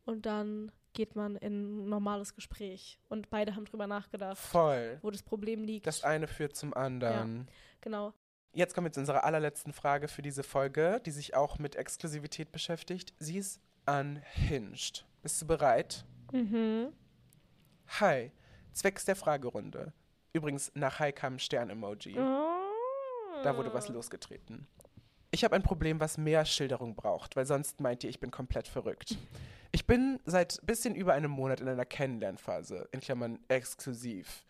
[0.04, 4.98] und dann geht man in ein normales Gespräch und beide haben drüber nachgedacht, Voll.
[5.02, 5.86] wo das Problem liegt.
[5.86, 7.48] Das eine führt zum anderen.
[7.80, 8.12] genau.
[8.56, 12.52] Jetzt kommen wir zu unserer allerletzten Frage für diese Folge, die sich auch mit Exklusivität
[12.52, 13.12] beschäftigt.
[13.18, 15.04] Sie ist unhinged.
[15.20, 16.06] Bist du bereit?
[16.32, 16.90] Mhm.
[18.00, 18.32] Hi,
[18.72, 19.92] zwecks der Fragerunde.
[20.32, 22.14] Übrigens, nach Hi kam ein Stern-Emoji.
[22.14, 24.66] Da wurde was losgetreten.
[25.32, 28.68] Ich habe ein Problem, was mehr Schilderung braucht, weil sonst meint ihr, ich bin komplett
[28.68, 29.18] verrückt.
[29.70, 34.46] Ich bin seit bisschen über einem Monat in einer Kennenlernphase, in Klammern exklusiv.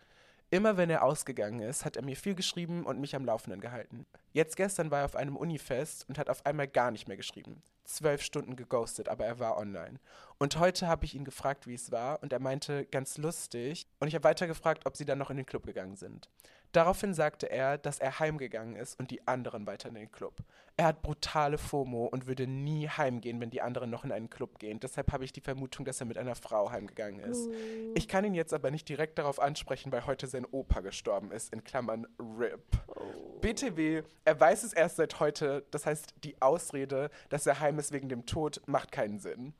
[0.49, 4.05] Immer wenn er ausgegangen ist, hat er mir viel geschrieben und mich am Laufenden gehalten.
[4.31, 7.61] Jetzt gestern war er auf einem Unifest und hat auf einmal gar nicht mehr geschrieben.
[7.87, 9.99] Zwölf Stunden geghostet, aber er war online.
[10.37, 13.87] Und heute habe ich ihn gefragt, wie es war, und er meinte, ganz lustig.
[13.99, 16.29] Und ich habe weiter gefragt, ob sie dann noch in den Club gegangen sind.
[16.73, 20.43] Daraufhin sagte er, dass er heimgegangen ist und die anderen weiter in den Club.
[20.75, 24.59] Er hat brutale FOMO und würde nie heimgehen, wenn die anderen noch in einen Club
[24.59, 24.79] gehen.
[24.79, 27.47] Deshalb habe ich die Vermutung, dass er mit einer Frau heimgegangen ist.
[27.47, 27.53] Uh.
[27.95, 31.51] Ich kann ihn jetzt aber nicht direkt darauf ansprechen, weil heute sein Opa gestorben ist,
[31.51, 32.61] in Klammern RIP.
[32.87, 33.39] Oh.
[33.39, 37.91] BTW, er weiß es erst seit heute, das heißt, die Ausrede, dass er heim ist
[37.91, 39.53] wegen dem Tod, macht keinen Sinn.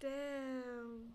[0.00, 1.14] Damn.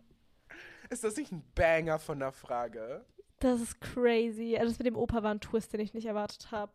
[0.90, 3.06] Ist das nicht ein Banger von der Frage?
[3.40, 4.56] Das ist crazy.
[4.58, 6.72] Also das mit dem Opa war ein Twist, den ich nicht erwartet habe.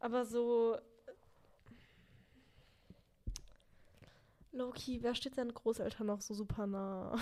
[0.00, 0.78] Aber so.
[4.52, 7.16] Loki, wer steht seinen Großeltern noch so super nah?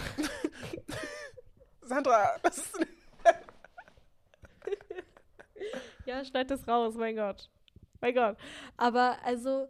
[1.83, 2.79] Sandra, das ist
[6.07, 7.51] ja, schneid das raus, mein Gott.
[8.01, 8.37] Mein Gott.
[8.77, 9.69] Aber also,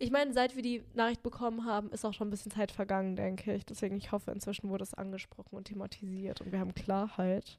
[0.00, 3.16] ich meine, seit wir die Nachricht bekommen haben, ist auch schon ein bisschen Zeit vergangen,
[3.16, 3.66] denke ich.
[3.66, 7.58] Deswegen, ich hoffe, inzwischen wurde es angesprochen und thematisiert und wir haben Klarheit.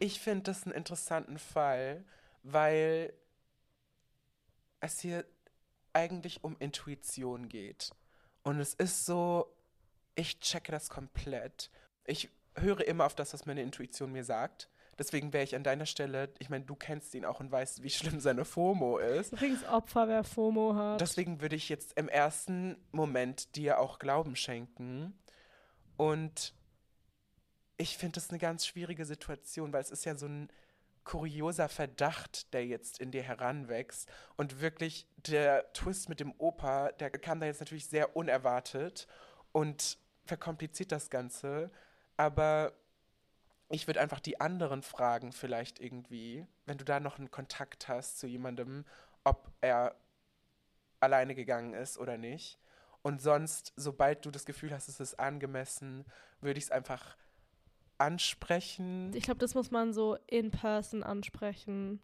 [0.00, 2.04] Ich finde das einen interessanten Fall,
[2.42, 3.12] weil
[4.80, 5.24] es hier
[5.92, 7.90] eigentlich um Intuition geht.
[8.42, 9.46] Und es ist so,
[10.16, 11.70] ich checke das komplett.
[12.04, 14.68] Ich höre immer auf das, was meine Intuition mir sagt.
[14.98, 17.90] Deswegen wäre ich an deiner Stelle, ich meine, du kennst ihn auch und weißt, wie
[17.90, 19.32] schlimm seine FOMO ist.
[19.32, 21.00] Übrigens Opfer, wer FOMO hat.
[21.00, 25.18] Deswegen würde ich jetzt im ersten Moment dir auch Glauben schenken.
[25.96, 26.54] Und
[27.76, 30.48] ich finde das eine ganz schwierige Situation, weil es ist ja so ein
[31.04, 34.08] kurioser Verdacht, der jetzt in dir heranwächst.
[34.36, 39.06] Und wirklich der Twist mit dem Opa, der kam da jetzt natürlich sehr unerwartet
[39.52, 41.70] und verkompliziert das Ganze.
[42.16, 42.72] Aber
[43.68, 48.18] ich würde einfach die anderen fragen, vielleicht irgendwie, wenn du da noch einen Kontakt hast
[48.18, 48.84] zu jemandem,
[49.24, 49.96] ob er
[51.00, 52.58] alleine gegangen ist oder nicht.
[53.02, 56.04] Und sonst, sobald du das Gefühl hast, es ist angemessen,
[56.40, 57.16] würde ich es einfach
[57.98, 59.12] ansprechen.
[59.14, 62.02] Ich glaube, das muss man so in person ansprechen,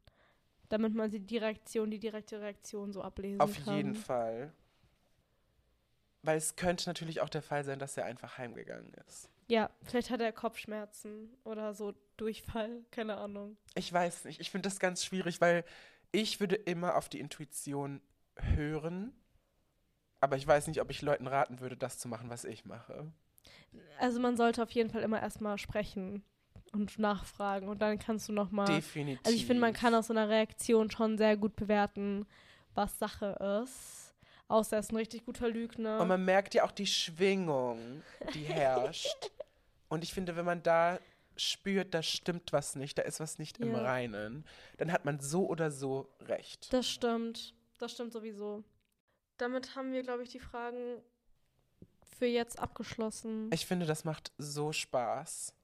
[0.69, 3.77] damit man die Reaktion, die direkte Reaktion so ablesen Auf kann.
[3.77, 4.53] jeden Fall.
[6.23, 9.29] Weil es könnte natürlich auch der Fall sein, dass er einfach heimgegangen ist.
[9.49, 13.57] Ja, vielleicht hat er Kopfschmerzen oder so Durchfall, keine Ahnung.
[13.75, 14.41] Ich weiß nicht.
[14.41, 15.65] Ich finde das ganz schwierig, weil
[16.13, 18.01] ich würde immer auf die Intuition
[18.37, 19.13] hören.
[20.21, 23.11] Aber ich weiß nicht, ob ich Leuten raten würde, das zu machen, was ich mache.
[23.99, 26.23] Also man sollte auf jeden Fall immer erstmal sprechen
[26.73, 28.67] und nachfragen und dann kannst du nochmal.
[28.67, 29.21] Definitiv.
[29.25, 32.27] Also ich finde, man kann aus so einer Reaktion schon sehr gut bewerten,
[32.75, 34.02] was Sache ist.
[34.53, 35.99] Außer er ist ein richtig guter Lügner.
[35.99, 38.03] Und man merkt ja auch die Schwingung,
[38.35, 39.31] die herrscht.
[39.89, 40.99] Und ich finde, wenn man da
[41.39, 43.81] spürt, da stimmt was nicht, da ist was nicht im Ja.
[43.81, 44.45] Reinen,
[44.77, 46.71] dann hat man so oder so recht.
[46.71, 47.55] Das stimmt.
[47.79, 48.63] Das stimmt sowieso.
[49.39, 51.01] Damit haben wir, glaube ich, die Fragen
[52.19, 53.51] für jetzt abgeschlossen.
[53.55, 55.55] Ich finde, das macht so Spaß,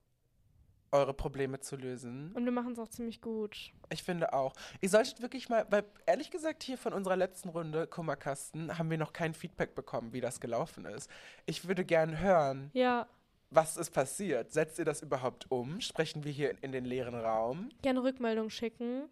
[0.93, 2.33] eure Probleme zu lösen.
[2.35, 3.73] Und wir machen es auch ziemlich gut.
[3.91, 4.55] Ich finde auch.
[4.81, 8.99] Ihr solltet wirklich mal, weil ehrlich gesagt hier von unserer letzten Runde Kummerkasten haben wir
[8.99, 11.11] noch kein Feedback bekommen, wie das gelaufen ist.
[11.47, 13.07] Ich würde gern hören, Ja,
[13.51, 14.53] was ist passiert.
[14.53, 15.81] Setzt ihr das überhaupt um?
[15.81, 17.71] Sprechen wir hier in den leeren Raum?
[17.83, 19.09] gerne Rückmeldung schicken.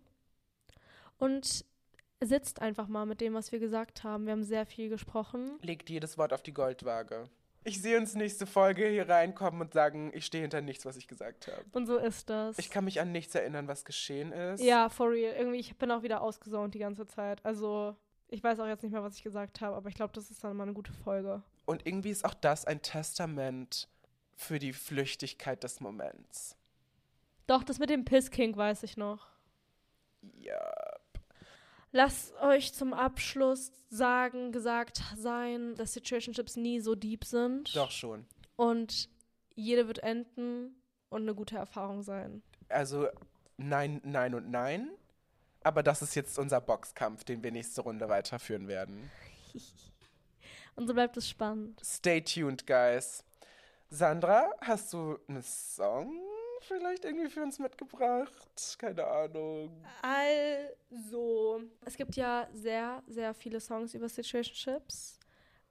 [1.18, 1.64] Und
[2.20, 4.26] sitzt einfach mal mit dem, was wir gesagt haben.
[4.26, 5.58] Wir haben sehr viel gesprochen.
[5.62, 7.28] Legt jedes Wort auf die Goldwaage.
[7.66, 11.08] Ich sehe uns nächste Folge hier reinkommen und sagen, ich stehe hinter nichts, was ich
[11.08, 11.64] gesagt habe.
[11.72, 12.56] Und so ist das.
[12.60, 14.62] Ich kann mich an nichts erinnern, was geschehen ist.
[14.62, 15.34] ja, for real.
[15.36, 17.44] Irgendwie, ich bin auch wieder ausgesaunt die ganze Zeit.
[17.44, 17.96] Also,
[18.28, 20.44] ich weiß auch jetzt nicht mehr, was ich gesagt habe, aber ich glaube, das ist
[20.44, 21.42] dann mal eine gute Folge.
[21.64, 23.88] Und irgendwie ist auch das ein Testament
[24.36, 26.56] für die Flüchtigkeit des Moments.
[27.48, 29.26] Doch, das mit dem Pisskink weiß ich noch.
[30.40, 30.85] Ja.
[31.92, 37.74] Lasst euch zum Abschluss sagen, gesagt sein, dass Situationships nie so deep sind.
[37.74, 38.26] Doch schon.
[38.56, 39.08] Und
[39.54, 40.76] jede wird enden
[41.08, 42.42] und eine gute Erfahrung sein.
[42.68, 43.08] Also
[43.56, 44.90] nein, nein und nein.
[45.62, 49.10] Aber das ist jetzt unser Boxkampf, den wir nächste Runde weiterführen werden.
[50.76, 51.80] Und so bleibt es spannend.
[51.82, 53.24] Stay tuned, guys.
[53.88, 56.20] Sandra, hast du einen Song
[56.66, 58.76] vielleicht irgendwie für uns mitgebracht?
[58.78, 59.84] Keine Ahnung.
[60.02, 65.18] Also, es gibt ja sehr, sehr viele Songs über Situationships.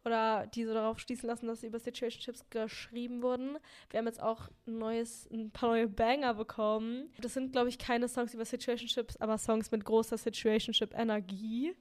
[0.06, 3.58] Oder die so darauf schließen lassen, dass sie über Situationships geschrieben wurden.
[3.90, 7.12] Wir haben jetzt auch ein, neues, ein paar neue Banger bekommen.
[7.20, 11.76] Das sind, glaube ich, keine Songs über Situationships, aber Songs mit großer Situationship-Energie.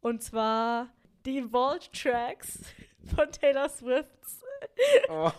[0.00, 0.92] Und zwar
[1.24, 2.64] die Vault Tracks
[3.14, 4.41] von Taylor Swift's
[5.08, 5.30] Oh.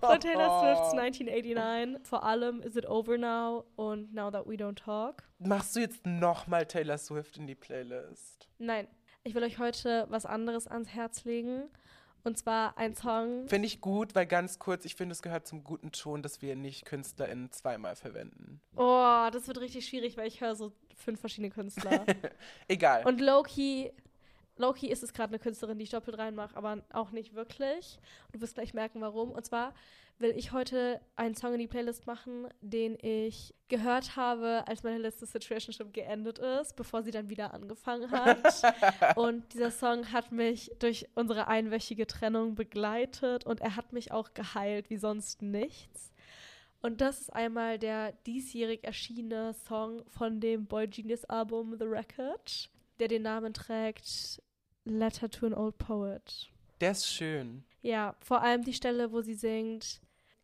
[0.00, 2.06] von Taylor Swift's 1989.
[2.06, 5.24] Vor allem Is It Over Now und Now That We Don't Talk.
[5.38, 8.48] Machst du jetzt nochmal Taylor Swift in die Playlist?
[8.58, 8.88] Nein,
[9.24, 11.64] ich will euch heute was anderes ans Herz legen.
[12.24, 13.46] Und zwar ein Song.
[13.48, 16.56] Finde ich gut, weil ganz kurz, ich finde, es gehört zum guten Ton, dass wir
[16.56, 18.60] nicht KünstlerInnen zweimal verwenden.
[18.76, 22.04] Oh, das wird richtig schwierig, weil ich höre so fünf verschiedene Künstler.
[22.68, 23.06] Egal.
[23.06, 23.92] Und Loki,
[24.58, 27.98] Loki ist es gerade eine Künstlerin, die ich doppelt reinmache, aber auch nicht wirklich.
[28.26, 29.30] Und du wirst gleich merken, warum.
[29.30, 29.72] Und zwar
[30.18, 34.98] will ich heute einen Song in die Playlist machen, den ich gehört habe, als meine
[34.98, 38.62] letzte Situationship geendet ist, bevor sie dann wieder angefangen hat.
[39.16, 44.34] und dieser Song hat mich durch unsere einwöchige Trennung begleitet und er hat mich auch
[44.34, 46.12] geheilt wie sonst nichts.
[46.80, 52.70] Und das ist einmal der diesjährig erschienene Song von dem Boy Genius Album The Record,
[53.00, 54.40] der den Namen trägt
[54.88, 56.50] Letter to an Old Poet.
[56.80, 57.64] Der ist schön.
[57.82, 60.00] Ja, vor allem die Stelle, wo sie singt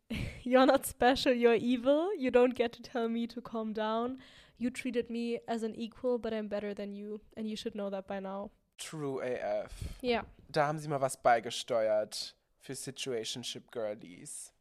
[0.43, 2.09] You're not special, you're evil.
[2.17, 4.21] You don't get to tell me to calm down.
[4.57, 7.19] You treated me as an equal, but I'm better than you.
[7.35, 8.51] And you should know that by now.
[8.77, 9.71] True AF.
[10.01, 14.53] Ja, Da haben sie mal was beigesteuert für Situationship Girlies.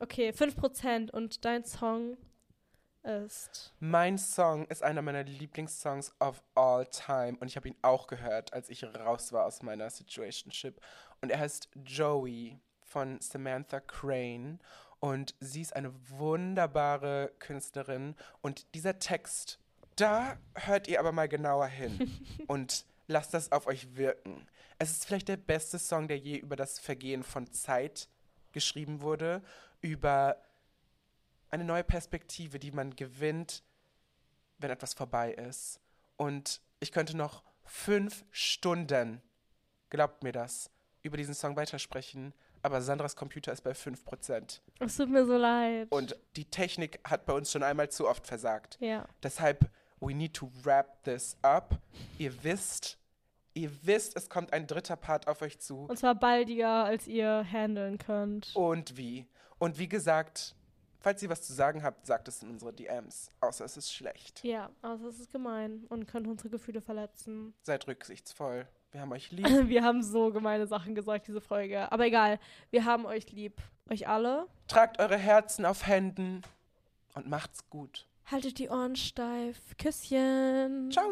[0.00, 2.16] okay, 5% und dein Song
[3.04, 3.72] ist.
[3.80, 8.52] Mein Song ist einer meiner Lieblingssongs of all time und ich habe ihn auch gehört,
[8.52, 10.80] als ich raus war aus meiner Situationship.
[11.20, 14.58] Und er heißt Joey von Samantha Crane
[15.00, 19.58] und sie ist eine wunderbare Künstlerin und dieser Text,
[19.96, 24.46] da hört ihr aber mal genauer hin und lasst das auf euch wirken.
[24.78, 28.08] Es ist vielleicht der beste Song, der je über das Vergehen von Zeit
[28.52, 29.42] geschrieben wurde,
[29.80, 30.36] über
[31.52, 33.62] eine neue Perspektive, die man gewinnt,
[34.58, 35.80] wenn etwas vorbei ist.
[36.16, 39.22] Und ich könnte noch fünf Stunden,
[39.90, 40.70] glaubt mir das,
[41.02, 44.60] über diesen Song weitersprechen, aber Sandras Computer ist bei 5%.
[44.78, 45.88] Es tut mir so leid.
[45.90, 48.78] Und die Technik hat bei uns schon einmal zu oft versagt.
[48.80, 49.06] ja.
[49.22, 49.68] Deshalb,
[50.00, 51.78] we need to wrap this up.
[52.18, 52.98] Ihr wisst,
[53.54, 55.86] ihr wisst, es kommt ein dritter Part auf euch zu.
[55.86, 58.54] Und zwar baldiger, als ihr handeln könnt.
[58.54, 59.26] Und wie.
[59.58, 60.54] Und wie gesagt,
[61.02, 63.30] falls ihr was zu sagen habt, sagt es in unsere DMs.
[63.40, 64.42] Außer es ist schlecht.
[64.44, 67.54] Ja, also es ist gemein und könnte unsere Gefühle verletzen.
[67.62, 68.66] Seid rücksichtsvoll.
[68.92, 69.68] Wir haben euch lieb.
[69.68, 71.90] Wir haben so gemeine Sachen gesagt, diese Folge.
[71.90, 72.38] Aber egal,
[72.70, 73.60] wir haben euch lieb.
[73.90, 74.46] Euch alle.
[74.68, 76.42] Tragt eure Herzen auf Händen
[77.14, 78.06] und macht's gut.
[78.30, 79.58] Haltet die Ohren steif.
[79.76, 80.90] Küsschen.
[80.92, 81.10] Ciao!